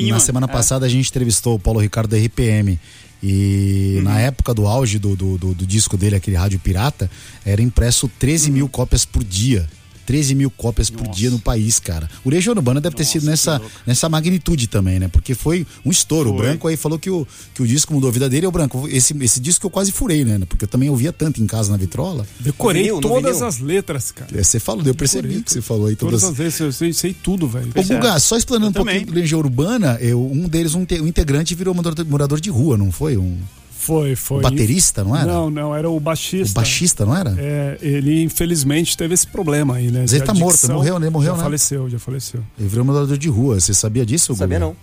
na 0.10 0.20
semana 0.20 0.48
é. 0.48 0.52
passada 0.52 0.86
a 0.88 0.90
gente 0.90 1.10
entrevistou 1.10 1.56
o 1.56 1.60
Paulo 1.60 1.80
Ricardo 1.80 2.10
da 2.10 2.18
RPM. 2.18 2.80
E 3.22 3.96
Uhum. 3.98 4.04
na 4.04 4.20
época 4.20 4.54
do 4.54 4.66
auge 4.68 4.98
do, 4.98 5.16
do, 5.16 5.38
do- 5.38 5.54
do 5.54 5.66
disco 5.68 5.98
dele, 5.98 6.16
aquele 6.16 6.38
Rádio 6.38 6.60
Pirata, 6.60 7.10
era 7.46 7.62
impresso 7.62 8.10
13 8.20 8.48
Uhum. 8.50 8.54
mil 8.56 8.70
cópias 8.70 9.04
por 9.06 9.24
dia. 9.24 9.68
13 10.10 10.34
mil 10.34 10.50
cópias 10.50 10.90
por 10.90 11.08
dia 11.10 11.30
no 11.30 11.38
país, 11.38 11.80
cara. 11.80 12.10
O 12.26 12.32
Legião 12.32 12.56
Urbana 12.56 12.82
deve 12.82 12.96
ter 12.96 13.04
Nossa, 13.04 13.12
sido 13.12 13.22
que 13.22 13.28
nessa, 13.28 13.62
nessa 13.86 14.10
magnitude 14.10 14.66
também, 14.66 14.98
né? 14.98 15.08
Porque 15.08 15.36
foi 15.36 15.68
um 15.86 15.92
estouro. 15.92 16.32
O 16.32 16.34
Foi. 16.34 16.48
Branco 16.48 16.68
aí 16.68 16.76
falou 16.76 16.98
que 16.98 17.12
o, 17.12 17.28
que 17.54 17.62
o 17.62 17.68
disco 17.68 17.94
mudou 17.94 18.10
a 18.10 18.12
vida 18.12 18.28
dele. 18.28 18.48
E 18.48 18.48
o 18.48 18.52
Branco, 18.52 18.88
esse, 18.88 19.16
esse 19.24 19.40
disco 19.40 19.68
eu 19.68 19.70
quase 19.70 19.92
furei, 19.92 20.26
né? 20.26 20.40
Porque 20.50 20.66
eu 20.66 20.68
também 20.68 20.90
ouvia 20.90 21.14
tanto 21.14 21.44
em 21.44 21.46
casa 21.46 21.70
na 21.70 21.78
vitrola. 21.78 22.26
Decorei 22.40 22.86
vinil, 22.86 23.02
todas 23.02 23.44
as 23.44 23.60
letras, 23.60 24.10
cara. 24.12 24.32
É, 24.36 24.42
Você 24.42 24.60
falou, 24.60 24.84
eu 24.84 24.96
percebi 24.96 25.28
Decorei 25.28 25.44
que 25.44 25.52
você 25.54 25.62
falou 25.62 25.86
aí 25.86 25.96
Todas 25.96 26.22
todas. 26.22 26.34
as 26.34 26.40
letras, 26.44 26.60
eu 26.60 26.72
sei, 26.72 26.92
sei 26.92 27.14
tudo, 27.14 27.48
velho. 27.48 27.72
Ô. 27.76 27.84
Guga, 27.84 28.18
só 28.20 28.36
explanando 28.36 28.66
Eu 28.76 28.82
um 28.82 28.86
pouquinho 28.86 29.02
também. 29.02 29.14
do 29.14 29.20
Legião 29.20 29.40
Urbana, 29.40 30.00
eu, 30.02 30.20
um 30.26 30.48
deles, 30.48 30.74
um, 30.74 30.80
um 31.04 31.08
integrante, 31.08 31.54
virou 31.54 31.76
morador, 31.76 32.04
morador 32.08 32.42
de 32.42 32.50
rua, 32.50 32.76
não 32.80 32.92
foi? 32.92 33.16
Um, 33.16 33.38
Foi, 33.90 34.16
foi. 34.16 34.40
o 34.40 34.42
baterista, 34.42 35.04
não 35.04 35.16
era? 35.16 35.26
Não, 35.26 35.50
não, 35.50 35.76
era 35.76 35.90
o 35.90 35.96
o 35.96 36.00
baixista. 36.00 36.54
baixista, 36.60 37.06
não 37.06 37.16
era? 37.16 37.36
É, 37.38 37.78
ele 37.82 38.24
infelizmente 38.24 38.96
teve 38.96 39.14
esse 39.14 39.28
problema 39.28 39.76
aí, 39.76 39.90
né? 39.92 40.02
Mas 40.02 40.14
ele 40.14 40.24
tá 40.24 40.34
morto, 40.34 40.72
morreu, 40.72 41.00
né? 41.00 41.10
Morreu, 41.10 41.32
já 41.34 41.38
né? 41.38 41.44
faleceu, 41.44 41.90
já 41.90 42.00
faleceu. 42.00 42.42
Ele 42.58 42.68
virou 42.70 42.86
morador 42.86 43.18
de 43.18 43.28
rua. 43.30 43.60
Você 43.60 43.74
sabia 43.74 44.06
disso? 44.06 44.36
Sabia 44.36 44.60
não. 44.60 44.76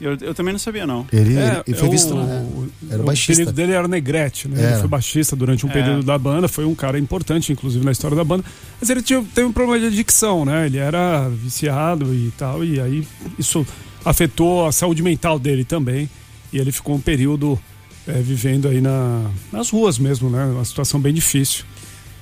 Eu, 0.00 0.16
eu 0.20 0.32
também 0.32 0.52
não 0.52 0.60
sabia, 0.60 0.86
não. 0.86 1.04
Ele, 1.12 1.36
É, 1.36 1.60
ele, 1.66 1.76
foi 1.76 1.88
é 1.88 1.90
visto. 1.90 2.14
o, 2.14 2.22
né? 2.24 2.46
Era 2.88 2.98
o 3.00 3.02
o 3.02 3.06
baixista. 3.06 3.32
apelido 3.32 3.52
dele 3.52 3.72
era 3.72 3.88
Negrete, 3.88 4.46
né? 4.46 4.60
Era. 4.60 4.70
Ele 4.72 4.78
foi 4.80 4.88
baixista 4.88 5.34
durante 5.34 5.66
um 5.66 5.70
É. 5.70 5.72
período 5.72 6.04
da 6.04 6.16
banda, 6.16 6.46
foi 6.46 6.64
um 6.64 6.74
cara 6.74 6.98
importante, 7.00 7.52
inclusive, 7.52 7.84
na 7.84 7.90
história 7.90 8.16
da 8.16 8.22
banda. 8.22 8.44
Mas 8.80 8.88
ele 8.90 9.02
tinha, 9.02 9.20
teve 9.34 9.48
um 9.48 9.52
problema 9.52 9.80
de 9.80 9.86
adicção, 9.86 10.44
né? 10.44 10.66
Ele 10.66 10.78
era 10.78 11.28
viciado 11.28 12.14
e 12.14 12.32
tal, 12.38 12.64
e 12.64 12.80
aí 12.80 13.06
isso 13.36 13.66
afetou 14.04 14.68
a 14.68 14.72
saúde 14.72 15.02
mental 15.02 15.36
dele 15.36 15.64
também. 15.64 16.08
E 16.52 16.58
ele 16.58 16.72
ficou 16.72 16.94
um 16.96 17.00
período 17.00 17.58
é, 18.06 18.12
vivendo 18.12 18.68
aí 18.68 18.80
na, 18.80 19.30
nas 19.52 19.70
ruas 19.70 19.98
mesmo, 19.98 20.30
né? 20.30 20.44
Uma 20.46 20.64
situação 20.64 20.98
bem 21.00 21.12
difícil. 21.12 21.64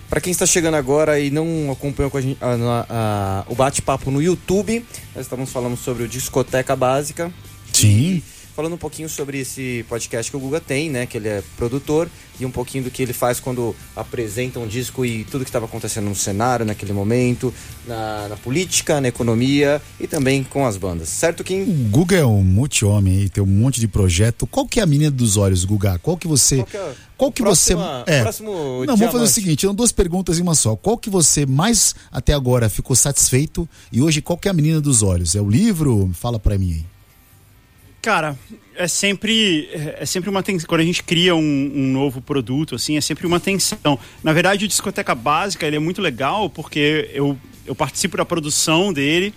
Para 0.08 0.20
quem 0.20 0.30
está 0.30 0.46
chegando 0.46 0.74
agora 0.74 1.18
e 1.18 1.30
não 1.30 1.70
acompanhou 1.70 2.10
com 2.10 2.18
a 2.18 2.20
gente, 2.20 2.38
a- 2.40 2.46
a- 2.54 2.86
a- 2.88 3.44
o 3.48 3.54
bate-papo 3.54 4.10
no 4.10 4.22
YouTube, 4.22 4.84
nós 5.14 5.24
estamos 5.26 5.50
falando 5.50 5.76
sobre 5.76 6.04
o 6.04 6.08
Discoteca 6.08 6.76
Básica. 6.76 7.32
Sim. 7.72 8.22
Falando 8.56 8.72
um 8.72 8.78
pouquinho 8.78 9.06
sobre 9.06 9.38
esse 9.40 9.84
podcast 9.86 10.30
que 10.30 10.36
o 10.38 10.40
Guga 10.40 10.58
tem, 10.62 10.88
né? 10.88 11.04
Que 11.04 11.18
ele 11.18 11.28
é 11.28 11.42
produtor 11.58 12.08
e 12.40 12.46
um 12.46 12.50
pouquinho 12.50 12.84
do 12.84 12.90
que 12.90 13.02
ele 13.02 13.12
faz 13.12 13.38
quando 13.38 13.76
apresenta 13.94 14.58
um 14.58 14.66
disco 14.66 15.04
e 15.04 15.24
tudo 15.24 15.44
que 15.44 15.50
estava 15.50 15.66
acontecendo 15.66 16.06
no 16.08 16.14
cenário 16.14 16.64
naquele 16.64 16.94
momento, 16.94 17.52
na, 17.86 18.28
na 18.28 18.36
política, 18.36 18.98
na 18.98 19.08
economia 19.08 19.82
e 20.00 20.06
também 20.06 20.42
com 20.42 20.64
as 20.64 20.78
bandas. 20.78 21.10
Certo, 21.10 21.40
O 21.40 21.44
Kim? 21.44 21.64
Guga 21.90 22.16
é 22.16 22.24
um 22.24 22.42
multi-homem 22.42 23.18
aí, 23.18 23.28
tem 23.28 23.42
um 23.44 23.46
monte 23.46 23.78
de 23.78 23.86
projeto. 23.88 24.46
Qual 24.46 24.66
que 24.66 24.80
é 24.80 24.82
a 24.82 24.86
menina 24.86 25.10
dos 25.10 25.36
olhos, 25.36 25.62
Guga? 25.62 25.98
Qual 25.98 26.16
que 26.16 26.26
você. 26.26 26.56
Qual 26.56 26.66
que 26.66 26.76
é- 26.78 26.94
Qual 27.18 27.32
que 27.32 27.42
você. 27.42 27.74
próxima- 27.74 28.04
É. 28.06 28.22
próximo 28.22 28.52
Não, 28.86 28.96
vamos 28.96 29.12
fazer 29.12 29.24
o 29.24 29.28
seguinte: 29.28 29.66
são 29.66 29.74
duas 29.74 29.92
perguntas 29.92 30.38
em 30.38 30.42
uma 30.42 30.54
só. 30.54 30.74
Qual 30.76 30.96
que 30.96 31.10
você 31.10 31.44
mais 31.44 31.94
até 32.10 32.32
agora 32.32 32.70
ficou 32.70 32.96
satisfeito? 32.96 33.68
E 33.92 34.00
hoje, 34.00 34.22
qual 34.22 34.38
que 34.38 34.48
é 34.48 34.50
a 34.50 34.54
menina 34.54 34.80
dos 34.80 35.02
olhos? 35.02 35.34
É 35.34 35.42
o 35.42 35.48
livro? 35.50 36.10
Fala 36.14 36.38
pra 36.38 36.56
mim 36.56 36.72
aí. 36.72 36.95
Cara, 38.06 38.38
é 38.76 38.86
sempre, 38.86 39.68
é 39.72 40.06
sempre 40.06 40.30
uma 40.30 40.40
tensão. 40.40 40.68
Quando 40.68 40.80
a 40.80 40.84
gente 40.84 41.02
cria 41.02 41.34
um, 41.34 41.40
um 41.74 41.90
novo 41.90 42.20
produto, 42.20 42.76
assim, 42.76 42.96
é 42.96 43.00
sempre 43.00 43.26
uma 43.26 43.40
tensão. 43.40 43.98
Na 44.22 44.32
verdade, 44.32 44.64
o 44.64 44.68
Discoteca 44.68 45.12
Básica 45.12 45.66
ele 45.66 45.74
é 45.74 45.80
muito 45.80 46.00
legal 46.00 46.48
porque 46.48 47.10
eu, 47.12 47.36
eu 47.66 47.74
participo 47.74 48.16
da 48.16 48.24
produção 48.24 48.92
dele, 48.92 49.34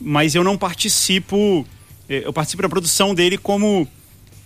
mas 0.00 0.36
eu 0.36 0.44
não 0.44 0.56
participo. 0.56 1.66
eh, 2.08 2.22
Eu 2.24 2.32
participo 2.32 2.62
da 2.62 2.68
produção 2.68 3.12
dele 3.12 3.36
como, 3.36 3.88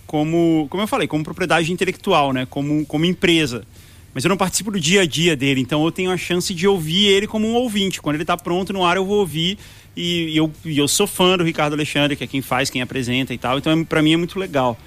como, 0.07 0.65
como 0.67 0.81
eu 0.81 0.87
falei, 0.87 1.07
como 1.07 1.23
propriedade 1.23 1.71
intelectual, 1.71 2.33
né? 2.33 2.47
Como, 2.49 2.83
como 2.87 3.05
empresa. 3.05 3.63
Mas 4.11 4.25
eu 4.25 4.29
não 4.29 4.37
participo 4.37 4.71
do 4.71 4.79
dia 4.79 5.01
a 5.01 5.05
dia 5.05 5.35
dele, 5.35 5.61
então 5.61 5.85
eu 5.85 5.91
tenho 5.91 6.09
a 6.09 6.17
chance 6.17 6.51
de 6.51 6.67
ouvir 6.67 7.05
ele 7.05 7.27
como 7.27 7.47
um 7.47 7.53
ouvinte. 7.53 8.01
Quando 8.01 8.15
ele 8.15 8.25
tá 8.25 8.35
pronto 8.35 8.73
no 8.73 8.83
ar, 8.83 8.97
eu 8.97 9.05
vou 9.05 9.19
ouvir. 9.19 9.59
E, 9.95 10.29
e 10.29 10.37
eu, 10.37 10.51
e 10.63 10.77
eu 10.77 10.87
sou 10.87 11.05
fã 11.05 11.37
do 11.37 11.43
Ricardo 11.43 11.73
Alexandre, 11.73 12.15
que 12.15 12.23
é 12.23 12.27
quem 12.27 12.41
faz, 12.41 12.69
quem 12.69 12.81
apresenta 12.81 13.33
e 13.33 13.37
tal. 13.37 13.57
Então, 13.57 13.71
é, 13.71 13.83
para 13.83 14.01
mim, 14.01 14.13
é 14.13 14.17
muito 14.17 14.39
legal. 14.39 14.77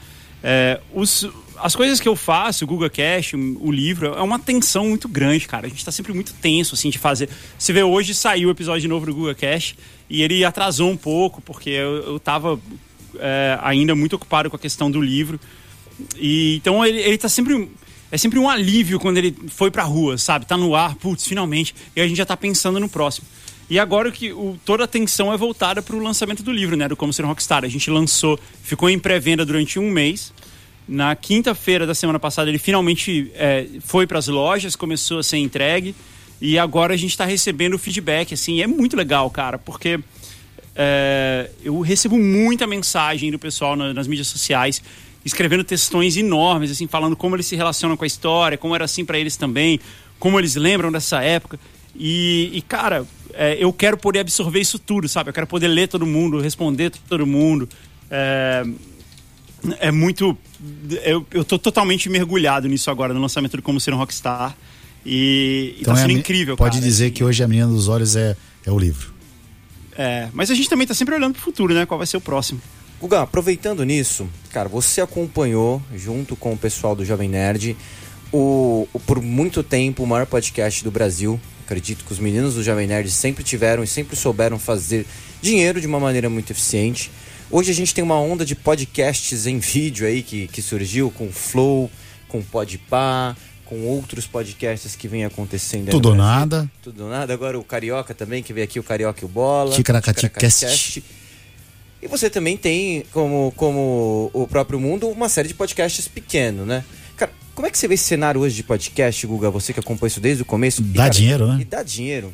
É, 0.43 0.81
os, 0.93 1.29
as 1.59 1.75
coisas 1.75 2.01
que 2.01 2.09
eu 2.09 2.17
faço, 2.17 2.65
o 2.65 2.69
Google 2.69 2.91
Cash, 2.91 3.33
o 3.35 3.71
livro, 3.71 4.15
é 4.15 4.21
uma 4.23 4.39
tensão 4.39 4.89
muito 4.89 5.09
grande, 5.09 5.47
cara. 5.47 5.67
A 5.67 5.69
gente 5.69 5.85
tá 5.85 5.93
sempre 5.93 6.13
muito 6.13 6.33
tenso, 6.35 6.75
assim, 6.75 6.91
de 6.91 6.99
fazer. 6.99 7.29
Você 7.59 7.73
vê, 7.73 7.83
hoje 7.83 8.15
saiu 8.15 8.49
o 8.49 8.53
episódio 8.53 8.89
novo 8.89 9.07
do 9.07 9.15
Google 9.15 9.35
Cash 9.35 9.75
e 10.09 10.23
ele 10.23 10.45
atrasou 10.45 10.91
um 10.91 10.97
pouco, 10.97 11.41
porque 11.41 11.71
eu, 11.71 11.97
eu 12.05 12.21
tava 12.21 12.61
é, 13.19 13.59
ainda 13.63 13.95
muito 13.95 14.17
ocupado 14.17 14.51
com 14.51 14.57
a 14.57 14.59
questão 14.59 14.91
do 14.91 15.01
livro. 15.01 15.41
E 16.17 16.57
então 16.57 16.85
ele, 16.85 17.01
ele 17.01 17.19
tá 17.19 17.29
sempre. 17.29 17.69
É 18.13 18.19
sempre 18.19 18.39
um 18.39 18.49
alívio 18.49 19.01
quando 19.01 19.17
ele 19.17 19.35
foi 19.49 19.73
pra 19.73 19.83
rua, 19.83 20.17
sabe? 20.17 20.47
Tá 20.47 20.57
no 20.57 20.77
ar, 20.77 20.95
putz, 20.95 21.27
finalmente. 21.27 21.75
E 21.97 22.01
a 22.01 22.07
gente 22.07 22.17
já 22.17 22.27
tá 22.27 22.37
pensando 22.37 22.79
no 22.79 22.89
próximo. 22.89 23.27
E 23.69 23.79
agora 23.79 24.11
que 24.13 24.33
o, 24.33 24.59
toda 24.65 24.83
a 24.83 24.87
atenção 24.87 25.33
é 25.33 25.37
voltada 25.37 25.81
para 25.81 25.97
o 25.97 25.99
lançamento 25.99 26.43
do 26.43 26.53
livro, 26.53 26.77
né? 26.77 26.87
Do 26.87 26.97
Como 26.97 27.13
Ser 27.13 27.25
um 27.25 27.29
Rockstar. 27.29 27.65
A 27.65 27.69
gente 27.69 27.91
lançou, 27.91 28.39
ficou 28.63 28.91
em 28.91 28.99
pré-venda 28.99 29.45
durante 29.45 29.79
um 29.79 29.91
mês. 29.91 30.33
Na 30.87 31.17
quinta-feira 31.17 31.87
da 31.87 31.95
semana 31.95 32.19
passada, 32.19 32.51
ele 32.51 32.59
finalmente 32.59 33.33
é, 33.35 33.67
foi 33.81 34.07
para 34.07 34.19
as 34.19 34.29
lojas, 34.29 34.77
começou 34.77 35.19
a 35.19 35.23
ser 35.23 35.39
entregue. 35.39 35.95
E 36.41 36.59
agora 36.59 36.93
a 36.93 36.97
gente 36.97 37.13
está 37.13 37.25
recebendo 37.25 37.79
feedback, 37.79 38.35
assim, 38.35 38.61
é 38.61 38.67
muito 38.67 38.97
legal, 38.97 39.31
cara, 39.31 39.59
porque 39.59 39.99
é, 40.77 41.49
eu 41.63 41.81
recebo 41.81 42.19
muita 42.19 42.67
mensagem 42.67 43.31
do 43.31 43.39
pessoal 43.39 43.75
na, 43.77 43.95
nas 43.95 44.07
mídias 44.07 44.27
sociais, 44.27 44.83
escrevendo 45.25 45.65
textões 45.65 46.19
enormes, 46.19 46.71
assim, 46.71 46.87
falando 46.87 47.17
como 47.17 47.35
eles 47.35 47.47
se 47.47 47.57
relacionam 47.57 47.97
com 47.97 48.05
a 48.05 48.07
história, 48.07 48.59
como 48.59 48.75
era 48.75 48.85
assim 48.85 49.07
para 49.07 49.19
eles 49.19 49.39
também, 49.39 49.81
como 50.19 50.39
eles 50.39 50.55
lembram 50.55 50.93
dessa 50.93 51.23
época. 51.23 51.59
E, 51.95 52.51
e 52.53 52.63
cara, 52.63 53.07
é, 53.33 53.57
eu 53.59 53.73
quero 53.73 53.97
poder 53.97 54.21
absorver 54.21 54.61
isso 54.61 54.79
tudo, 54.79 55.09
sabe? 55.09 55.31
Eu 55.31 55.35
quero 55.35 55.47
poder 55.47 55.69
ler 55.69 55.89
todo 55.89 56.07
mundo, 56.07 56.41
responder 56.41 56.93
todo 57.09 57.27
mundo. 57.27 57.69
É, 58.11 58.65
é 59.81 59.91
muito. 59.91 60.37
Eu, 61.03 61.27
eu 61.33 61.45
tô 61.45 61.59
totalmente 61.59 62.09
mergulhado 62.09 62.69
nisso 62.69 62.91
agora, 62.91 63.15
no 63.15 63.21
lançamento 63.21 63.57
do 63.57 63.63
Como 63.63 63.81
Ser 63.81 63.95
um 63.95 63.97
Rockstar. 63.97 64.57
E, 65.05 65.77
então 65.81 65.93
e 65.93 65.97
tá 65.97 66.03
sendo 66.03 66.17
é 66.17 66.19
incrível, 66.19 66.57
Pode 66.57 66.77
cara, 66.77 66.85
dizer 66.85 67.11
que 67.11 67.23
hoje 67.23 67.43
a 67.43 67.49
menina 67.49 67.69
dos 67.69 67.89
olhos 67.89 68.17
é, 68.17 68.37
é 68.65 68.71
o 68.71 68.79
livro. 68.79 69.13
É, 69.97 70.29
mas 70.33 70.51
a 70.51 70.55
gente 70.55 70.69
também 70.69 70.87
tá 70.87 70.95
sempre 70.95 71.15
olhando 71.15 71.35
pro 71.35 71.43
futuro, 71.43 71.75
né? 71.75 71.87
Qual 71.87 71.99
vai 71.99 72.07
ser 72.07 72.17
o 72.17 72.21
próximo. 72.21 72.61
Guga, 73.01 73.23
aproveitando 73.23 73.85
nisso, 73.85 74.27
cara, 74.51 74.69
você 74.69 75.01
acompanhou, 75.01 75.83
junto 75.95 76.35
com 76.37 76.53
o 76.53 76.57
pessoal 76.57 76.97
do 76.97 77.05
Jovem 77.05 77.29
Nerd, 77.29 77.77
o, 78.33 78.89
o 78.93 79.01
por 79.01 79.21
muito 79.21 79.63
tempo 79.63 80.03
o 80.03 80.07
maior 80.07 80.27
podcast 80.27 80.83
do 80.83 80.91
Brasil. 80.91 81.39
Acredito 81.65 82.05
que 82.05 82.13
os 82.13 82.19
meninos 82.19 82.55
do 82.55 82.63
Jovem 82.63 82.87
Nerd 82.87 83.11
sempre 83.11 83.43
tiveram 83.43 83.83
e 83.83 83.87
sempre 83.87 84.17
souberam 84.17 84.59
fazer 84.59 85.07
dinheiro 85.41 85.81
de 85.81 85.87
uma 85.87 85.99
maneira 85.99 86.29
muito 86.29 86.51
eficiente. 86.51 87.11
Hoje 87.51 87.71
a 87.71 87.75
gente 87.75 87.95
tem 87.95 88.05
uma 88.05 88.21
onda 88.21 88.45
de 88.45 88.55
podcasts 88.55 89.47
em 89.47 89.59
vídeo 89.59 90.07
aí 90.07 90.23
que, 90.23 90.47
que 90.49 90.61
surgiu 90.61 91.11
com 91.11 91.29
o 91.29 91.33
Flow, 91.33 91.91
com 92.29 92.39
o 92.39 92.43
Podpah, 92.45 93.35
com 93.65 93.83
outros 93.87 94.27
podcasts 94.27 94.95
que 94.95 95.09
vem 95.09 95.25
acontecendo. 95.25 95.91
Tudo 95.91 96.11
ou 96.11 96.15
nada. 96.15 96.71
Tudo 96.83 97.05
ou 97.05 97.11
nada. 97.11 97.33
Agora 97.33 97.59
o 97.59 97.65
Carioca 97.65 98.13
também, 98.15 98.43
que 98.43 98.53
veio 98.53 98.65
aqui, 98.65 98.79
o 98.79 98.83
Carioca 98.83 99.21
e 99.23 99.25
o 99.25 99.29
Bola. 99.29 99.73
Ticaracati. 99.73 101.03
E 102.03 102.07
você 102.07 102.29
também 102.29 102.59
tem, 102.59 103.05
como, 103.11 103.53
como 103.57 104.31
o 104.35 104.47
próprio 104.47 104.79
mundo, 104.79 105.09
uma 105.09 105.31
série 105.31 105.49
de 105.49 105.55
podcasts 105.55 106.07
pequeno, 106.07 106.67
né? 106.67 106.85
Como 107.55 107.67
é 107.67 107.71
que 107.71 107.79
você 107.79 107.87
vê 107.87 107.95
esse 107.95 108.05
cenário 108.05 108.41
hoje 108.41 108.57
de 108.57 108.63
podcast, 108.65 109.27
Guga? 109.27 109.51
Você 109.51 109.73
que 109.73 109.81
acompanha 109.81 110.09
isso 110.09 110.21
desde 110.21 110.43
o 110.43 110.47
começo. 110.47 110.81
E, 110.83 110.85
Dá 110.85 111.03
cara, 111.05 111.11
dinheiro, 111.15 111.47
né? 111.47 111.59
E 111.61 111.65
dá 111.65 111.83
dinheiro. 111.83 112.33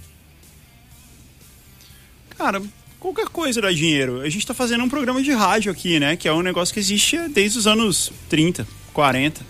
Cara, 2.38 2.62
qualquer 2.98 3.26
coisa 3.26 3.60
dá 3.60 3.70
dinheiro. 3.70 4.22
A 4.22 4.28
gente 4.30 4.46
tá 4.46 4.54
fazendo 4.54 4.82
um 4.82 4.88
programa 4.88 5.22
de 5.22 5.30
rádio 5.32 5.70
aqui, 5.70 6.00
né? 6.00 6.16
Que 6.16 6.26
é 6.26 6.32
um 6.32 6.40
negócio 6.40 6.72
que 6.72 6.80
existe 6.80 7.18
desde 7.28 7.58
os 7.58 7.66
anos 7.66 8.10
30, 8.30 8.66
40. 8.94 9.42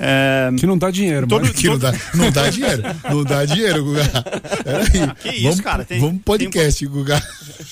É, 0.00 0.50
Que 0.56 0.64
não 0.64 0.78
dá 0.78 0.88
dinheiro, 0.92 1.26
Todo- 1.26 1.42
mas... 1.46 1.50
Que 1.58 1.66
não 1.66 1.78
dá, 1.78 1.92
não 2.14 2.30
dá 2.30 2.48
dinheiro. 2.48 2.82
Não 3.10 3.24
dá 3.24 3.44
dinheiro, 3.44 3.84
Guga. 3.84 4.04
Peraí. 4.62 5.14
Que 5.20 5.28
isso, 5.30 5.42
vamos, 5.42 5.60
cara, 5.60 5.84
tem- 5.84 5.98
vamos 5.98 6.22
podcast, 6.22 6.86
Guga. 6.86 7.20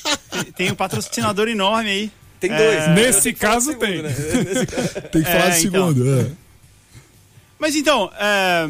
tem 0.56 0.72
um 0.72 0.74
patrocinador 0.74 1.46
enorme 1.46 1.88
aí. 1.90 2.10
Tem 2.40 2.50
É, 2.50 2.56
dois. 2.58 2.88
Nesse 2.96 3.22
Tem 3.22 3.32
que 3.34 3.38
falar 3.38 3.52
caso 3.54 3.66
do 3.66 3.80
segundo, 3.80 3.86
tem. 3.86 4.02
né? 4.02 4.08
Nesse 4.08 4.66
caso- 4.66 4.92
Tem 5.12 5.22
que 5.22 5.30
falar 5.30 5.44
É, 5.46 5.50
do 5.50 5.56
então. 5.68 5.88
segundo. 5.94 6.20
é. 6.20 6.45
Mas 7.58 7.74
então, 7.74 8.10
é, 8.18 8.68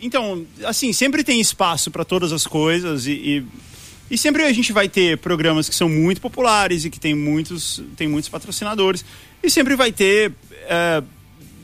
então, 0.00 0.46
assim, 0.64 0.92
sempre 0.92 1.24
tem 1.24 1.40
espaço 1.40 1.90
para 1.90 2.04
todas 2.04 2.32
as 2.32 2.46
coisas 2.46 3.06
e, 3.06 3.12
e, 3.12 3.44
e 4.10 4.18
sempre 4.18 4.44
a 4.44 4.52
gente 4.52 4.72
vai 4.72 4.88
ter 4.88 5.18
programas 5.18 5.68
que 5.68 5.74
são 5.74 5.88
muito 5.88 6.20
populares 6.20 6.84
e 6.84 6.90
que 6.90 7.00
tem 7.00 7.14
muitos, 7.14 7.82
tem 7.96 8.06
muitos 8.06 8.28
patrocinadores 8.28 9.04
e 9.42 9.50
sempre 9.50 9.74
vai 9.74 9.90
ter 9.90 10.32
é, 10.68 11.02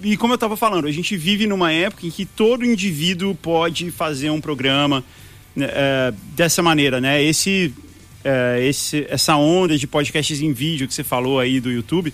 e 0.05 0.18
como 0.18 0.32
eu 0.32 0.36
estava 0.36 0.55
falando, 0.55 0.86
a 0.86 0.92
gente 0.92 1.16
vive 1.16 1.46
numa 1.46 1.72
época 1.72 2.07
em 2.07 2.11
que 2.11 2.26
todo 2.26 2.64
indivíduo 2.64 3.34
pode 3.34 3.90
fazer 3.90 4.28
um 4.28 4.40
programa 4.40 5.02
é, 5.57 6.12
dessa 6.34 6.62
maneira, 6.62 7.00
né? 7.00 7.22
Esse, 7.24 7.72
esse, 8.61 9.07
essa 9.09 9.34
onda 9.36 9.78
de 9.78 9.86
podcasts 9.86 10.42
em 10.42 10.52
vídeo 10.52 10.86
que 10.86 10.92
você 10.92 11.02
falou 11.02 11.40
aí 11.40 11.59
do 11.59 11.70
YouTube, 11.70 12.12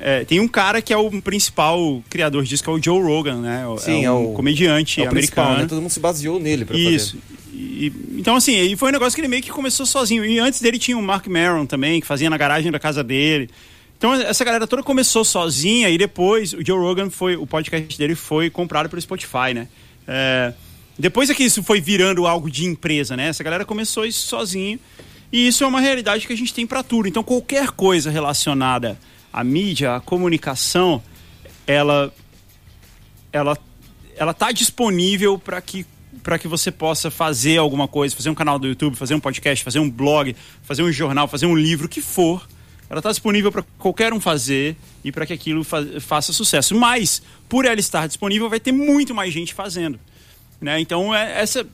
é, 0.00 0.24
tem 0.24 0.40
um 0.40 0.48
cara 0.48 0.80
que 0.82 0.92
é 0.92 0.96
o 0.96 1.10
principal 1.22 2.02
criador 2.08 2.44
disso, 2.44 2.62
que 2.62 2.68
é 2.70 2.72
o 2.72 2.82
Joe 2.82 3.00
Rogan, 3.02 3.36
né? 3.40 3.64
Sim, 3.78 4.00
é 4.00 4.04
é 4.04 4.12
um 4.12 4.32
o- 4.32 4.34
comediante 4.34 5.00
É 5.00 5.04
o 5.04 5.08
americano. 5.10 5.58
né? 5.58 5.66
Todo 5.66 5.80
mundo 5.80 5.90
se 5.90 6.00
baseou 6.00 6.38
nele 6.40 6.64
pra 6.64 6.76
Isso. 6.76 7.16
fazer. 7.16 7.38
E- 7.54 7.92
então, 8.18 8.36
assim, 8.36 8.52
e 8.56 8.76
foi 8.76 8.88
um 8.90 8.92
negócio 8.92 9.14
que 9.14 9.20
ele 9.20 9.28
meio 9.28 9.42
que 9.42 9.50
começou 9.50 9.84
sozinho. 9.86 10.24
E 10.24 10.38
antes 10.38 10.60
dele 10.60 10.78
tinha 10.78 10.96
o 10.96 11.02
Mark 11.02 11.26
Maron 11.26 11.66
também, 11.66 12.00
que 12.00 12.06
fazia 12.06 12.28
na 12.30 12.36
garagem 12.36 12.70
da 12.70 12.78
casa 12.78 13.02
dele. 13.02 13.48
Então, 13.96 14.14
essa 14.14 14.44
galera 14.44 14.66
toda 14.66 14.82
começou 14.82 15.24
sozinha 15.24 15.88
e 15.90 15.98
depois 15.98 16.52
o 16.52 16.64
Joe 16.64 16.78
Rogan 16.78 17.10
foi, 17.10 17.34
o 17.36 17.46
podcast 17.46 17.98
dele 17.98 18.14
foi 18.14 18.48
comprado 18.48 18.88
pelo 18.88 19.02
Spotify, 19.02 19.52
né? 19.54 19.66
É, 20.06 20.52
depois 20.96 21.28
é 21.30 21.34
que 21.34 21.42
isso 21.42 21.62
foi 21.64 21.80
virando 21.80 22.26
algo 22.26 22.48
de 22.50 22.64
empresa, 22.64 23.16
né? 23.16 23.28
Essa 23.28 23.42
galera 23.42 23.64
começou 23.64 24.04
isso 24.06 24.26
sozinho. 24.28 24.78
E 25.32 25.48
isso 25.48 25.62
é 25.64 25.66
uma 25.66 25.80
realidade 25.80 26.26
que 26.26 26.32
a 26.32 26.36
gente 26.36 26.54
tem 26.54 26.66
para 26.66 26.82
tudo. 26.82 27.08
Então, 27.08 27.22
qualquer 27.24 27.70
coisa 27.72 28.08
relacionada 28.10 28.96
à 29.32 29.44
mídia, 29.44 29.96
à 29.96 30.00
comunicação, 30.00 31.02
ela 31.66 32.12
ela 33.32 33.58
ela 34.16 34.34
tá 34.34 34.50
disponível 34.52 35.38
para 35.38 35.60
que 35.60 35.86
para 36.22 36.38
que 36.38 36.48
você 36.48 36.70
possa 36.70 37.10
fazer 37.10 37.58
alguma 37.58 37.86
coisa, 37.86 38.14
fazer 38.14 38.30
um 38.30 38.34
canal 38.34 38.58
do 38.58 38.66
YouTube, 38.66 38.96
fazer 38.96 39.14
um 39.14 39.20
podcast, 39.20 39.64
fazer 39.64 39.78
um 39.78 39.88
blog, 39.88 40.34
fazer 40.62 40.82
um 40.82 40.92
jornal, 40.92 41.28
fazer 41.28 41.46
um 41.46 41.56
livro, 41.56 41.86
o 41.86 41.88
que 41.88 42.00
for. 42.00 42.46
Ela 42.90 43.00
está 43.00 43.10
disponível 43.10 43.52
para 43.52 43.62
qualquer 43.78 44.12
um 44.12 44.20
fazer 44.20 44.76
e 45.04 45.12
para 45.12 45.26
que 45.26 45.32
aquilo 45.32 45.62
fa 45.62 45.84
faça 46.00 46.32
sucesso. 46.32 46.74
Mas, 46.74 47.22
por 47.48 47.64
ela 47.64 47.78
estar 47.78 48.06
disponível, 48.06 48.48
vai 48.48 48.58
ter 48.58 48.72
muito 48.72 49.14
mais 49.14 49.32
gente 49.32 49.52
fazendo. 49.52 50.00
Né? 50.60 50.80
Então, 50.80 51.14
é, 51.14 51.40
essa, 51.40 51.66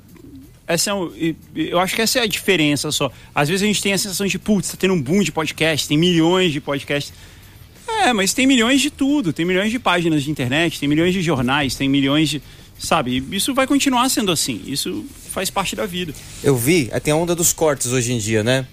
essa 0.67 0.91
é 0.91 0.95
um, 0.95 1.13
eu 1.55 1.79
acho 1.79 1.95
que 1.95 2.03
essa 2.03 2.19
é 2.19 2.23
a 2.23 2.27
diferença 2.27 2.91
só. 2.91 3.13
Às 3.35 3.49
vezes 3.49 3.63
a 3.63 3.67
gente 3.67 3.83
tem 3.83 3.93
a 3.93 3.99
sensação 3.99 4.27
de, 4.27 4.39
putz, 4.39 4.71
tá 4.71 4.77
tendo 4.77 4.95
um 4.95 5.01
boom 5.01 5.23
de 5.23 5.31
podcast, 5.31 5.87
tem 5.87 5.97
milhões 5.97 6.53
de 6.53 6.61
podcasts. 6.61 7.13
É, 7.87 8.13
mas 8.13 8.33
tem 8.35 8.47
milhões 8.47 8.81
de 8.81 8.91
tudo. 8.91 9.33
Tem 9.33 9.45
milhões 9.45 9.71
de 9.71 9.79
páginas 9.79 10.23
de 10.23 10.31
internet, 10.31 10.79
tem 10.81 10.89
milhões 10.89 11.13
de 11.13 11.23
jornais, 11.23 11.75
tem 11.75 11.89
milhões 11.89 12.29
de. 12.29 12.43
Sabe? 12.79 13.23
Isso 13.31 13.55
vai 13.55 13.67
continuar 13.67 14.09
sendo 14.09 14.33
assim. 14.33 14.61
Isso 14.67 15.05
faz 15.31 15.49
parte 15.49 15.77
da 15.77 15.87
vida. 15.87 16.13
Eu 16.43 16.57
vi, 16.57 16.89
eh, 16.93 17.01
tem 17.01 17.13
a 17.13 17.17
onda 17.17 17.35
dos 17.35 17.53
cortes 17.53 17.93
hoje 17.93 18.13
em 18.13 18.19
dia, 18.19 18.43
né? 18.43 18.67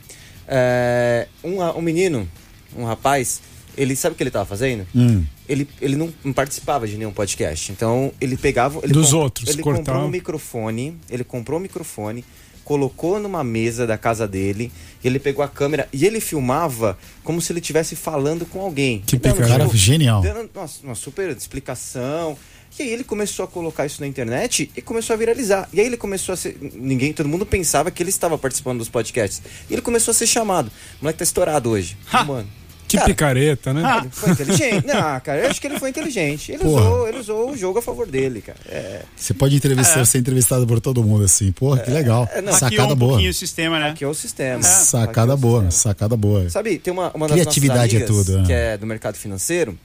É, 0.47 1.28
um, 1.43 1.62
um 1.62 1.82
menino, 1.82 2.28
um 2.76 2.84
rapaz, 2.84 3.41
ele 3.78 3.95
sabe 3.95 4.14
o 4.14 4.18
que 4.18 4.24
ele 4.24 4.32
tava 4.32 4.45
fazendo? 4.45 4.86
Hum. 4.93 5.24
Ele, 5.47 5.68
ele 5.80 5.95
não, 5.95 6.14
não 6.24 6.34
participava 6.34 6.88
de 6.88 6.97
nenhum 6.97 7.12
podcast. 7.12 7.72
Então 7.72 8.12
ele 8.20 8.36
pegava. 8.38 8.80
Ele 8.84 8.91
Dos 8.93 9.14
outros, 9.14 9.49
Ele 9.49 9.62
cortava. 9.62 9.86
comprou 9.86 10.07
um 10.07 10.09
microfone. 10.12 10.97
Ele 11.09 11.24
comprou 11.24 11.59
um 11.59 11.62
microfone, 11.62 12.26
colocou 12.72 13.19
numa 13.19 13.43
mesa 13.43 13.86
da 13.86 13.97
casa 13.97 14.26
dele. 14.26 14.72
Ele 15.03 15.19
pegou 15.19 15.43
a 15.43 15.47
câmera 15.49 15.89
e 15.91 16.05
ele 16.05 16.22
filmava 16.22 16.97
como 17.22 17.41
se 17.41 17.51
ele 17.51 17.59
estivesse 17.59 17.97
falando 17.97 18.45
com 18.45 18.61
alguém. 18.61 19.03
Que 19.05 19.19
picareta. 19.19 19.45
Cara, 19.45 19.69
genial. 19.74 20.22
dando 20.22 20.49
nossa, 20.55 20.82
uma 20.82 20.95
super 20.95 21.36
explicação. 21.36 22.38
E 22.80 22.84
aí 22.84 22.89
ele 22.89 23.03
começou 23.03 23.43
a 23.43 23.47
colocar 23.49 23.86
isso 23.86 23.99
na 23.99 24.07
internet 24.07 24.72
e 24.74 24.82
começou 24.82 25.13
a 25.13 25.17
viralizar. 25.17 25.67
E 25.74 25.82
aí 25.82 25.86
ele 25.86 25.97
começou 25.97 26.32
a 26.32 26.38
ser. 26.38 26.55
Ninguém, 26.76 27.11
todo 27.11 27.28
mundo 27.28 27.45
pensava 27.45 27.91
que 27.91 28.01
ele 28.01 28.09
estava 28.09 28.38
participando 28.38 28.78
dos 28.78 28.88
podcasts. 28.88 29.41
E 29.69 29.74
ele 29.74 29.82
começou 29.82 30.13
a 30.13 30.15
ser 30.15 30.28
chamado. 30.28 30.67
O 30.67 31.03
moleque 31.03 31.19
tá 31.19 31.24
estourado 31.24 31.72
hoje. 31.72 31.97
Ha! 32.09 32.24
Mano. 32.24 32.47
Que 32.92 32.98
cara, 32.98 33.08
picareta, 33.10 33.74
né? 33.74 34.00
Ele 34.02 34.10
foi 34.12 34.32
inteligente. 34.32 34.86
Não, 34.86 35.20
cara, 35.22 35.39
eu 35.39 35.50
acho 35.50 35.62
que 35.62 35.68
ele 35.68 35.80
foi 35.80 35.89
inteligente. 35.89 36.52
Ele 36.52 36.64
Porra. 36.64 36.82
usou, 36.82 37.08
ele 37.08 37.20
usou 37.20 37.52
o 37.52 37.58
jogo 37.58 37.80
a 37.80 37.82
favor 37.82 38.06
dele, 38.06 38.42
cara. 38.42 38.58
É, 38.68 39.04
Você 39.16 39.34
pode 39.34 39.56
entrevistar, 39.56 40.04
ser 40.06 40.18
entrevistado 40.18 40.68
por 40.68 40.82
todo 40.82 41.02
mundo 41.04 41.24
assim. 41.24 41.52
Porra, 41.54 41.80
que 41.80 41.89
legal. 41.89 42.28
é, 42.34 42.42
não, 42.42 42.52
Hackeou 42.52 42.72
Sacada 42.72 42.94
um 42.94 42.98
boa. 42.98 43.12
pouquinho 43.12 43.32
o 43.32 43.34
sistema, 43.34 43.80
né? 43.80 43.94
que 43.96 44.04
é 44.04 44.08
o 44.08 44.14
sistema. 44.14 44.62
Sacada 44.62 45.32
é 45.32 45.36
o 45.36 45.38
boa, 45.38 45.62
sistema. 45.72 45.72
sacada 45.94 46.18
boa. 46.18 46.50
Sabe, 46.50 46.78
tem 46.80 46.92
uma, 46.92 47.12
uma 47.14 47.28
das 47.28 47.36
Criatividade 47.36 47.96
é 47.96 48.00
nossas 48.00 48.10
amigas, 48.10 48.26
tudo, 48.26 48.42
né? 48.42 48.46
que 48.46 48.54
é 48.54 48.78
do 48.78 48.86
mercado 48.86 49.16
financeiro, 49.16 49.78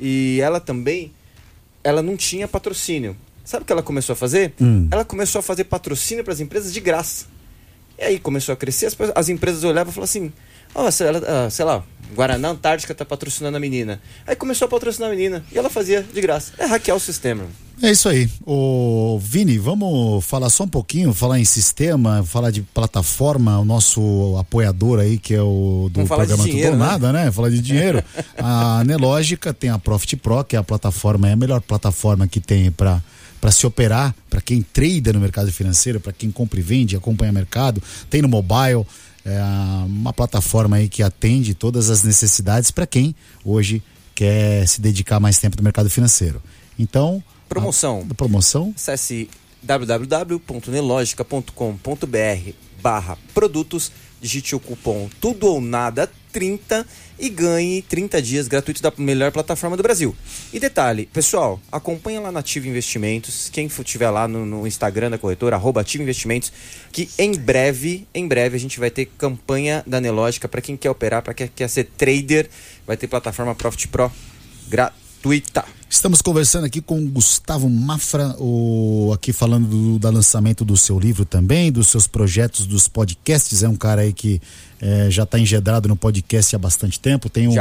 e 0.00 0.40
ela 0.42 0.58
também, 0.58 1.12
ela 1.84 2.02
não 2.02 2.16
tinha 2.16 2.48
patrocínio. 2.48 3.16
Sabe 3.44 3.62
o 3.62 3.66
que 3.66 3.72
ela 3.72 3.82
começou 3.82 4.12
a 4.12 4.16
fazer? 4.16 4.52
Hum. 4.60 4.88
Ela 4.90 5.04
começou 5.04 5.38
a 5.38 5.42
fazer 5.42 5.64
patrocínio 5.64 6.22
para 6.24 6.32
as 6.34 6.40
empresas 6.40 6.72
de 6.72 6.80
graça. 6.80 7.26
E 7.98 8.04
aí 8.04 8.18
começou 8.18 8.52
a 8.52 8.56
crescer, 8.56 8.86
as, 8.86 8.96
as 9.14 9.28
empresas 9.28 9.64
olhavam 9.64 9.90
e 9.90 9.94
falavam 9.94 10.04
assim, 10.04 10.32
ó, 10.74 10.86
ah, 10.86 11.50
sei 11.50 11.64
lá, 11.64 11.82
Guaraná 12.14 12.50
Antártica 12.50 12.94
tá 12.94 13.04
patrocinando 13.04 13.56
a 13.56 13.60
menina. 13.60 14.00
Aí 14.26 14.36
começou 14.36 14.66
a 14.66 14.68
patrocinar 14.68 15.10
a 15.10 15.14
menina 15.14 15.44
e 15.52 15.58
ela 15.58 15.70
fazia 15.70 16.02
de 16.02 16.20
graça. 16.20 16.52
É 16.58 16.66
hackear 16.66 16.96
o 16.96 17.00
sistema. 17.00 17.44
É 17.80 17.92
isso 17.92 18.08
aí. 18.08 18.28
O 18.44 19.20
Vini, 19.22 19.56
vamos 19.56 20.24
falar 20.24 20.50
só 20.50 20.64
um 20.64 20.68
pouquinho, 20.68 21.12
falar 21.14 21.38
em 21.38 21.44
sistema, 21.44 22.24
falar 22.24 22.50
de 22.50 22.60
plataforma, 22.62 23.56
o 23.58 23.64
nosso 23.64 24.36
apoiador 24.36 24.98
aí, 24.98 25.16
que 25.16 25.32
é 25.32 25.42
o 25.42 25.88
do 25.92 26.04
programa 26.04 26.42
dinheiro, 26.42 26.72
Tudo 26.72 26.80
né? 26.80 26.86
Nada, 26.86 27.12
né? 27.12 27.30
Falar 27.30 27.50
de 27.50 27.60
dinheiro. 27.60 28.02
a 28.36 28.82
Nelógica 28.84 29.54
tem 29.54 29.70
a 29.70 29.78
Profit 29.78 30.16
Pro, 30.16 30.42
que 30.42 30.56
é 30.56 30.58
a 30.58 30.64
plataforma, 30.64 31.28
é 31.28 31.32
a 31.34 31.36
melhor 31.36 31.60
plataforma 31.60 32.26
que 32.26 32.40
tem 32.40 32.70
para 32.70 33.00
para 33.40 33.52
se 33.52 33.64
operar, 33.64 34.12
para 34.28 34.40
quem 34.40 34.62
trada 34.62 35.12
no 35.12 35.20
mercado 35.20 35.52
financeiro, 35.52 36.00
para 36.00 36.12
quem 36.12 36.28
compra 36.28 36.58
e 36.58 36.62
vende, 36.62 36.96
acompanha 36.96 37.30
mercado, 37.30 37.80
tem 38.10 38.20
no 38.20 38.28
mobile, 38.28 38.84
é 39.28 39.42
uma 39.86 40.12
plataforma 40.12 40.76
aí 40.76 40.88
que 40.88 41.02
atende 41.02 41.54
todas 41.54 41.90
as 41.90 42.02
necessidades 42.02 42.70
para 42.70 42.86
quem 42.86 43.14
hoje 43.44 43.82
quer 44.14 44.66
se 44.66 44.80
dedicar 44.80 45.20
mais 45.20 45.38
tempo 45.38 45.56
no 45.56 45.62
mercado 45.62 45.90
financeiro. 45.90 46.42
Então, 46.78 47.22
Promoção. 47.48 48.04
a, 48.08 48.12
a 48.12 48.14
promoção 48.14 48.72
Acesse 48.74 49.28
www.nelogica.com.br 49.62 52.52
barra 52.80 53.18
produtos, 53.34 53.92
digite 54.20 54.54
o 54.54 54.60
cupom 54.60 55.08
tudo 55.20 55.46
ou 55.46 55.60
nada 55.60 56.10
30 56.32 56.86
e 57.18 57.28
ganhe 57.28 57.82
30 57.82 58.22
dias 58.22 58.48
gratuitos 58.48 58.80
da 58.80 58.92
melhor 58.96 59.32
plataforma 59.32 59.76
do 59.76 59.82
Brasil. 59.82 60.14
E 60.52 60.60
detalhe, 60.60 61.06
pessoal, 61.06 61.60
acompanha 61.70 62.20
lá 62.20 62.30
na 62.30 62.40
Ativa 62.40 62.68
Investimentos, 62.68 63.48
quem 63.52 63.66
estiver 63.66 64.10
lá 64.10 64.28
no, 64.28 64.46
no 64.46 64.66
Instagram 64.66 65.10
da 65.10 65.18
corretora, 65.18 65.56
arroba 65.56 65.80
Ativa 65.80 66.02
Investimentos, 66.02 66.52
que 66.92 67.08
em 67.18 67.32
breve, 67.32 68.06
em 68.14 68.26
breve 68.26 68.56
a 68.56 68.60
gente 68.60 68.78
vai 68.78 68.90
ter 68.90 69.06
campanha 69.06 69.82
da 69.86 70.00
Nelógica 70.00 70.48
para 70.48 70.60
quem 70.60 70.76
quer 70.76 70.90
operar, 70.90 71.22
para 71.22 71.34
quem 71.34 71.48
quer 71.48 71.68
ser 71.68 71.84
trader, 71.96 72.48
vai 72.86 72.96
ter 72.96 73.08
plataforma 73.08 73.54
Profit 73.54 73.88
Pro 73.88 74.12
gratuita. 74.68 75.64
Estamos 75.90 76.20
conversando 76.20 76.66
aqui 76.66 76.82
com 76.82 76.98
o 76.98 77.08
Gustavo 77.08 77.68
Mafra, 77.68 78.36
o, 78.38 79.10
aqui 79.14 79.32
falando 79.32 79.66
do 79.66 79.98
da 79.98 80.10
lançamento 80.10 80.62
do 80.62 80.76
seu 80.76 80.98
livro 80.98 81.24
também, 81.24 81.72
dos 81.72 81.88
seus 81.88 82.06
projetos, 82.06 82.66
dos 82.66 82.86
podcasts. 82.86 83.62
É 83.62 83.68
um 83.68 83.74
cara 83.74 84.02
aí 84.02 84.12
que 84.12 84.38
eh, 84.80 85.08
já 85.10 85.24
está 85.24 85.38
engedrado 85.38 85.88
no 85.88 85.96
podcast 85.96 86.54
há 86.54 86.58
bastante 86.58 86.98
tempo. 87.00 87.28
Tem 87.28 87.48
um, 87.48 87.52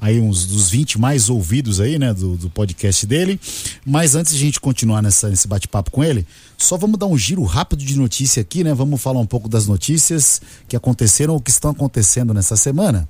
aí 0.00 0.20
uns 0.20 0.46
dos 0.46 0.70
20 0.70 0.98
mais 0.98 1.28
ouvidos 1.30 1.80
aí, 1.80 1.98
né, 1.98 2.12
do, 2.14 2.36
do 2.36 2.50
podcast 2.50 3.06
dele. 3.06 3.38
Mas 3.86 4.14
antes 4.14 4.32
de 4.34 4.38
a 4.38 4.44
gente 4.46 4.60
continuar 4.60 5.00
nessa, 5.02 5.28
nesse 5.28 5.46
bate-papo 5.48 5.90
com 5.90 6.02
ele, 6.02 6.26
só 6.58 6.76
vamos 6.76 6.98
dar 6.98 7.06
um 7.06 7.16
giro 7.18 7.42
rápido 7.44 7.84
de 7.84 7.96
notícia 7.96 8.40
aqui, 8.40 8.62
né? 8.64 8.72
Vamos 8.74 9.00
falar 9.02 9.20
um 9.20 9.26
pouco 9.26 9.48
das 9.48 9.66
notícias 9.66 10.40
que 10.68 10.76
aconteceram 10.76 11.34
ou 11.34 11.40
que 11.40 11.50
estão 11.50 11.70
acontecendo 11.70 12.32
nessa 12.34 12.56
semana. 12.56 13.08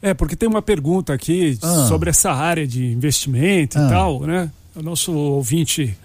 É, 0.00 0.12
porque 0.14 0.34
tem 0.34 0.48
uma 0.48 0.60
pergunta 0.62 1.12
aqui 1.12 1.56
Ah. 1.62 1.86
sobre 1.88 2.10
essa 2.10 2.32
área 2.32 2.66
de 2.66 2.84
investimento 2.86 3.78
Ah. 3.78 3.86
e 3.86 3.88
tal, 3.88 4.20
né? 4.22 4.50
O 4.74 4.82
nosso 4.82 5.12
ouvinte, 5.12 5.96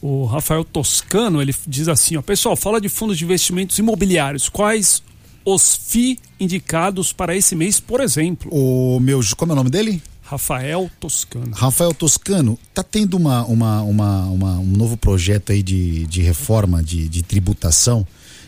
o 0.00 0.24
Rafael 0.24 0.64
Toscano, 0.64 1.40
ele 1.42 1.54
diz 1.66 1.86
assim, 1.88 2.16
ó, 2.16 2.22
pessoal, 2.22 2.56
fala 2.56 2.80
de 2.80 2.88
fundos 2.88 3.18
de 3.18 3.24
investimentos 3.24 3.78
imobiliários. 3.78 4.48
Quais 4.48 5.02
os 5.44 5.74
FI 5.88 6.18
indicados 6.38 7.12
para 7.12 7.36
esse 7.36 7.54
mês, 7.54 7.80
por 7.80 8.00
exemplo? 8.00 8.50
O 8.52 8.98
meu, 9.00 9.20
como 9.36 9.52
é 9.52 9.54
o 9.54 9.56
nome 9.56 9.70
dele? 9.70 10.02
Rafael 10.22 10.90
Toscano. 10.98 11.52
Rafael 11.54 11.92
Toscano, 11.92 12.58
tá 12.72 12.82
tendo 12.82 13.16
uma, 13.16 13.44
uma, 13.44 13.82
uma, 13.82 14.24
uma- 14.26 14.58
um 14.58 14.66
novo 14.76 14.96
projeto 14.96 15.52
aí 15.52 15.62
de, 15.62 16.06
de 16.06 16.22
reforma 16.22 16.82
de, 16.82 17.08
de 17.08 17.22
tributação 17.22 18.06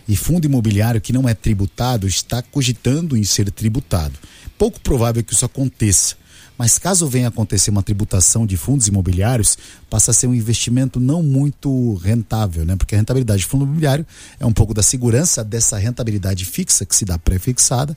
e 0.08 0.16
fundo 0.16 0.46
imobiliário 0.46 1.00
que 1.00 1.12
não 1.12 1.28
é 1.28 1.34
tributado 1.34 2.06
está 2.06 2.40
cogitando 2.42 3.16
em 3.16 3.24
ser 3.24 3.50
tributado. 3.50 4.14
Pouco 4.56 4.80
provável 4.80 5.22
que 5.22 5.34
isso 5.34 5.44
aconteça. 5.44 6.16
Mas 6.56 6.78
caso 6.78 7.08
venha 7.08 7.28
acontecer 7.28 7.70
uma 7.70 7.82
tributação 7.82 8.46
de 8.46 8.56
fundos 8.56 8.86
imobiliários, 8.86 9.58
passa 9.90 10.12
a 10.12 10.14
ser 10.14 10.28
um 10.28 10.34
investimento 10.34 11.00
não 11.00 11.22
muito 11.22 11.94
rentável, 11.94 12.64
né? 12.64 12.76
Porque 12.76 12.94
a 12.94 12.98
rentabilidade 12.98 13.40
de 13.40 13.46
fundo 13.46 13.64
imobiliário 13.64 14.06
é 14.38 14.46
um 14.46 14.52
pouco 14.52 14.72
da 14.72 14.82
segurança 14.82 15.42
dessa 15.42 15.76
rentabilidade 15.76 16.44
fixa 16.44 16.86
que 16.86 16.94
se 16.94 17.04
dá 17.04 17.18
pré-fixada. 17.18 17.96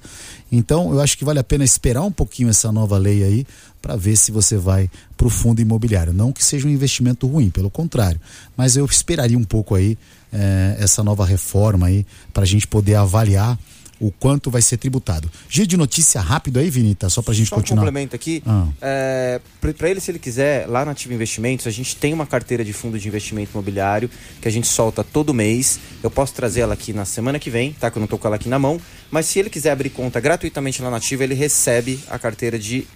Então, 0.51 0.91
eu 0.91 0.99
acho 0.99 1.17
que 1.17 1.23
vale 1.23 1.39
a 1.39 1.43
pena 1.43 1.63
esperar 1.63 2.01
um 2.01 2.11
pouquinho 2.11 2.49
essa 2.49 2.71
nova 2.71 2.97
lei 2.97 3.23
aí 3.23 3.47
para 3.81 3.95
ver 3.95 4.17
se 4.17 4.31
você 4.31 4.57
vai 4.57 4.89
para 5.15 5.27
o 5.27 5.29
fundo 5.29 5.61
imobiliário. 5.61 6.11
Não 6.11 6.31
que 6.31 6.43
seja 6.43 6.67
um 6.67 6.71
investimento 6.71 7.27
ruim, 7.27 7.49
pelo 7.49 7.69
contrário. 7.69 8.19
Mas 8.55 8.75
eu 8.75 8.85
esperaria 8.85 9.37
um 9.37 9.43
pouco 9.43 9.75
aí 9.75 9.97
eh, 10.33 10.77
essa 10.79 11.03
nova 11.03 11.25
reforma 11.25 11.87
aí 11.87 12.05
para 12.33 12.43
a 12.43 12.45
gente 12.45 12.67
poder 12.67 12.95
avaliar 12.95 13.57
o 13.99 14.11
quanto 14.11 14.49
vai 14.51 14.61
ser 14.61 14.77
tributado. 14.77 15.29
Giro 15.49 15.67
de 15.67 15.77
notícia 15.77 16.21
rápido 16.21 16.59
aí, 16.59 16.69
Vinita, 16.69 17.09
só 17.09 17.21
para 17.21 17.33
a 17.33 17.35
gente 17.35 17.49
Só 17.49 17.55
um 17.55 17.59
continuar. 17.59 17.81
complemento 17.83 18.15
aqui. 18.15 18.43
Ah. 18.45 18.67
É, 18.81 19.41
para 19.77 19.89
ele, 19.89 19.99
se 19.99 20.11
ele 20.11 20.19
quiser, 20.19 20.67
lá 20.67 20.85
na 20.85 20.91
Ativa 20.91 21.13
Investimentos, 21.13 21.67
a 21.67 21.71
gente 21.71 21.95
tem 21.95 22.13
uma 22.13 22.25
carteira 22.25 22.63
de 22.63 22.73
fundo 22.73 22.99
de 22.99 23.07
investimento 23.07 23.51
imobiliário 23.53 24.09
que 24.41 24.47
a 24.47 24.51
gente 24.51 24.67
solta 24.67 25.03
todo 25.03 25.33
mês. 25.33 25.79
Eu 26.03 26.11
posso 26.11 26.33
trazer 26.33 26.61
ela 26.61 26.73
aqui 26.73 26.93
na 26.93 27.05
semana 27.05 27.39
que 27.39 27.49
vem, 27.49 27.73
tá? 27.73 27.89
Que 27.89 27.97
eu 27.97 28.01
não 28.01 28.07
tô 28.07 28.17
com 28.17 28.27
ela 28.27 28.35
aqui 28.35 28.49
na 28.49 28.59
mão. 28.59 28.79
Mas 29.09 29.25
se 29.25 29.39
ele 29.39 29.49
quiser 29.49 29.71
abrir 29.71 29.89
conta 29.89 30.19
gratuitamente 30.19 30.81
lá 30.81 30.89
na 30.89 30.97
Ativa, 30.97 31.23
ele 31.23 31.33
recebe 31.33 31.99
a 32.09 32.19
carteira 32.19 32.57
de 32.59 32.87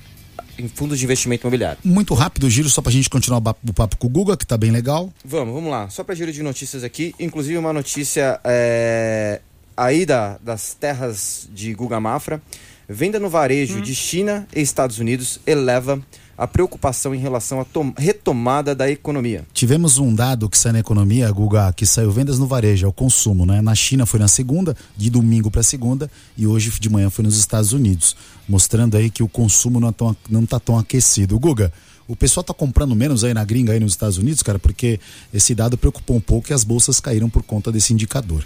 em 0.57 0.67
fundos 0.67 0.99
de 0.99 1.05
investimento 1.05 1.43
imobiliário. 1.43 1.79
Muito 1.83 2.13
rápido 2.13 2.45
o 2.45 2.49
giro, 2.49 2.69
só 2.69 2.81
para 2.81 2.89
a 2.91 2.93
gente 2.93 3.09
continuar 3.09 3.39
o 3.39 3.73
papo 3.73 3.97
com 3.97 4.07
o 4.07 4.09
Guga, 4.09 4.37
que 4.37 4.45
tá 4.45 4.57
bem 4.57 4.71
legal. 4.71 5.11
Vamos, 5.23 5.53
vamos 5.53 5.71
lá. 5.71 5.89
Só 5.89 6.03
para 6.03 6.13
giro 6.13 6.31
de 6.31 6.43
notícias 6.43 6.83
aqui, 6.83 7.15
inclusive 7.19 7.57
uma 7.57 7.73
notícia 7.73 8.39
é, 8.43 9.41
aí 9.81 10.05
da, 10.05 10.37
das 10.43 10.73
terras 10.73 11.49
de 11.53 11.73
Guga 11.73 11.99
Mafra. 11.99 12.41
Venda 12.87 13.19
no 13.19 13.29
varejo 13.29 13.81
de 13.81 13.95
China 13.95 14.47
e 14.55 14.61
Estados 14.61 14.99
Unidos 14.99 15.39
eleva 15.47 15.99
a 16.37 16.47
preocupação 16.47 17.15
em 17.15 17.19
relação 17.19 17.61
à 17.61 17.65
tom- 17.65 17.93
retomada 17.97 18.75
da 18.75 18.89
economia. 18.89 19.45
Tivemos 19.53 19.97
um 19.97 20.13
dado 20.13 20.49
que 20.49 20.57
sai 20.57 20.71
na 20.71 20.79
economia, 20.79 21.31
Guga, 21.31 21.71
que 21.71 21.85
saiu 21.85 22.11
vendas 22.11 22.37
no 22.37 22.47
varejo, 22.47 22.85
é 22.85 22.89
o 22.89 22.93
consumo, 22.93 23.45
né? 23.45 23.61
Na 23.61 23.75
China 23.75 24.05
foi 24.05 24.19
na 24.19 24.27
segunda, 24.27 24.75
de 24.97 25.09
domingo 25.09 25.49
para 25.49 25.63
segunda, 25.63 26.09
e 26.35 26.45
hoje 26.45 26.71
de 26.79 26.89
manhã 26.89 27.09
foi 27.09 27.23
nos 27.23 27.37
Estados 27.37 27.73
Unidos, 27.73 28.15
mostrando 28.49 28.97
aí 28.97 29.09
que 29.09 29.23
o 29.23 29.27
consumo 29.29 29.79
não, 29.79 29.89
é 29.89 29.91
tão, 29.91 30.15
não 30.29 30.45
tá 30.45 30.59
tão 30.59 30.77
aquecido. 30.77 31.39
Guga, 31.39 31.71
o 32.07 32.15
pessoal 32.15 32.43
tá 32.43 32.53
comprando 32.53 32.95
menos 32.95 33.23
aí 33.23 33.33
na 33.33 33.45
gringa 33.45 33.71
aí 33.73 33.79
nos 33.79 33.93
Estados 33.93 34.17
Unidos, 34.17 34.41
cara, 34.43 34.59
porque 34.59 34.99
esse 35.33 35.55
dado 35.55 35.77
preocupou 35.77 36.17
um 36.17 36.21
pouco 36.21 36.51
e 36.51 36.53
as 36.53 36.63
bolsas 36.63 36.99
caíram 36.99 37.29
por 37.29 37.43
conta 37.43 37.71
desse 37.71 37.93
indicador. 37.93 38.43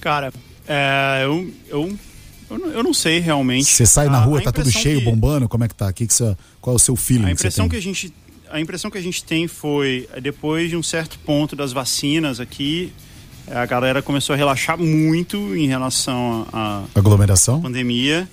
Cara, 0.00 0.32
é, 0.66 1.22
eu, 1.24 1.50
eu, 1.68 1.98
eu, 2.50 2.58
não, 2.58 2.66
eu 2.68 2.82
não 2.82 2.94
sei 2.94 3.18
realmente. 3.20 3.66
Você 3.66 3.84
sai 3.86 4.08
na 4.08 4.18
A- 4.18 4.20
rua, 4.20 4.38
a 4.40 4.42
tá 4.42 4.52
tudo 4.52 4.70
cheio, 4.70 4.98
que- 5.00 5.04
bombando, 5.04 5.48
como 5.48 5.64
é 5.64 5.68
que 5.68 5.74
tá? 5.74 5.92
Que 5.92 6.06
que 6.06 6.14
você- 6.14 6.36
qual 6.60 6.74
é 6.74 6.76
o 6.76 6.78
seu 6.78 6.94
feeling? 6.96 7.24
A 7.24 7.26
que 7.28 7.32
impressão 7.32 7.64
tem? 7.64 7.70
que 7.70 7.76
a 7.76 7.82
gente 7.82 8.12
a 8.50 8.58
impressão 8.60 8.90
que 8.90 8.96
a 8.96 9.02
gente 9.02 9.22
tem 9.24 9.46
foi 9.46 10.08
é, 10.12 10.20
depois 10.22 10.70
de 10.70 10.76
um 10.76 10.82
certo 10.82 11.18
ponto 11.18 11.54
das 11.54 11.70
vacinas 11.72 12.40
aqui, 12.40 12.92
a 13.46 13.66
galera 13.66 14.00
começou 14.00 14.32
a 14.32 14.36
relaxar 14.36 14.78
muito 14.78 15.54
em 15.54 15.66
relação 15.66 16.46
à 16.52 16.84
Aglomeração? 16.94 17.60
pandemia. 17.60 18.26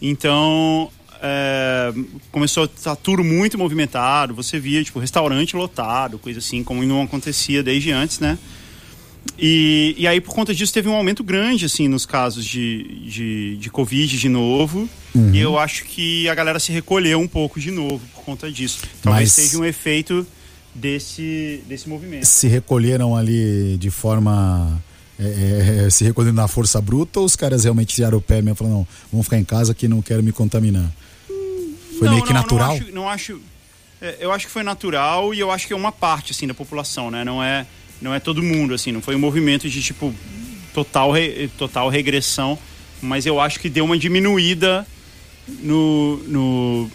Então 0.00 0.90
é, 1.22 1.92
começou 2.30 2.64
a 2.64 2.66
estar 2.66 2.96
tudo 2.96 3.22
muito 3.24 3.56
movimentado. 3.56 4.34
Você 4.34 4.58
via 4.58 4.82
tipo 4.84 4.98
restaurante 4.98 5.56
lotado, 5.56 6.18
coisa 6.18 6.40
assim, 6.40 6.62
como 6.64 6.82
não 6.82 7.00
acontecia 7.02 7.62
desde 7.62 7.92
antes, 7.92 8.18
né? 8.18 8.36
E, 9.38 9.94
e 9.98 10.06
aí, 10.06 10.20
por 10.20 10.34
conta 10.34 10.54
disso, 10.54 10.72
teve 10.72 10.88
um 10.88 10.94
aumento 10.94 11.22
grande, 11.24 11.64
assim, 11.64 11.88
nos 11.88 12.04
casos 12.06 12.44
de, 12.44 12.84
de, 13.08 13.56
de 13.56 13.70
Covid 13.70 14.18
de 14.18 14.28
novo. 14.28 14.88
Uhum. 15.14 15.34
E 15.34 15.38
eu 15.40 15.58
acho 15.58 15.84
que 15.84 16.28
a 16.28 16.34
galera 16.34 16.58
se 16.60 16.70
recolheu 16.72 17.18
um 17.20 17.28
pouco 17.28 17.58
de 17.60 17.70
novo 17.70 18.00
por 18.14 18.22
conta 18.24 18.50
disso. 18.50 18.80
Talvez 19.02 19.28
Mas- 19.28 19.32
seja 19.46 19.58
um 19.58 19.64
efeito 19.64 20.26
desse, 20.74 21.62
desse 21.66 21.88
movimento. 21.88 22.24
Se 22.24 22.46
recolheram 22.46 23.16
ali 23.16 23.76
de 23.78 23.90
forma. 23.90 24.80
é, 25.18 25.84
é, 25.86 25.90
se 25.90 26.04
recolheram 26.04 26.34
na 26.34 26.48
força 26.48 26.80
bruta 26.80 27.20
ou 27.20 27.26
os 27.26 27.36
caras 27.36 27.64
realmente 27.64 27.94
tiraram 27.94 28.18
o 28.18 28.22
pé 28.22 28.36
mesmo 28.36 28.52
e 28.52 28.56
falaram, 28.56 28.78
não, 28.78 28.88
vamos 29.10 29.26
ficar 29.26 29.38
em 29.38 29.44
casa 29.44 29.74
que 29.74 29.86
não 29.88 30.02
quero 30.02 30.22
me 30.22 30.32
contaminar? 30.32 30.90
Foi 31.98 32.06
Não, 32.06 32.12
meio 32.14 32.24
que 32.24 32.32
não, 32.32 32.40
natural? 32.40 32.68
Não 32.68 32.76
acho, 32.82 32.92
não 32.92 33.08
acho- 33.08 33.40
é, 34.00 34.16
eu 34.20 34.32
acho 34.32 34.46
que 34.46 34.52
foi 34.52 34.62
natural 34.62 35.32
e 35.34 35.38
eu 35.40 35.50
acho 35.50 35.66
que 35.66 35.72
é 35.72 35.76
uma 35.76 35.92
parte, 35.92 36.32
assim, 36.32 36.46
da 36.46 36.54
população, 36.54 37.10
né? 37.10 37.22
Não 37.24 37.42
é, 37.42 37.64
não 38.02 38.12
é 38.14 38.20
todo 38.20 38.42
mundo, 38.42 38.74
assim. 38.74 38.92
Não 38.92 39.00
foi 39.00 39.14
um 39.14 39.18
movimento 39.18 39.68
de, 39.70 39.80
tipo, 39.82 40.12
total, 40.74 41.10
re- 41.12 41.48
total 41.56 41.88
regressão. 41.88 42.58
Mas 43.00 43.24
eu 43.24 43.40
acho 43.40 43.58
que 43.58 43.68
deu 43.70 43.84
uma 43.84 43.96
diminuída 43.96 44.86
no... 45.60 46.18
no 46.26 46.90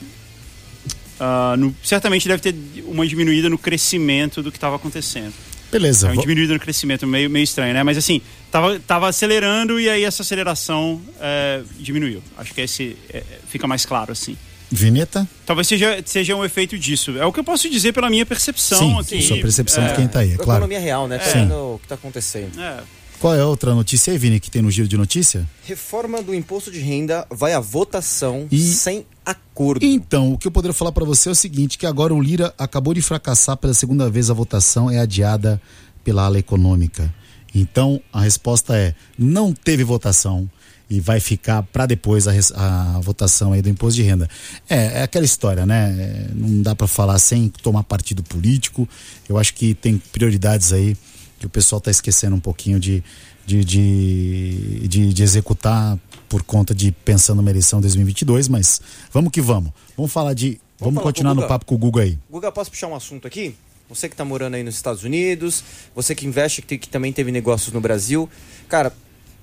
ah, 1.20 1.56
no- 1.58 1.76
certamente 1.84 2.28
deve 2.28 2.42
ter 2.42 2.56
uma 2.86 3.06
diminuída 3.08 3.50
no 3.50 3.58
crescimento 3.58 4.44
do 4.44 4.52
que 4.52 4.58
estava 4.58 4.76
acontecendo. 4.76 5.34
Beleza. 5.72 6.08
É 6.08 6.12
uma 6.12 6.22
diminuída 6.22 6.54
no 6.54 6.60
crescimento, 6.60 7.06
meio, 7.06 7.30
meio 7.30 7.44
estranho, 7.44 7.74
né? 7.74 7.84
Mas 7.84 7.98
assim, 7.98 8.22
tava, 8.50 8.80
tava 8.80 9.10
acelerando 9.10 9.80
e 9.80 9.90
aí 9.90 10.04
essa 10.04 10.22
aceleração 10.22 11.02
é, 11.20 11.62
diminuiu. 11.80 12.24
Acho 12.38 12.54
que 12.54 12.62
esse 12.62 12.96
é, 13.10 13.22
fica 13.50 13.68
mais 13.68 13.86
claro, 13.86 14.12
assim. 14.14 14.38
Vinheta? 14.70 15.28
Talvez 15.46 15.68
seja, 15.68 16.02
seja 16.06 16.36
um 16.36 16.44
efeito 16.44 16.78
disso. 16.78 17.18
É 17.18 17.26
o 17.26 17.32
que 17.32 17.40
eu 17.40 17.44
posso 17.44 17.70
dizer 17.70 17.94
pela 17.94 18.10
minha 18.10 18.26
percepção 18.26 18.80
Sim, 18.80 19.00
aqui. 19.18 19.22
sua 19.28 19.38
percepção 19.38 19.84
é, 19.84 19.90
de 19.90 19.96
quem 19.96 20.08
tá 20.08 20.20
aí, 20.20 20.34
é 20.34 20.36
claro. 20.36 20.60
Economia 20.64 20.80
real, 20.80 21.08
né? 21.08 21.18
Tá 21.18 21.26
Sim. 21.26 21.40
vendo 21.40 21.76
o 21.76 21.80
que 21.80 21.88
tá 21.88 21.96
acontecendo. 21.96 22.60
É. 22.60 22.84
Qual 23.20 23.34
é 23.34 23.40
a 23.42 23.46
outra 23.48 23.74
notícia 23.74 24.12
aí, 24.14 24.20
Vini, 24.20 24.40
que 24.40 24.52
tem 24.52 24.62
no 24.62 24.70
giro 24.70 24.88
de 24.88 24.96
notícia? 24.98 25.48
Reforma 25.66 26.22
do 26.22 26.36
imposto 26.36 26.70
de 26.70 26.80
renda 26.80 27.26
vai 27.32 27.54
à 27.54 27.60
votação 27.60 28.48
E- 28.52 28.60
sem 28.60 29.06
acordo. 29.26 29.84
Então, 29.84 30.34
o 30.34 30.38
que 30.38 30.48
eu 30.48 30.52
poderia 30.52 30.74
falar 30.74 30.92
para 30.92 31.04
você 31.04 31.30
é 31.30 31.32
o 31.32 31.36
seguinte, 31.36 31.78
que 31.80 31.86
agora 31.88 32.14
o 32.14 32.22
Lira 32.22 32.54
acabou 32.60 32.94
de 32.94 33.02
fracassar 33.02 33.58
pela 33.58 33.74
segunda 33.74 34.08
vez 34.10 34.30
a 34.30 34.34
votação, 34.36 34.92
é 34.92 35.00
adiada 35.00 35.60
pela 36.04 36.26
ala 36.26 36.38
econômica. 36.38 37.12
Então, 37.56 38.00
a 38.14 38.22
resposta 38.22 38.78
é, 38.78 38.94
não 39.18 39.52
teve 39.52 39.84
votação 39.84 40.48
e 40.90 41.00
vai 41.00 41.20
ficar 41.20 41.64
para 41.64 41.86
depois 41.86 42.28
a, 42.28 42.32
a 42.56 43.00
votação 43.00 43.54
aí 43.54 43.62
do 43.62 43.70
imposto 43.70 43.96
de 43.96 44.04
renda. 44.04 44.30
É, 44.70 45.00
é 45.00 45.04
aquela 45.04 45.26
história, 45.26 45.66
né? 45.66 45.96
É, 46.00 46.28
não 46.34 46.62
dá 46.62 46.76
para 46.76 46.88
falar 46.88 47.20
sem 47.20 47.50
tomar 47.50 47.84
partido 47.84 48.24
político. 48.24 48.88
Eu 49.28 49.38
acho 49.38 49.54
que 49.54 49.74
tem 49.74 49.98
prioridades 49.98 50.72
aí 50.72 50.96
que 51.40 51.46
o 51.46 51.50
pessoal 51.50 51.80
está 51.80 51.92
esquecendo 51.92 52.36
um 52.36 52.40
pouquinho 52.40 52.80
de, 52.80 53.04
de, 53.46 53.64
de, 53.64 54.88
de, 54.88 55.14
de 55.14 55.24
executar 55.24 55.98
por 56.28 56.44
conta 56.44 56.74
de 56.74 56.92
pensando 56.92 57.38
numa 57.38 57.50
eleição 57.50 57.80
2022, 57.80 58.48
mas 58.48 58.82
vamos 59.12 59.32
que 59.32 59.42
vamos. 59.42 59.72
Vamos 59.96 60.12
falar 60.12 60.34
de. 60.34 60.60
Vamos, 60.80 61.00
com 61.00 61.04
continuar 61.04 61.34
no 61.34 61.48
papo 61.48 61.66
com 61.66 61.76
o 61.76 61.78
Guga 61.78 62.04
aí. 62.04 62.20
Guga, 62.30 62.52
posso 62.52 62.70
puxar 62.70 62.88
um 62.88 62.96
assunto 62.96 63.26
aqui? 63.26 63.56
Você 63.90 64.10
que 64.10 64.16
tá 64.16 64.26
morando 64.26 64.56
aí 64.56 64.64
nos 64.64 64.76
Estados 64.76 65.04
Unidos, 65.04 65.64
você 65.96 66.14
que 66.14 66.28
investe, 66.28 66.62
que, 66.62 66.78
que 66.78 66.90
também 66.90 67.14
teve 67.14 67.32
negócios 67.32 67.74
no 67.74 67.80
Brasil. 67.80 68.30
Cara, 68.68 68.94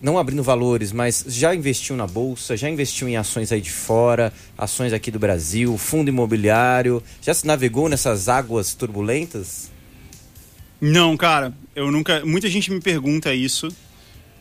não 0.01 0.19
abrindo 0.19 0.43
valores, 0.43 0.93
mas 0.93 1.25
já 1.29 1.55
investiu 1.55 1.97
na 1.97 2.07
bolsa, 2.07 2.57
já 2.57 2.69
investiu 2.69 3.09
em 3.09 3.17
ações 3.17 3.51
aí 3.53 3.61
de 3.61 3.71
fora, 3.71 4.33
ações 4.57 4.93
aqui 4.93 5.11
do 5.11 5.19
Brasil, 5.19 5.77
fundo 5.79 6.09
imobiliário, 6.09 7.03
já 7.23 7.33
se 7.33 7.47
navegou 7.47 7.89
nessas 7.89 8.29
águas 8.29 8.75
turbulentas? 8.75 9.71
Não, 10.81 11.17
cara, 11.17 11.55
eu 11.75 11.91
nunca. 11.91 12.25
Muita 12.27 12.49
gente 12.49 12.71
me 12.71 12.81
pergunta 12.81 13.35
isso, 13.35 13.69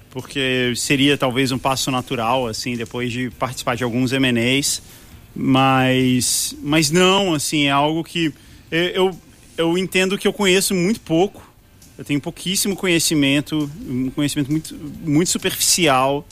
porque 0.09 0.73
seria 0.75 1.17
talvez 1.17 1.51
um 1.51 1.57
passo 1.57 1.89
natural, 1.89 2.47
assim, 2.47 2.75
depois 2.75 3.11
de 3.11 3.29
participar 3.31 3.75
de 3.75 3.83
alguns 3.83 4.11
MNEs. 4.11 4.81
Mas, 5.35 6.55
mas 6.61 6.91
não, 6.91 7.33
assim, 7.33 7.65
é 7.65 7.71
algo 7.71 8.03
que 8.03 8.33
eu, 8.69 9.17
eu, 9.57 9.77
entendo 9.77 10.17
que 10.17 10.27
eu 10.27 10.33
conheço 10.33 10.75
muito 10.75 10.99
pouco. 10.99 11.52
Eu 11.97 12.03
tenho 12.03 12.19
pouquíssimo 12.19 12.75
conhecimento, 12.75 13.69
um 13.87 14.09
conhecimento 14.09 14.49
muito, 14.51 14.75
muito 15.05 15.29
superficial 15.29 16.27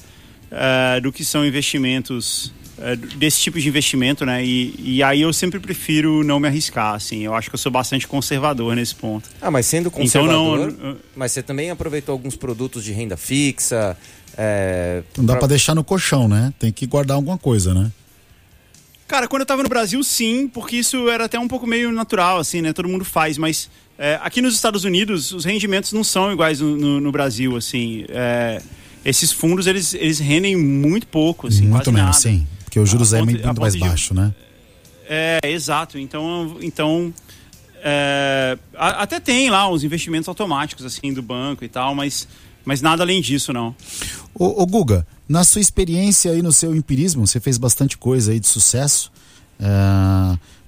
eh, 0.49 0.99
do 1.01 1.11
que 1.11 1.23
são 1.23 1.45
investimentos, 1.45 2.51
eh, 2.79 2.95
desse 2.95 3.39
tipo 3.41 3.59
de 3.59 3.67
investimento, 3.67 4.25
né? 4.25 4.43
E, 4.43 4.73
e 4.79 5.03
aí 5.03 5.21
eu 5.21 5.31
sempre 5.31 5.59
prefiro 5.59 6.23
não 6.23 6.39
me 6.39 6.47
arriscar, 6.47 6.95
assim. 6.95 7.19
Eu 7.23 7.35
acho 7.35 7.47
que 7.49 7.53
eu 7.55 7.59
sou 7.59 7.71
bastante 7.71 8.07
conservador 8.07 8.75
nesse 8.75 8.95
ponto. 8.95 9.29
Ah, 9.39 9.51
mas 9.51 9.67
sendo 9.67 9.87
Então 9.87 10.01
conservador, 10.01 10.71
não, 10.71 10.89
eu- 10.89 10.97
mas 11.15 11.31
você 11.31 11.43
também 11.43 11.69
aproveitou 11.69 12.13
alguns 12.13 12.35
produtos 12.35 12.83
de 12.83 12.91
renda 12.91 13.15
fixa, 13.15 13.95
é, 14.35 15.03
Não 15.15 15.25
dá 15.25 15.33
pra- 15.33 15.41
para 15.41 15.47
deixar 15.49 15.75
no 15.75 15.83
colchão, 15.83 16.27
né? 16.27 16.51
Tem 16.57 16.71
que 16.71 16.87
guardar 16.87 17.15
alguma 17.17 17.37
coisa, 17.37 17.71
né? 17.73 17.91
Cara, 19.07 19.27
quando 19.27 19.41
eu 19.41 19.45
tava 19.45 19.61
no 19.61 19.67
Brasil, 19.69 20.01
sim, 20.05 20.47
porque 20.47 20.77
isso 20.77 21.09
era 21.09 21.25
até 21.25 21.37
um 21.37 21.47
pouco 21.47 21.67
meio 21.67 21.91
natural, 21.91 22.37
assim, 22.39 22.61
né? 22.61 22.71
Todo 22.71 22.87
mundo 22.87 23.03
faz, 23.03 23.37
mas 23.37 23.69
é, 24.03 24.19
aqui 24.23 24.41
nos 24.41 24.55
Estados 24.55 24.83
Unidos, 24.83 25.31
os 25.31 25.45
rendimentos 25.45 25.93
não 25.93 26.03
são 26.03 26.31
iguais 26.31 26.59
no, 26.59 26.75
no- 26.75 26.99
no 26.99 27.11
Brasil, 27.11 27.55
assim. 27.55 28.03
É, 28.09 28.59
esses 29.05 29.31
fundos, 29.31 29.67
eles, 29.67 29.93
eles 29.93 30.17
rendem 30.19 30.55
muito 30.55 31.05
pouco, 31.07 31.47
assim, 31.47 31.67
muito 31.67 31.91
menos, 31.91 32.07
nada. 32.07 32.13
sim. 32.17 32.47
Porque 32.63 32.79
o 32.79 32.85
juros 32.85 33.13
A 33.13 33.17
é 33.17 33.19
ponto- 33.19 33.31
muito, 33.31 33.45
muito 33.45 33.61
mais 33.61 33.73
de- 33.73 33.79
baixo, 33.79 34.13
né? 34.13 34.33
É, 35.07 35.39
exato. 35.43 35.97
Então, 35.99 36.57
então 36.61 37.13
é, 37.83 38.57
a- 38.75 39.03
até 39.03 39.19
tem 39.19 39.49
lá 39.49 39.69
uns 39.69 39.83
investimentos 39.83 40.27
automáticos, 40.27 40.83
assim, 40.85 41.13
do 41.13 41.21
banco 41.21 41.63
e 41.65 41.69
tal, 41.69 41.93
mas, 41.93 42.27
mas 42.65 42.81
nada 42.81 43.03
além 43.03 43.21
disso, 43.21 43.51
não. 43.53 43.75
Ô, 44.33 44.61
ô, 44.63 44.65
Guga, 44.65 45.05
na 45.27 45.43
sua 45.43 45.61
experiência 45.61 46.31
aí 46.31 46.41
no 46.41 46.51
seu 46.51 46.75
empirismo, 46.75 47.27
você 47.27 47.39
fez 47.39 47.57
bastante 47.57 47.97
coisa 47.97 48.31
aí 48.31 48.39
de 48.39 48.47
sucesso. 48.47 49.11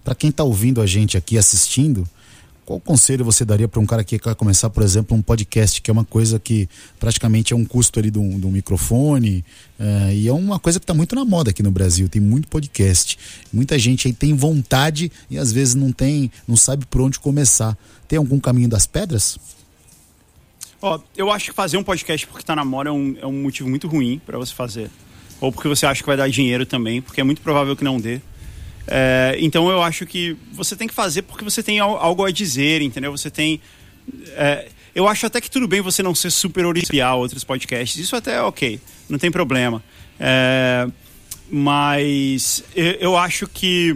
para 0.03 0.15
quem 0.15 0.31
tá 0.31 0.43
ouvindo 0.43 0.81
a 0.81 0.85
gente 0.85 1.17
aqui 1.17 1.37
assistindo, 1.37 2.07
qual 2.65 2.79
conselho 2.79 3.25
você 3.25 3.43
daria 3.43 3.67
para 3.67 3.79
um 3.79 3.85
cara 3.85 4.03
que 4.03 4.17
quer 4.17 4.35
começar, 4.35 4.69
por 4.69 4.83
exemplo, 4.83 5.15
um 5.15 5.21
podcast, 5.21 5.81
que 5.81 5.91
é 5.91 5.93
uma 5.93 6.05
coisa 6.05 6.39
que 6.39 6.69
praticamente 6.99 7.53
é 7.53 7.55
um 7.55 7.65
custo 7.65 7.99
ali 7.99 8.09
de 8.09 8.17
um, 8.17 8.51
microfone, 8.51 9.43
eh, 9.79 10.15
e 10.15 10.27
é 10.27 10.33
uma 10.33 10.57
coisa 10.59 10.79
que 10.79 10.83
está 10.83 10.93
muito 10.93 11.13
na 11.15 11.25
moda 11.25 11.49
aqui 11.49 11.61
no 11.61 11.71
Brasil, 11.71 12.07
tem 12.07 12.21
muito 12.21 12.47
podcast. 12.47 13.17
Muita 13.51 13.77
gente 13.77 14.07
aí 14.07 14.13
tem 14.13 14.33
vontade 14.33 15.11
e 15.29 15.37
às 15.37 15.51
vezes 15.51 15.75
não 15.75 15.91
tem, 15.91 16.31
não 16.47 16.55
sabe 16.55 16.85
por 16.85 17.01
onde 17.01 17.19
começar. 17.19 17.77
Tem 18.07 18.17
algum 18.17 18.39
caminho 18.39 18.69
das 18.69 18.87
pedras? 18.87 19.37
Ó, 20.81 20.99
eu 21.17 21.31
acho 21.31 21.49
que 21.49 21.55
fazer 21.55 21.77
um 21.77 21.83
podcast 21.83 22.27
porque 22.27 22.43
tá 22.43 22.55
na 22.55 22.63
moda 22.63 22.89
é 22.89 22.93
um, 22.93 23.15
é 23.21 23.25
um 23.25 23.41
motivo 23.41 23.69
muito 23.69 23.87
ruim 23.87 24.21
pra 24.25 24.37
você 24.37 24.53
fazer. 24.53 24.89
Ou 25.41 25.51
porque 25.51 25.67
você 25.67 25.85
acha 25.85 26.01
que 26.01 26.07
vai 26.07 26.15
dar 26.15 26.29
dinheiro 26.29 26.65
também, 26.65 27.01
porque 27.01 27.19
é 27.19 27.23
muito 27.23 27.41
provável 27.41 27.75
que 27.75 27.83
não 27.83 27.99
dê. 27.99 28.21
É, 28.87 29.35
então 29.39 29.69
eu 29.69 29.81
acho 29.81 30.05
que 30.05 30.35
você 30.51 30.75
tem 30.75 30.87
que 30.87 30.93
fazer 30.93 31.21
porque 31.21 31.43
você 31.43 31.63
tem 31.63 31.79
al- 31.79 31.97
algo 31.97 32.25
a 32.25 32.31
dizer, 32.31 32.81
entendeu? 32.81 33.11
Você 33.11 33.29
tem. 33.29 33.61
é, 34.35 34.67
eu 34.93 35.07
acho 35.07 35.25
até 35.25 35.39
que 35.41 35.49
tudo 35.49 35.67
bem 35.67 35.81
você 35.81 36.03
não 36.03 36.13
ser 36.13 36.29
super 36.31 36.65
original 36.65 37.19
outros 37.19 37.43
podcasts. 37.43 37.97
Isso 37.99 38.15
até 38.15 38.35
é 38.35 38.41
ok, 38.41 38.79
não 39.09 39.17
tem 39.17 39.31
problema. 39.31 39.81
É, 40.19 40.87
mas 41.49 42.63
eu, 42.75 42.91
eu 42.93 43.17
acho 43.17 43.47
que 43.47 43.95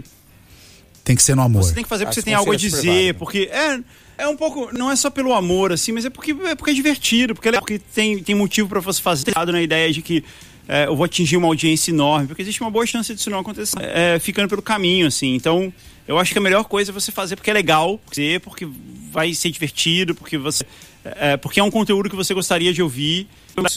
Tem 1.04 1.16
que 1.16 1.22
ser 1.24 1.36
no 1.36 1.42
amor. 1.42 1.64
você 1.64 1.74
tem 1.74 1.84
que 1.84 1.90
fazer 1.90 2.06
porque 2.06 2.20
Acho 2.20 2.22
você 2.22 2.26
tem 2.26 2.34
algo 2.34 2.52
a 2.52 2.56
dizer, 2.56 2.86
válido. 2.88 3.20
porque 3.20 3.50
é, 3.52 3.80
é 4.18 4.28
um 4.28 4.36
pouco, 4.38 4.70
não 4.78 4.90
é 4.92 4.96
só 4.96 5.10
pelo 5.10 5.34
amor, 5.34 5.72
assim, 5.74 5.92
mas 5.92 6.06
é 6.06 6.10
porque 6.10 6.32
é, 6.32 6.56
porque 6.56 6.72
é 6.72 6.74
divertido, 6.74 7.34
porque, 7.36 7.50
é 7.50 7.54
porque 7.60 7.80
tem, 7.80 8.22
tem 8.24 8.36
motivo 8.36 8.70
pra 8.70 8.80
você 8.80 9.02
fazer 9.02 9.30
errado 9.32 9.52
na 9.52 9.62
ideia 9.62 9.92
de 9.92 10.02
que 10.02 10.24
é, 10.68 10.86
eu 10.86 10.96
vou 10.96 11.06
atingir 11.06 11.38
uma 11.38 11.48
audiência 11.48 11.92
enorme, 11.92 12.28
porque 12.28 12.42
existe 12.42 12.62
uma 12.62 12.70
boa 12.70 12.86
chance 12.86 13.14
disso 13.14 13.30
não 13.30 13.40
acontecer, 13.40 13.78
é, 13.82 14.20
ficando 14.20 14.50
pelo 14.50 14.62
caminho, 14.62 15.08
assim. 15.08 15.34
Então, 15.34 15.74
eu 16.08 16.20
acho 16.20 16.32
que 16.32 16.38
a 16.38 16.42
melhor 16.42 16.66
coisa 16.66 16.92
é 16.92 16.94
você 16.94 17.12
fazer 17.12 17.36
porque 17.36 17.50
é 17.50 17.54
legal, 17.54 18.00
porque, 18.00 18.40
porque 18.44 18.68
vai 19.12 19.34
ser 19.34 19.50
divertido, 19.50 20.14
porque 20.14 20.38
você. 20.38 20.66
É, 21.04 21.38
porque 21.38 21.60
é 21.60 21.64
um 21.64 21.72
conteúdo 21.72 22.10
que 22.10 22.16
você 22.16 22.34
gostaria 22.34 22.74
de 22.74 22.82
ouvir, 22.82 23.28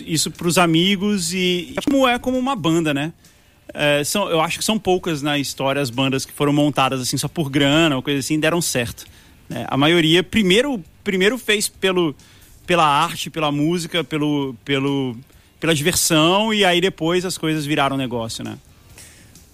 isso 0.05 0.33
pros 0.33 0.59
amigos 0.59 1.33
e, 1.33 1.75
e 1.77 1.77
como 1.85 2.09
é 2.09 2.19
como 2.19 2.37
uma 2.37 2.57
banda, 2.57 2.93
né? 2.93 3.13
É, 3.73 4.03
são, 4.03 4.29
eu 4.29 4.41
acho 4.41 4.59
que 4.59 4.65
são 4.65 4.77
poucas 4.77 5.23
na 5.23 5.39
história 5.39 5.81
as 5.81 5.91
bandas 5.91 6.25
que 6.25 6.33
foram 6.33 6.53
montadas 6.53 7.01
assim 7.01 7.17
só 7.17 7.29
por 7.29 7.49
grana 7.49 7.95
ou 7.95 8.03
coisa 8.03 8.19
assim 8.19 8.41
deram 8.41 8.61
certo. 8.61 9.07
né? 9.49 9.65
A 9.69 9.77
maioria 9.77 10.25
primeiro 10.25 10.83
primeiro 11.05 11.39
fez 11.39 11.69
pelo 11.69 12.15
pela 12.67 12.85
arte, 12.85 13.31
pela 13.31 13.53
música, 13.53 14.03
pelo 14.03 14.57
pelo 14.65 15.17
pela 15.61 15.75
diversão 15.75 16.53
e 16.53 16.65
aí 16.65 16.81
depois 16.81 17.25
as 17.25 17.37
coisas 17.39 17.65
viraram 17.67 17.97
negócio, 17.97 18.43
né? 18.43 18.57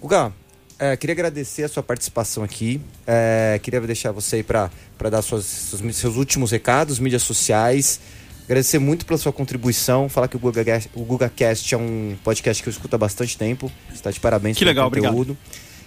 Guga, 0.01 0.33
é, 0.79 0.97
queria 0.97 1.13
agradecer 1.15 1.65
a 1.65 1.69
sua 1.69 1.83
participação 1.83 2.45
aqui. 2.45 2.81
É, 3.07 3.59
queria 3.63 3.81
deixar 3.81 4.13
você 4.13 4.37
aí 4.37 4.43
para 4.43 4.71
dar 5.11 5.21
suas, 5.23 5.45
seus, 5.45 5.97
seus 5.97 6.17
últimos 6.17 6.51
recados, 6.51 6.99
mídias 6.99 7.23
sociais. 7.23 7.99
Agradecer 8.45 8.79
muito 8.79 9.05
pela 9.05 9.19
sua 9.19 9.33
contribuição. 9.33 10.09
Falar 10.09 10.29
que 10.29 10.37
o 10.37 10.39
GugaCast, 10.39 10.89
GugaCast 10.95 11.75
é 11.75 11.79
um 11.79 12.17
podcast 12.23 12.63
que 12.63 12.69
eu 12.69 12.71
escuto 12.71 12.95
há 12.95 12.99
bastante 12.99 13.37
tempo. 13.37 13.73
Está 13.93 14.11
de 14.11 14.21
parabéns 14.21 14.57
Que 14.57 14.65
pelo 14.65 14.71
legal, 14.71 14.91
conteúdo. 14.91 15.37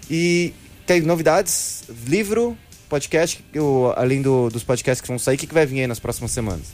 E 0.09 0.53
tem 0.86 1.01
novidades? 1.01 1.84
Livro, 2.07 2.57
podcast, 2.89 3.45
eu, 3.53 3.93
além 3.95 4.22
do- 4.22 4.49
dos 4.49 4.63
podcasts 4.63 4.99
que 5.01 5.07
vão 5.07 5.17
sair, 5.20 5.36
o 5.36 5.38
que, 5.38 5.47
que 5.47 5.53
vai 5.53 5.65
vir 5.65 5.82
aí 5.82 5.88
nas 5.88 5.99
próximas 5.99 6.32
semanas? 6.32 6.67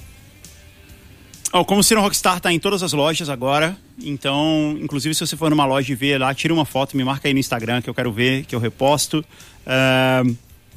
Ó, 1.57 1.63
como 1.63 1.81
ser 1.81 1.97
um 1.97 2.01
rockstar 2.01 2.41
tá 2.41 2.51
em 2.51 2.59
todas 2.59 2.83
as 2.83 2.91
lojas 2.91 3.29
agora, 3.29 3.77
então, 4.03 4.77
inclusive 4.81 5.15
se 5.15 5.25
você 5.25 5.37
for 5.37 5.49
numa 5.49 5.65
loja 5.65 5.89
e 5.89 5.95
ver 5.95 6.17
lá, 6.19 6.33
tira 6.33 6.53
uma 6.53 6.65
foto, 6.65 6.97
me 6.97 7.03
marca 7.05 7.29
aí 7.29 7.33
no 7.33 7.39
Instagram 7.39 7.81
que 7.81 7.89
eu 7.89 7.93
quero 7.93 8.11
ver, 8.11 8.43
que 8.43 8.53
eu 8.53 8.59
reposto. 8.59 9.23
É, 9.65 10.21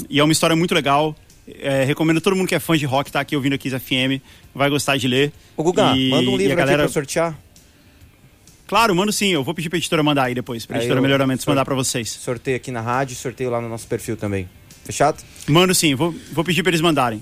e 0.09 0.21
é 0.21 0.23
uma 0.23 0.33
história 0.33 0.55
muito 0.55 0.73
legal. 0.73 1.17
É, 1.61 1.83
recomendo 1.83 2.21
todo 2.21 2.37
mundo 2.37 2.47
que 2.47 2.55
é 2.55 2.61
fã 2.61 2.79
de 2.79 2.87
rock 2.87 3.11
tá 3.11 3.19
aqui 3.19 3.35
ouvindo 3.35 3.55
aqui 3.55 3.69
FM, 3.71 4.23
vai 4.55 4.71
gostar 4.71 4.97
de 4.97 5.09
ler. 5.09 5.33
Ô, 5.57 5.65
Guga, 5.65 5.97
E- 5.97 6.11
manda 6.11 6.31
um 6.31 6.37
livro 6.37 6.57
galera... 6.57 6.85
aqui 6.85 6.93
para 6.93 7.03
sortear. 7.03 7.37
Claro, 8.69 8.95
mando 8.95 9.11
sim. 9.13 9.31
Eu 9.33 9.43
vou 9.43 9.55
pedir 9.55 9.71
pra 9.71 9.79
editora 9.79 10.05
mandar 10.05 10.25
aí 10.27 10.35
depois, 10.35 10.65
pra 10.65 10.77
Aí 10.77 10.83
editora 10.83 11.01
eu- 11.01 11.03
Melhoramentos 11.03 11.45
mandar 11.45 11.65
pra 11.65 11.75
vocês. 11.75 12.09
Sorteio 12.09 12.57
aqui 12.57 12.71
na 12.71 12.83
rádio, 12.83 13.17
sorteio 13.17 13.51
lá 13.51 13.61
no 13.61 13.69
nosso 13.69 13.89
perfil 13.89 14.17
também. 14.17 14.49
Fechado? 14.85 15.25
Mando 15.49 15.75
sim, 15.75 15.97
vou, 15.97 16.15
vou 16.33 16.45
pedir 16.45 16.63
pra 16.63 16.71
eles 16.71 16.81
mandarem. 16.81 17.21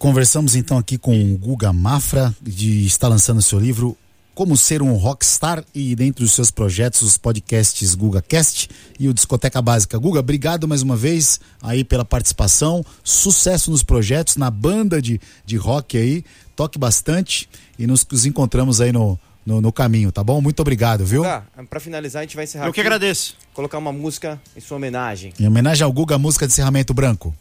Conversamos 0.00 0.56
então 0.56 0.78
aqui 0.78 0.96
com 0.96 1.14
o 1.14 1.36
Guga 1.36 1.74
Mafra, 1.74 2.34
de 2.40 2.86
está 2.86 3.06
lançando 3.06 3.42
seu 3.42 3.58
livro 3.58 3.94
Como 4.34 4.56
Ser 4.56 4.80
um 4.80 4.94
Rockstar 4.94 5.62
e 5.74 5.94
dentro 5.94 6.24
dos 6.24 6.32
seus 6.32 6.50
projetos 6.50 7.02
os 7.02 7.18
podcasts 7.18 7.94
GugaCast 7.94 8.70
e 8.98 9.08
o 9.08 9.12
Discoteca 9.12 9.60
Básica. 9.60 9.98
Guga, 9.98 10.20
obrigado 10.20 10.66
mais 10.66 10.80
uma 10.80 10.96
vez 10.96 11.38
aí 11.60 11.84
pela 11.84 12.02
participação, 12.02 12.82
sucesso 13.04 13.70
nos 13.70 13.82
projetos, 13.82 14.36
na 14.38 14.50
banda 14.50 15.02
de, 15.02 15.20
de 15.44 15.58
rock 15.58 15.98
aí, 15.98 16.24
toque 16.56 16.78
bastante 16.78 17.46
e 17.78 17.86
nos, 17.86 18.06
nos 18.10 18.24
encontramos 18.24 18.80
aí 18.80 18.92
no, 18.92 19.18
no, 19.44 19.60
no 19.60 19.70
caminho, 19.70 20.10
tá 20.10 20.24
bom? 20.24 20.40
Muito 20.40 20.60
obrigado, 20.60 21.04
viu? 21.04 21.24
Para 21.68 21.78
finalizar, 21.78 22.20
a 22.20 22.22
gente 22.22 22.36
vai 22.36 22.46
encerrar 22.46 22.64
Eu 22.64 22.72
que 22.72 22.80
aqui, 22.80 22.86
agradeço. 22.86 23.36
Colocar 23.52 23.76
uma 23.76 23.92
música 23.92 24.40
em 24.56 24.60
sua 24.60 24.78
homenagem. 24.78 25.34
Em 25.38 25.46
homenagem 25.46 25.84
ao 25.84 25.92
Guga, 25.92 26.16
música 26.16 26.46
de 26.46 26.54
encerramento 26.54 26.94
branco. 26.94 27.34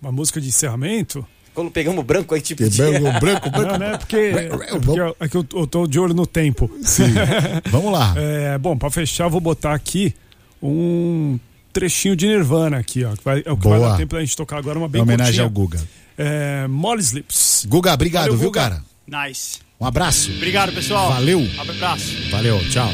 Uma 0.00 0.12
música 0.12 0.40
de 0.40 0.48
encerramento. 0.48 1.26
Quando 1.54 1.70
pegamos 1.70 2.04
branco 2.04 2.34
aí, 2.34 2.40
tipo. 2.40 2.62
Que 2.62 2.68
de- 2.68 2.82
branco, 3.18 3.48
branco, 3.50 3.50
Não, 3.72 3.78
né? 3.78 3.96
Porque, 3.96 4.16
é 4.16 4.48
porque 4.78 5.00
eu- 5.00 5.16
é 5.18 5.26
que 5.28 5.36
eu, 5.36 5.46
eu 5.54 5.66
tô 5.66 5.86
de 5.86 5.98
olho 5.98 6.12
no 6.12 6.26
tempo. 6.26 6.70
Sim. 6.82 7.04
Vamos 7.70 7.90
lá. 7.92 8.12
É, 8.16 8.58
bom, 8.58 8.76
pra 8.76 8.90
fechar, 8.90 9.24
eu 9.24 9.30
vou 9.30 9.40
botar 9.40 9.72
aqui 9.74 10.14
um 10.62 11.38
trechinho 11.72 12.14
de 12.14 12.26
Nirvana 12.26 12.76
aqui, 12.78 13.04
ó. 13.04 13.14
que 13.16 13.24
vai- 13.24 13.42
é 13.44 13.50
o 13.52 13.56
que 13.56 13.68
vai 13.68 13.78
Boa. 13.78 13.90
dar 13.90 13.96
tempo 13.96 14.14
da 14.14 14.20
gente 14.20 14.36
tocar 14.36 14.58
agora, 14.58 14.78
uma 14.78 14.88
bem 14.88 15.00
Em 15.00 15.02
homenagem 15.02 15.42
ao 15.42 15.48
Guga. 15.50 15.82
É, 16.18 16.66
Molly 16.68 17.00
Slips. 17.02 17.66
Guga, 17.68 17.92
obrigado, 17.94 18.24
Valeu, 18.24 18.38
viu, 18.38 18.48
Guga. 18.48 18.60
cara? 18.60 18.82
Nice. 19.28 19.58
Um 19.80 19.86
abraço. 19.86 20.30
Obrigado, 20.32 20.72
pessoal. 20.72 21.10
Valeu. 21.10 21.46
Abraço. 21.58 22.12
Valeu, 22.30 22.58
tchau. 22.70 22.90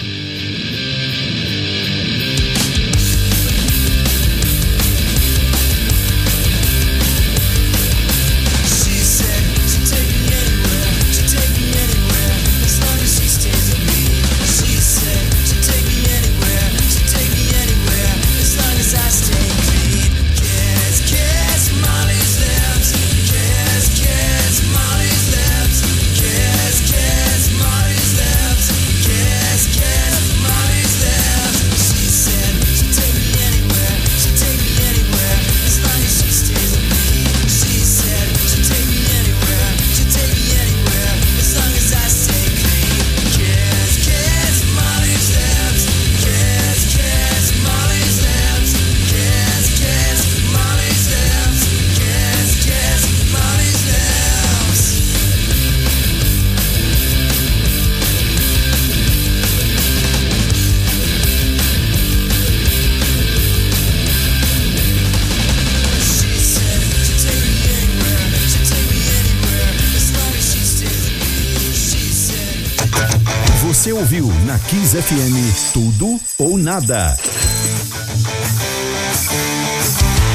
Kiss 74.92 75.00
FM 75.00 75.72
Tudo 75.72 76.20
ou 76.36 76.58
Nada. 76.58 77.16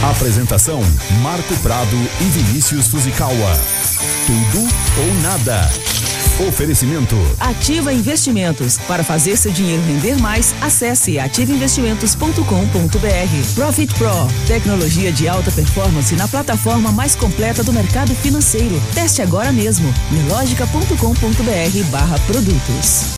Apresentação: 0.09 0.81
Marco 1.21 1.55
Prado 1.57 1.95
e 2.19 2.23
Vinícius 2.23 2.87
Fuzikawa. 2.87 3.53
Tudo 4.25 4.67
ou 4.99 5.13
Nada. 5.21 5.69
Oferecimento: 6.47 7.15
Ativa 7.39 7.93
Investimentos. 7.93 8.79
Para 8.87 9.03
fazer 9.03 9.37
seu 9.37 9.51
dinheiro 9.51 9.83
render 9.83 10.19
mais, 10.19 10.55
acesse 10.59 11.19
ativainvestimentos.com.br. 11.19 13.53
Profit 13.53 13.93
Pro. 13.93 14.27
Tecnologia 14.47 15.11
de 15.11 15.27
alta 15.27 15.51
performance 15.51 16.15
na 16.15 16.27
plataforma 16.27 16.91
mais 16.91 17.15
completa 17.15 17.63
do 17.63 17.71
mercado 17.71 18.15
financeiro. 18.15 18.81
Teste 18.95 19.21
agora 19.21 19.51
mesmo. 19.51 19.93
Nelogica.com.br 20.11 21.83
barra 21.91 22.17
produtos. 22.25 23.15